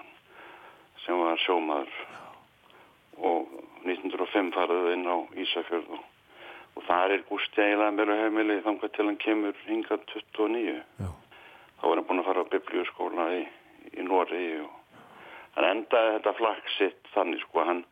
[1.05, 1.99] sem var sjómaður
[3.21, 6.01] og 1905 farið inn á Ísafjörð
[6.81, 10.75] og, þar er Gústi eiginlega meira heimili þangar til hann kemur hingað 29.
[10.99, 11.09] Já.
[11.77, 13.41] Þá var hann búin að fara á biblíuskóla í,
[13.97, 14.81] í Nóri og
[15.55, 17.83] hann endaði þetta flakk sitt þannig sko hann,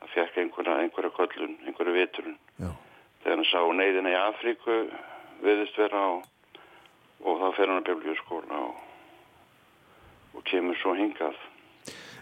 [0.00, 2.70] hann fekk einhverja, einhverja köllun, einhverja viturinn Já.
[3.24, 4.78] þegar hann sá neyðina í Afríku
[5.44, 6.10] viðist vera á
[7.26, 8.80] og þá fer hann að biblíuskóla og,
[10.36, 11.38] og kemur svo hingað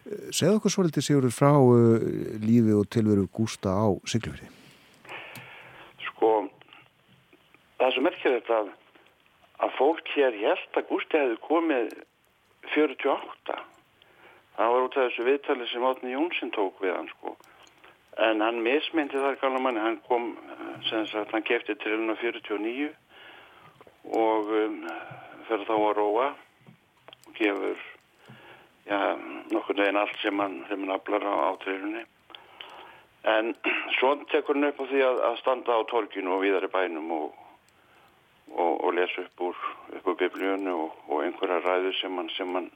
[0.05, 2.03] Segðu okkur svolítið Sigurður frá uh,
[2.45, 4.51] lífi og tilveru Gústa á Siglufyrði.
[6.05, 6.45] sko
[8.25, 8.69] merkir þetta að,
[9.65, 11.91] að fólk hér held að Gústi hefði komið
[12.73, 13.57] 48
[14.57, 17.35] það var út af þessu viðtali sem Átni Jónsson tók við hann sko.
[18.23, 20.37] En hann mismyndi þar gala manni hann kom,
[20.89, 22.93] sem sagt, hann kefti til 49
[24.15, 24.81] og um,
[25.49, 26.31] fyrir þá að róa
[27.27, 27.79] og gefur
[28.87, 28.99] já,
[29.51, 32.05] nokkur veginn allt sem hann, sem hann aflar á átreilunni
[33.25, 33.55] En
[33.99, 37.11] svo tekur hann upp á því að, að standa á torginu og viðar í bænum
[37.17, 37.44] og,
[38.55, 39.61] og, og lesa upp úr,
[39.97, 42.71] upp úr biblíunni og, og einhverja ræður sem hann, sem hann,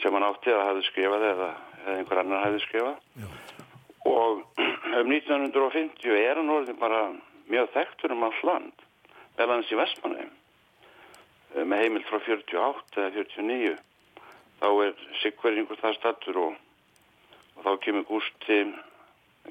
[0.00, 1.50] sem hann átti að hafi skrifað eða,
[1.82, 2.96] eða einhver annar hafi skrifað.
[3.20, 3.28] Já.
[4.12, 4.42] Og
[5.00, 7.02] um 1950 er hann orðin bara
[7.52, 8.86] mjög þekktur um all land,
[9.38, 10.32] vel hans í Vestmanheim,
[11.58, 13.76] með heimild frá 48 eða 49.
[14.62, 16.58] Þá er Sigverðingur það stattur og,
[17.56, 18.62] og þá kemur Gústi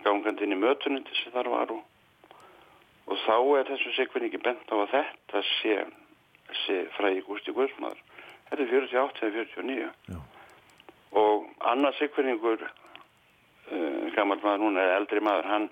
[0.05, 1.81] gangandi inn í mötunum til sem þar var og,
[3.11, 5.77] og þá er þessu sikvinningi bent á að þetta sé,
[6.63, 7.99] sé fræði Gústi Guðsmaður.
[8.49, 9.89] Þetta er 48 eða 49.
[10.11, 10.19] Já.
[11.21, 15.69] Og annað sikvinningur, uh, gammal maður núna, eða eldri maður, hann,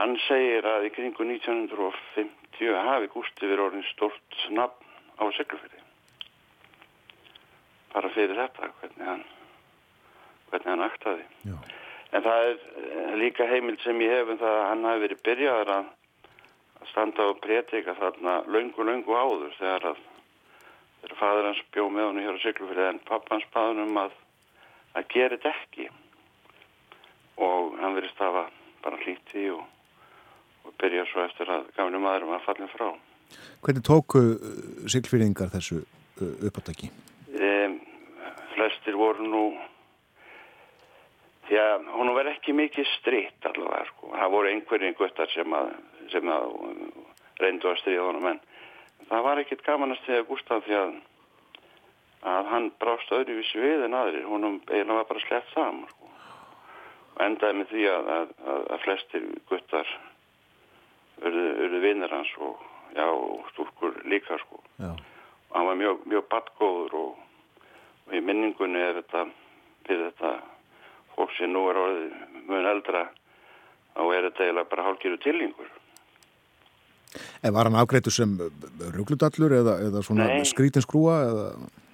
[0.00, 4.86] hann segir að í kringu 1950 hafi Gústi verið orðin stort nafn
[5.16, 5.86] á seglufyrði
[7.96, 9.22] bara fyrir þetta hvernig hann
[10.50, 11.56] hvernig hann aktaði Já.
[12.12, 15.22] en það er eh, líka heimild sem ég hef um það að hann hafi verið
[15.28, 15.95] byrjaður að að
[16.90, 20.02] standa og prétika þarna löngu, löngu áður þegar að
[21.00, 24.14] þegar fadur hans bjó með honum hér á Siglufyrði en pappa hans baður um að
[24.96, 25.88] að gera þetta ekki
[27.46, 28.46] og hann verið stafa
[28.84, 29.64] bara hlíti og,
[30.64, 32.88] og byrja svo eftir að gamle maður var fallin frá
[33.66, 34.20] Hvernig tóku
[34.86, 36.90] siglfyrðingar þessu uh, uppáttaki?
[37.36, 37.80] um,
[38.54, 39.46] flestir voru nú
[41.46, 44.10] því að hún verið ekki mikið stritt allavega sko.
[44.14, 45.74] það voru einhverjum guttar sem að,
[46.12, 46.46] sem að
[47.40, 48.40] reyndu að stríða honum en
[49.10, 50.96] það var ekkit gaman að stríða Gustaf því að
[52.26, 56.08] að hann brást öðruvísi við en aðrir húnum eiginlega var bara slett saman sko.
[57.16, 59.92] og endaði með því að, að, að, flestir guttar
[61.26, 62.64] urðu vinnir hans og,
[62.96, 64.60] já, og stúrkur líka sko.
[64.82, 67.22] Og hann var mjög, mjög badgóður og,
[68.06, 69.24] og í minningunni er þetta
[69.86, 70.34] fyrir þetta
[71.14, 73.06] fólk sem nú er orðið mjög eldra
[74.02, 75.75] og er þetta eiginlega bara hálgiru tillingur
[77.42, 78.36] En var hann afgreitur sem
[78.96, 80.44] ruggludallur eða, eða svona Nei.
[80.48, 81.46] skrítinskrúa eða...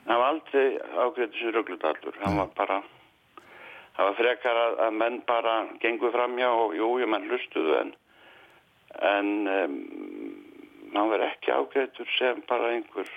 [0.08, 0.66] hann var aldrei
[1.06, 2.80] ágreitur sem rögludallur hann var bara
[3.96, 7.94] það var frekar að, að menn bara gengu framjá og jú, jú, menn hlustuðu en
[9.00, 9.76] en um,
[10.92, 13.08] hann var ekki ágreitur sem bara einhver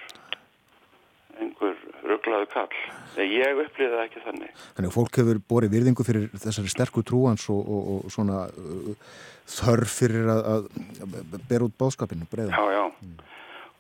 [1.36, 1.76] einhver
[2.08, 2.76] rugglaðu kall.
[3.18, 4.62] Nei, ég upplýði það ekki þannig.
[4.78, 8.94] Þannig að fólk hefur borið virðingu fyrir þessari sterku trúans og, og, og svona uh,
[9.46, 10.68] þörf fyrir að,
[11.06, 12.58] að bera út bóðskapinu, breiða.
[12.58, 12.84] Já, já.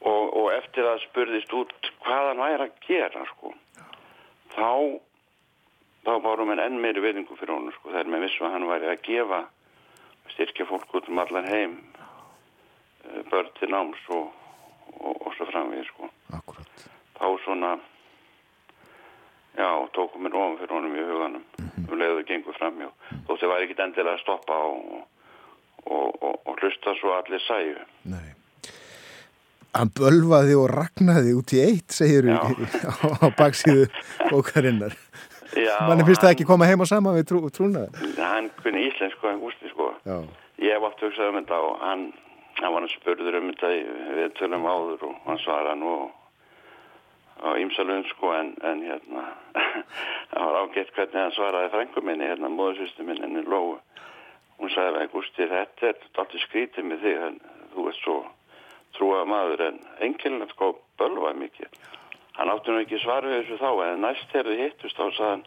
[0.06, 1.74] Og, og eftir að spurðist út
[2.06, 3.54] hvað hann væri að gera, sko,
[4.54, 4.70] þá,
[6.06, 8.92] þá bárum við enn meiri viðingu fyrir honum, sko, þegar með vissu að hann væri
[8.92, 9.42] að gefa,
[10.36, 11.76] styrkja fólk út um allan heim,
[13.08, 14.30] eh, börn til náms og,
[15.00, 16.12] og, og svo framvið, sko.
[16.38, 16.86] Akkurat.
[17.18, 17.74] Þá svona,
[19.58, 21.50] já, tókum við ofan fyrir honum í huganum,
[21.88, 22.92] um leiðu gengur framjá.
[23.26, 25.06] Þótt þið væri ekkit endilega að stoppa og,
[25.86, 27.78] og, og, og hlusta svo allir sæju.
[28.12, 28.28] Nei.
[29.76, 32.40] Hann bölvaði og ragnaði út í eitt, segir Já.
[33.24, 33.90] á, baksíðu
[34.30, 34.96] bókarinnar.
[35.56, 37.86] Já, Manni finnst það ekki koma heim og sama við trú, trúna.
[38.18, 40.18] hann kunni íslensku hann gústi sko Já,
[40.60, 42.02] ég hef oft hugsað um þetta og hann
[42.60, 43.70] hann var hann spurður um þetta
[44.18, 45.94] við tölum áður og hann svara nú
[47.40, 49.24] á ímsalun sko en, en hérna
[50.34, 53.78] það var ágætt hvernig hann svaraði frængu minni hérna móðursýstu minni henni Lóu
[54.60, 57.38] hún sagði að Gústi þetta er alltaf skrítið með þig en
[57.74, 58.16] þú ert svo
[58.96, 61.80] trúað maður en engilega sko bölvað mikið.
[62.36, 65.30] Hann átti nú ekki svar við þessu þá en næst þegar þið hittust þá sagði
[65.32, 65.46] hann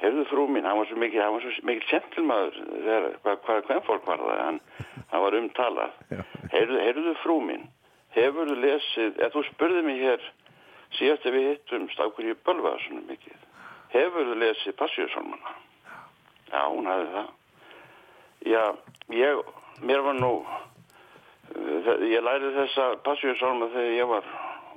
[0.00, 3.62] heyrðu frú mín, hann var svo mikið, hann var svo mikið sentilmaður þegar, hvað, hvað,
[3.68, 4.60] hvað fólk var það, hann,
[5.12, 5.94] hann var umtalað.
[6.54, 7.64] Heyrðu, heyrðu frú mín
[8.16, 10.28] hefur þú lesið, eða þú spurði mig hér
[10.96, 13.42] síðast ef við hittumst á hverju bölvaða svona mikið?
[13.92, 15.56] Hefur þú lesið Passíusálmana?
[16.52, 17.32] Já, hún hafði það
[18.44, 18.64] já,
[19.14, 19.42] ég,
[19.82, 20.32] mér var nú
[22.10, 24.32] ég lærið þessa Passíusálma þegar ég var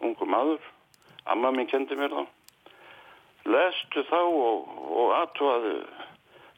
[0.06, 0.68] ungu maður
[1.26, 2.26] amma mín kendi mér þá
[3.50, 4.70] lestu þá og,
[5.02, 5.74] og aðtúaðu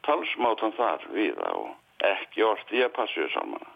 [0.05, 1.69] talsmátan þar við og
[2.05, 3.69] ekki orð í að passu salmana.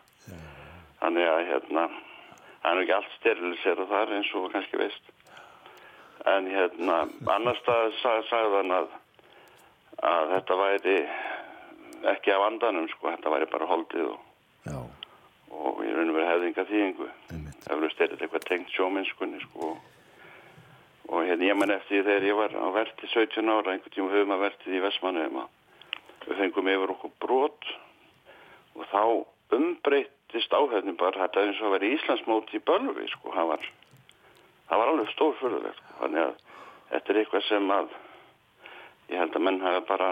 [1.01, 1.83] Þannig að hérna,
[2.63, 5.11] það er ekki allt sterilisera þar eins og kannski veist.
[6.25, 8.87] En hérna, annar stað sag, sagði hann að,
[10.09, 10.95] að þetta væri
[12.11, 14.79] ekki af andanum, sko, þetta væri bara holdið og,
[15.51, 17.09] og í raun og verið hefðinga þýðingu.
[17.65, 19.75] Eflust er þetta eitthvað tengt sjómennskunni, sko,
[21.09, 24.35] og hérna ég man eftir þegar ég var á verti 17 ára, einhvern tíma höfum
[24.35, 25.49] að vertið í Vestmannum að
[26.25, 27.67] við fengum yfir okkur brot
[28.75, 29.03] og þá
[29.55, 33.67] umbreytist áhefnin bara þetta eins og að vera í Bölvi sko, það var,
[34.69, 36.33] það var alveg stór fyrirlegt sko, þannig að
[36.89, 37.93] þetta er eitthvað sem að
[39.11, 40.09] ég held að menn hafa bara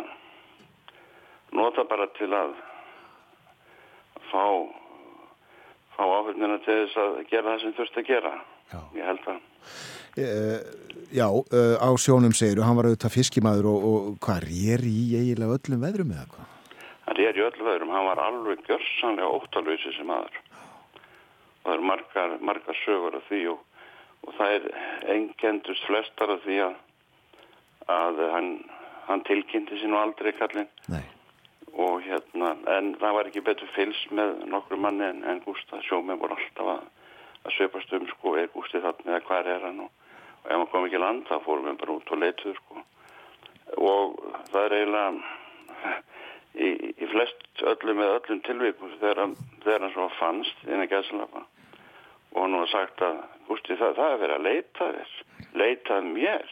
[1.63, 2.53] nota bara til að
[4.29, 4.45] fá
[5.93, 8.37] fá áhefnina til þess að gera það sem þurft að gera
[8.73, 8.79] Já.
[8.97, 9.41] ég held að
[10.13, 10.61] Uh,
[11.09, 15.55] já, uh, á sjónum segir hann var auðvitað fiskimaður og, og hvað, rér í eiginlega
[15.57, 16.51] öllum veðrum eða hvað?
[17.07, 20.37] Hann er í öllu veðrum, hann var alveg gjörsanlega óttalösi sem aður.
[20.37, 23.89] Og það eru margar, margar sögur af því og,
[24.27, 24.69] og það er
[25.15, 26.77] engendust flestar af því að,
[27.97, 28.53] að hann,
[29.09, 31.01] hann tilkynnti sín og aldrei kallinn Nei,
[31.83, 35.79] og hérna, en það var ekki betur fylst með nokkru manni en, en Gústa.
[35.87, 36.83] Sjómið voru alltaf að,
[37.43, 39.79] að svipast um sko, er Gústi þarna eða hvað er hann?
[39.85, 39.91] Og,
[40.43, 42.83] og ef hann kom ekki í land þá fórum við bara út og leituð sko.
[43.83, 44.19] Og
[44.51, 45.93] það er eiginlega
[46.67, 46.69] í,
[47.03, 51.45] í flest öllu með öllum tilvíkum þegar, hann- svo fannst innan gæðsalapa
[52.33, 55.09] og hann var sagt að Gústi það, það er verið að leita þér.
[55.59, 56.45] Leita að mér.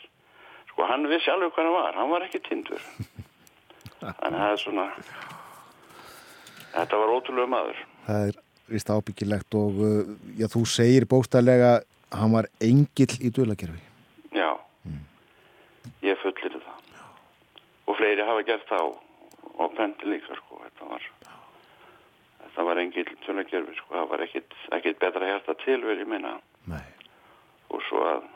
[0.70, 2.84] Sko hann vissi alveg hvað hann var, hann var ekki tindur
[4.02, 4.86] þannig að það er svona
[6.72, 7.80] þetta var ótrúlega maður.
[8.07, 8.40] Það er
[8.72, 11.72] vist ábyggilegt og uh, já, þú segir bóstæðlega
[12.15, 13.82] hann var engill í dulagerfi.
[14.36, 14.49] já.
[16.02, 16.99] Ég fullir það.
[17.88, 19.02] Og fleiri hafa gert það og,
[19.61, 21.07] og pendi líka sko þetta var
[22.41, 23.94] þetta var engin til að gerfi sko.
[23.95, 26.38] Það var ekkit betra hjarta tilverið minna
[26.72, 26.84] Nei.
[27.69, 28.30] og svo að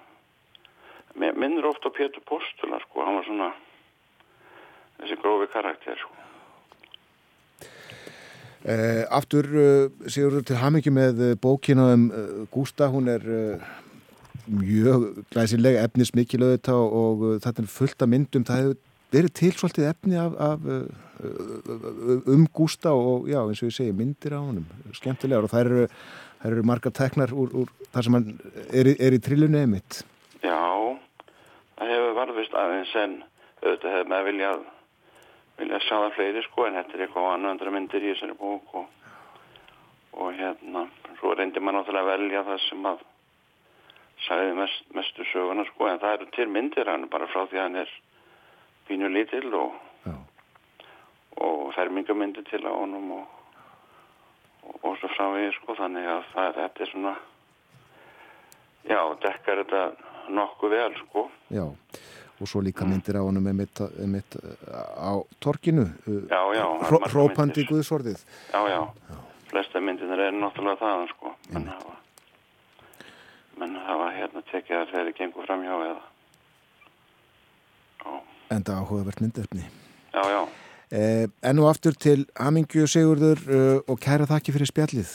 [1.16, 3.50] minnur ofta Pétur Postula sko, hann var svona
[5.00, 6.16] þessi grófi karakter sko.
[8.66, 12.06] Uh, aftur uh, Sigurður til hamingi með uh, bókina um
[12.50, 13.22] Gústa, hún er
[14.50, 18.82] mjög glæsileg efnismikil auðvitað og þetta er fullt af myndum, það hefur
[19.14, 20.66] verið til svolítið efni af, af
[22.34, 24.66] um Gústa og já, eins og ég segi, myndir á honum,
[24.98, 25.88] skemmtilegar og það eru,
[26.42, 28.30] þær eru margar teknar úr, úr þar sem hann
[28.74, 30.02] er, er í trillunni emitt.
[30.42, 30.58] Já,
[31.78, 33.20] það hefur varðvist aðeins en
[33.62, 34.72] auðvitað hefur maður viljað
[35.60, 38.73] vilja sjá það fleiri sko en þetta er eitthvað annað andra myndir í þessari bók
[38.82, 38.88] og,
[40.19, 40.86] og hérna
[41.19, 43.03] svo reyndi maður náttúrulega að velja það sem að
[44.26, 47.65] sagði mest, mestu söguna sko en það eru til myndir hann bara frá því að
[47.68, 47.94] hann er
[48.88, 50.15] pínu lítill og Já.
[51.45, 53.26] og fermingamyndir til á honum og,
[54.64, 57.15] og, og svo frá við sko þannig að það, þetta er svona
[58.86, 59.84] já, dekkar þetta
[60.36, 61.65] nokkuð vel sko Já,
[62.41, 64.36] og svo líka myndir á honum emitt, emitt
[64.99, 67.70] á torkinu, uh, Já, já, það margar hrópandi myndir.
[67.72, 68.26] guðsvorðið.
[68.53, 68.82] Já, já,
[69.52, 71.95] flesta myndirnir eru náttúrulega þaðan sko menn hafa
[73.60, 76.03] menn hafa hérna tekið að þeirri gengur fram hjá eða
[78.06, 78.20] Já,
[78.56, 79.64] Enda áhugavert myndefni.
[80.14, 80.44] já, já,
[80.91, 85.10] Eh, enn og aftur til Hamingju Sigurður uh, og kæra þakki fyrir spjallið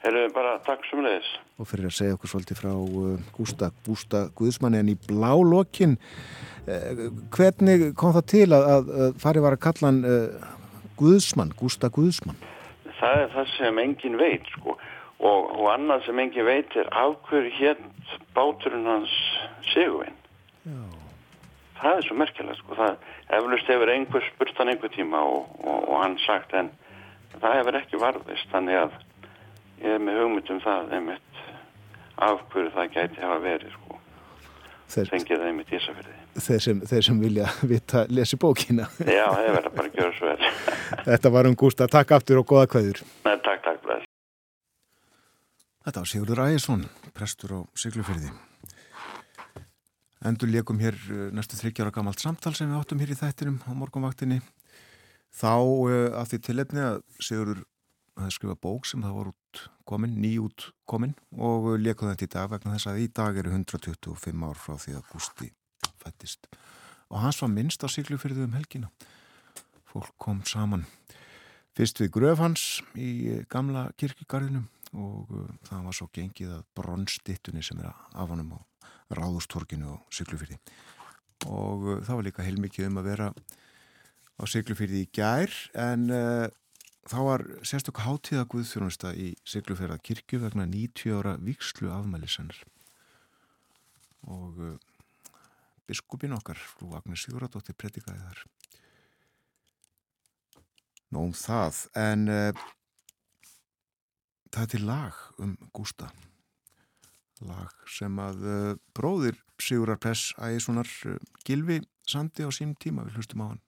[0.00, 1.28] Herru, bara takk sem leiðis
[1.60, 5.98] og fyrir að segja okkur svolítið frá uh, Gústa, Gústa Guðsmanni en í blá lokin
[5.98, 7.02] uh,
[7.34, 10.46] hvernig kom það til að, að, farið var að kalla hann uh,
[11.00, 12.40] Guðsmann, Gústa Guðsmann?
[13.00, 14.76] Það er það sem engin veit sko.
[15.20, 17.78] Og, og annað sem engin veit er af hverju hér
[18.36, 19.12] báturinn hans
[19.72, 20.16] Sigurvin?
[21.80, 22.76] Það er svo merkilegt sko.
[22.76, 26.68] Það eflust hefur einhver spurt hann einhver tíma og, og, og hann sagt en
[27.38, 28.98] það hefur ekki varðist þannig að
[29.80, 31.44] ég er með hugmynd um það einmitt
[32.20, 34.00] af hverju það gæti hafa verið sko.
[34.90, 38.86] Þeir, fengið það einmitt í Ísafjörði þeir, sem, þeir sem vilja vita lesi bókina.
[39.02, 40.52] Já, það verður bara að gera svo vel.
[41.08, 44.06] Þetta var um Gústa, takk aftur og goða kveður Nei, takk, takk, bless.
[45.86, 46.86] Þetta var Sigurður Ægisson,
[47.16, 48.32] prestur á Siglufyrði.
[50.28, 53.72] Endur leikum hér uh, næstu þryggjára gamalt samtal sem við áttum hér í þættinum á
[53.72, 54.42] morgunvaktinni.
[55.32, 57.64] Þá uh, af því tilefni að Sigurður
[58.20, 59.39] hafði skrifað bók sem það var út
[59.88, 63.54] komin, ný út komin og leikum þetta í dag vegna þess að í dag eru
[63.56, 65.50] 125 ár frá því að Gústi
[66.00, 66.46] fættist.
[67.10, 68.90] Og hans var minnst á Siglufyrði um helgina.
[69.90, 70.86] Fólk kom saman
[71.76, 72.66] fyrst við gröf hans
[72.98, 74.66] í uh, gamla kirkigarðinum
[74.98, 78.60] og uh, það var svo gengið að bronnstittunni sem er af honum á
[79.16, 80.58] ráðustorkinu og Siglufyrði
[81.48, 86.48] og uh, það var líka heilmikið um að vera á Siglufyrði í gær en uh,
[87.08, 92.58] þá var sérstokk hátíða guðþjónusta í Siglufyrða kirkju vegna 90 ára vikslu afmælisennar
[94.28, 94.74] og uh,
[95.88, 98.42] biskupin okkar frú Agnes Sigurðardóttir predikaði þar.
[101.10, 102.66] Nó um það en uh,
[104.52, 106.10] það er til lag um Gústa.
[107.40, 111.16] Lag sem að uh, bróðir Sigurar Press Ægissonar uh,
[111.48, 113.64] Gilvi Sandi á sínum tíma við hlustum á hann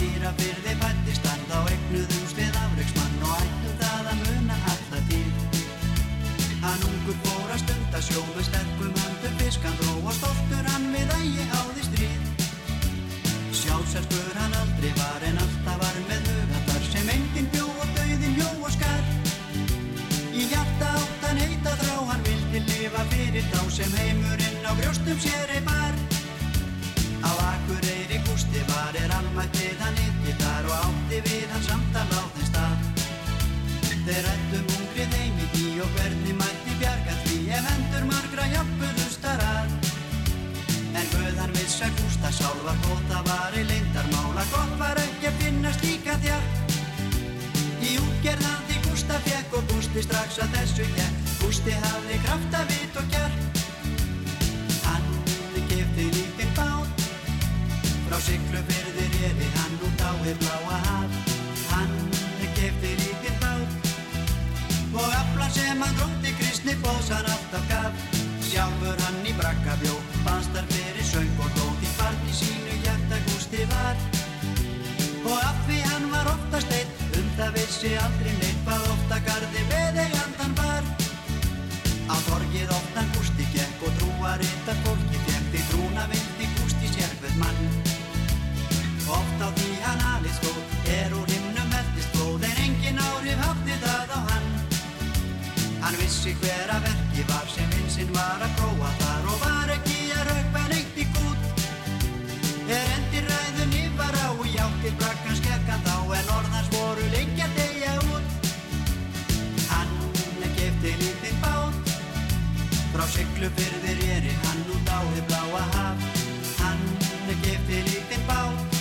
[0.00, 5.58] Á dýrafyrði fættist hann þá eignuðumst við afreiksmann og ættum það að muna alla tíð.
[6.62, 11.12] Hann ungur fór að stunda sjó með sterkum höndum fiskan dró og stoltur hann við
[11.18, 12.46] ægi á því stríð.
[13.60, 18.48] Sjálfselskur hann aldrei var en alltaf var með hugatar sem enginn bjó og dauðin hjó
[18.54, 19.04] og skar.
[20.32, 25.20] Í hjarta átt hann heita þrá hann vildi lifa fyrir þá sem heimurinn á brjóstum
[25.26, 25.92] sér ei bar.
[27.20, 29.79] Á Akureyri Gústi var er almættið
[41.70, 46.16] Gissa gústa sál var góð, það var í leindarmála Gott var ekki að finnast líka
[46.24, 46.48] þér.
[47.86, 51.20] Í útgerðandi gústa fekk og gústi strax að þessu gekk.
[51.44, 53.38] Gústi hafði kraft að vit og gerr
[54.88, 55.06] Hann
[55.70, 57.06] kefti líka bát.
[58.08, 61.32] Frá syklu fyrðir erði hann út á hér bláa haf.
[61.70, 61.96] Hann
[62.58, 63.90] kefti líka bát.
[64.90, 68.06] Og öflan sem hann grótti kristni bóðs hann alltaf gaf.
[68.50, 69.94] Sjáfur hann í brakkabjó,
[70.26, 70.79] banstarfi
[75.30, 79.62] og af því hann var oftast eitt um það vissi aldrei neitt hvað ofta gardi
[79.70, 80.88] með eigandan var.
[82.10, 85.46] Á þorgið oftan gústi gekk og drúar eittar fólki gekk.
[85.52, 87.62] Því drúna vindi gústi sérfið mann.
[89.18, 90.52] Oft á því hann alið skó
[90.98, 94.48] er úr himnum eldist blóð en engin árið hátti það á hann.
[95.84, 98.59] Hann vissi hver að verki var sem einsinn var að
[113.00, 116.02] frá syklu fyrðir eri hann út á þið bláa haf.
[116.60, 116.82] Hann
[117.44, 118.76] gefti lítinn bát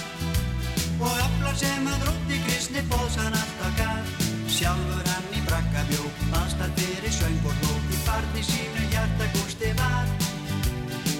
[0.99, 4.11] og öflar sem að rúti kristni bóðs hann alltaf gaf.
[4.51, 6.03] Sjálfur hann í brakka bjó,
[6.35, 10.11] aðstæð fyrir söng og hlók í barni sínu hjarta gústi var.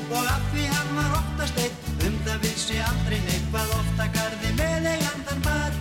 [0.10, 4.52] Og af því hann var oftast eitt, um það vissi aldrei neitt hvað ofta gardi
[4.60, 5.80] með eigandan bar.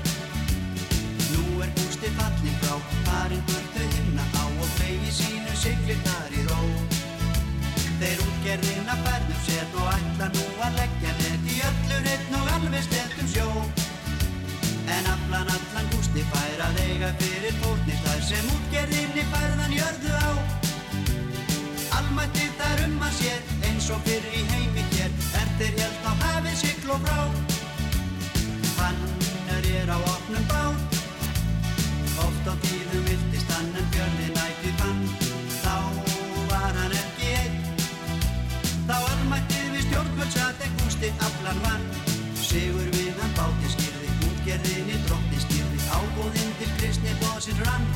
[1.33, 2.79] Nú er gústi fallin frá,
[3.09, 3.68] farinn
[10.69, 13.47] að leggja net í öllu hreitn og alveg steltum sjó.
[14.97, 20.31] En allan allan gústi fær að eiga fyrir fórnir þar sem útgerðinni færðan jörðu á.
[22.01, 26.13] Almætti þar um að sér eins og fyrir í heimi hér er þeir held á
[26.25, 27.48] hafið sigl og frá.
[41.09, 41.85] Gústi aflan vann.
[42.35, 47.87] Sigur við hann báti skýrði, útgerðinni drotti stýrði, ágóðinn til kristni bóðsinn rann.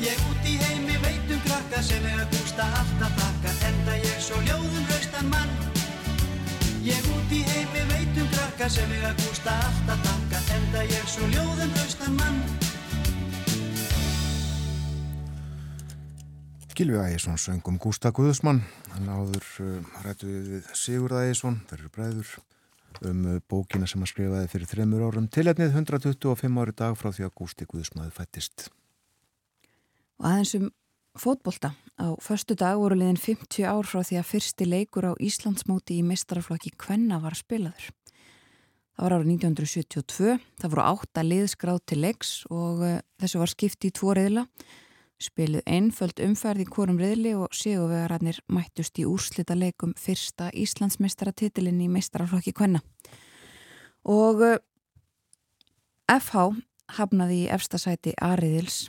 [0.00, 4.38] Ég út í heimi veit um krakka sem eiga gústa alltaf þakka, enda ég svo
[4.46, 5.50] ljóðum raustan mann.
[6.84, 11.26] Ég út í heimi veit um krakka sem eiga gústa alltaf þakka, enda ég svo
[11.34, 12.69] ljóðum raustan mann.
[16.80, 18.62] Gilvi Ægjesson söngum Gústa Guðusmann
[18.94, 22.30] hann áður uh, rættu við við Sigurð Ægjesson, þeir eru bræður
[23.10, 27.28] um uh, bókina sem hann skrifaði fyrir þremur árum tilhætnið 125 ári dag frá því
[27.28, 28.70] að Gústi Guðusmaður fættist
[30.22, 30.66] Og aðeins um
[31.20, 31.74] fótbolta.
[32.00, 36.08] Á förstu dag voru liðin 50 ár frá því að fyrsti leikur á Íslandsmóti í
[36.08, 37.92] meistaraflokki Kvenna var spilaður.
[38.96, 43.92] Það var árið 1972, það voru átta liðskráð til leiks og uh, þessu var skipti
[43.92, 44.48] í tvo reyðla.
[45.20, 51.90] Spilið einföld umferð í hvorum reyðli og séuvegararnir mættust í úrslita leikum fyrsta Íslandsmeistaratitilinn í
[51.92, 52.80] meistaraflokki Kvenna.
[54.08, 54.40] Og
[56.08, 56.46] FH
[56.96, 58.86] hafnaði í efstasæti Ariðils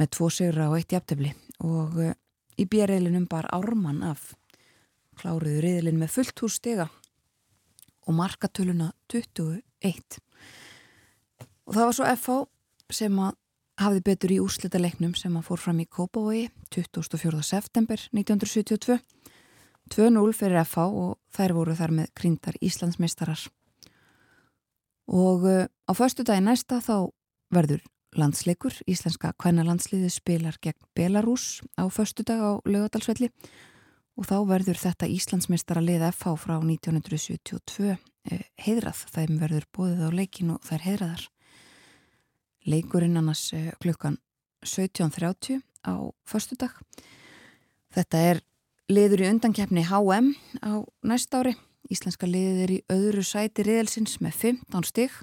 [0.00, 1.34] með tvo sigra og eitt jafntefli
[1.66, 2.14] og uh,
[2.56, 4.32] í björriðlinum bar Ármann af
[5.20, 6.88] kláriðu riðlin með fullt hús stega
[8.08, 10.20] og markatöluna 21
[11.68, 12.38] og það var svo FH
[13.00, 13.36] sem að
[13.80, 17.40] hafði betur í úrslita leiknum sem að fór fram í Kópavogi 24.
[17.46, 18.98] september 1972
[19.90, 23.40] 2-0 fyrir FH og þær voru þar með grindar Íslandsmeistarar.
[25.10, 27.10] Og uh, á förstu dagi næsta þá
[27.50, 27.82] verður
[28.14, 33.30] landsleikur, íslenska kvennalandsliði spilar gegn Belarus á förstu dag á lögadalsvelli
[34.18, 40.10] og þá verður þetta Íslandsmeistara lið FH frá 1972 eh, heidrað, þeim verður bóðið á
[40.14, 41.28] leikin og þær heidraðar
[42.66, 44.18] leikurinn annars eh, klukkan
[44.66, 45.94] 17.30 á
[46.28, 46.74] förstu dag
[47.94, 48.42] þetta er
[48.90, 50.34] liður í undankjefni HM
[50.66, 51.54] á næsta ári.
[51.90, 55.14] Íslenska liðið er í öðru sæti riðelsins með 15 stygg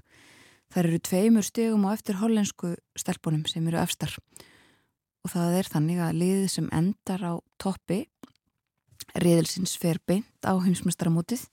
[0.67, 4.11] Það eru tveimur stegum á eftir hollensku stelpunum sem eru efstar.
[5.23, 8.01] Og það er þannig að liðið sem endar á toppi
[9.15, 11.47] riðilsins fer beint á heimsmestaramótið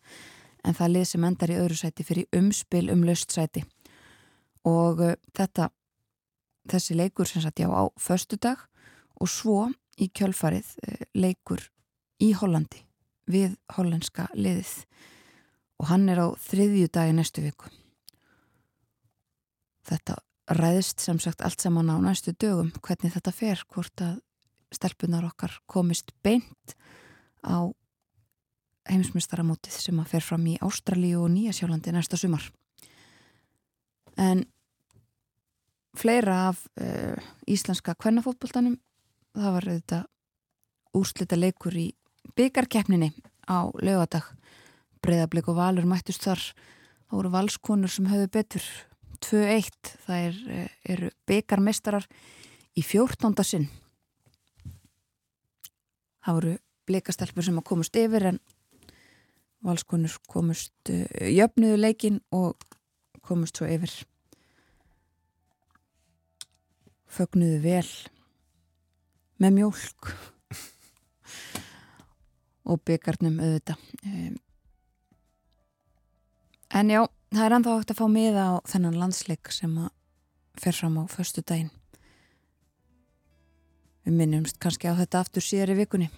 [0.64, 3.62] en það lið sem endar í öðru sæti fyrir umspil um löst sæti
[4.68, 5.70] og uh, þetta
[6.70, 8.58] þessi leikur sem sagt já á förstu dag
[9.20, 9.68] og svo
[10.00, 11.68] í kjölfarið uh, leikur
[12.22, 12.84] í Hollandi
[13.30, 14.84] við hollenska liðið.
[15.80, 17.70] Og hann er á þriðju dagi næstu viku.
[19.84, 20.18] Þetta
[20.54, 24.20] ræðist sem sagt allt saman á næstu dögum hvernig þetta fer, hvort að
[24.74, 26.76] stelpunar okkar komist beint
[27.44, 27.72] á
[28.90, 32.50] heimsmyndstaramótið sem að fer fram í Ástralíu og Nýjasjálandi næsta sumar.
[34.20, 34.44] En
[35.94, 38.78] fleira af uh, íslenska kvennafótboltanum.
[39.34, 40.00] Það var þetta
[40.94, 41.88] úrslita leikur í
[42.38, 43.10] byggarkeppninni
[43.50, 44.30] á lögadag
[45.04, 46.42] breyðablik og valur mættust þar.
[47.08, 48.66] Þá voru valskonur sem höfðu betur.
[49.24, 50.38] 2-1 það er,
[50.84, 52.06] eru byggarmestarar
[52.76, 53.34] í 14.
[53.46, 53.68] sinn.
[56.24, 56.54] Það voru
[56.88, 58.40] bleikastelpur sem að komast yfir en
[59.64, 62.60] valskonur komust uh, jöfnuðu leikin og
[63.24, 63.92] komust svo yfir
[67.14, 67.90] fögnuðu vel
[69.42, 70.10] með mjólk
[72.70, 73.78] og byggarnum auðvita
[76.74, 77.00] en já
[77.34, 79.90] það er ennþá hægt að fá miða á þennan landsleik sem að
[80.60, 81.72] fer fram á förstu daginn
[84.04, 86.10] við minnumst kannski á þetta aftur síðar í vikunni.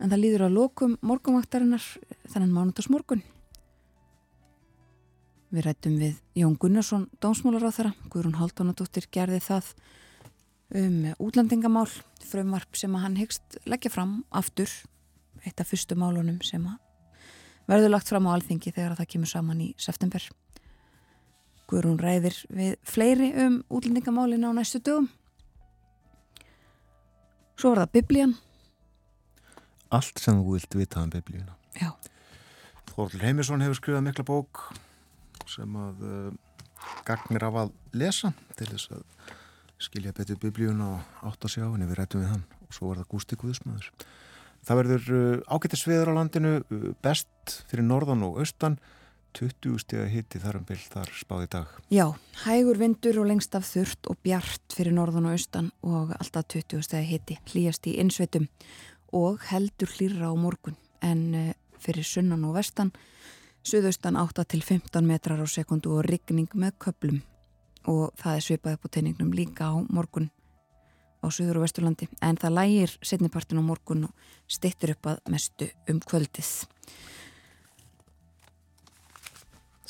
[0.00, 1.84] En það líður á lokum morgumvaktarinnar
[2.32, 3.22] þennan mánudagsmorgun
[5.56, 9.70] Við rættum við Jón Gunnarsson, þeirra, Guðrún Haldunadóttir gerði það
[10.76, 11.86] um útlendingamál,
[12.28, 14.68] frumvarp sem að hann hyggst leggja fram aftur,
[15.46, 16.76] eitt af fyrstu málunum sem að
[17.70, 20.26] verður lagt fram á alþingi þegar það kemur saman í september.
[21.70, 25.08] Guðrún ræðir við fleiri um útlendingamálinu á næstu dögum.
[27.56, 28.34] Svo var það biblían.
[29.88, 31.56] Allt sem þú vilt vita um biblíuna.
[31.80, 31.94] Já.
[32.92, 34.68] Þorður Heimisson hefur skrifað mikla bók
[35.50, 36.60] sem að uh,
[37.06, 39.04] gagnir af að lesa til þess að
[39.86, 43.02] skilja betur biblíun og átt að sjá en við rættum við hann og svo er
[43.02, 43.90] það Gústi Guðsmaður.
[44.66, 48.78] Það verður uh, ágættisviður á landinu uh, best fyrir norðan og austan
[49.36, 51.72] 20 steg hitti þar um byll þar spáði dag.
[51.92, 52.06] Já,
[52.46, 56.86] hægur vindur og lengst af þurft og bjart fyrir norðan og austan og alltaf 20
[56.86, 58.48] steg hitti hlýjast í innsveitum
[59.12, 62.94] og heldur hlýra á morgun en fyrir sunnan og vestan
[63.66, 67.16] Suðaustan 8 til 15 metrar á sekundu og rigning með köplum
[67.90, 70.28] og það er svipað upp á teiningnum líka á morgun
[71.18, 74.14] á Suður og Vesturlandi en það lægir setnipartin á morgun og
[74.46, 76.52] stittir upp að mestu um kvöldið.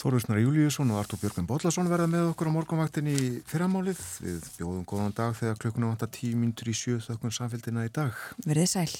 [0.01, 4.01] Þorðusnar Júliusson og Artur Björgvin Bóllarsson verða með okkur á morgunvaktin í fyrramálið.
[4.25, 8.17] Við bjóðum góðan dag þegar klukkunum vantar tímyndur í sjö þökkun samfélgina í dag.
[8.49, 8.93] Verðið sæl.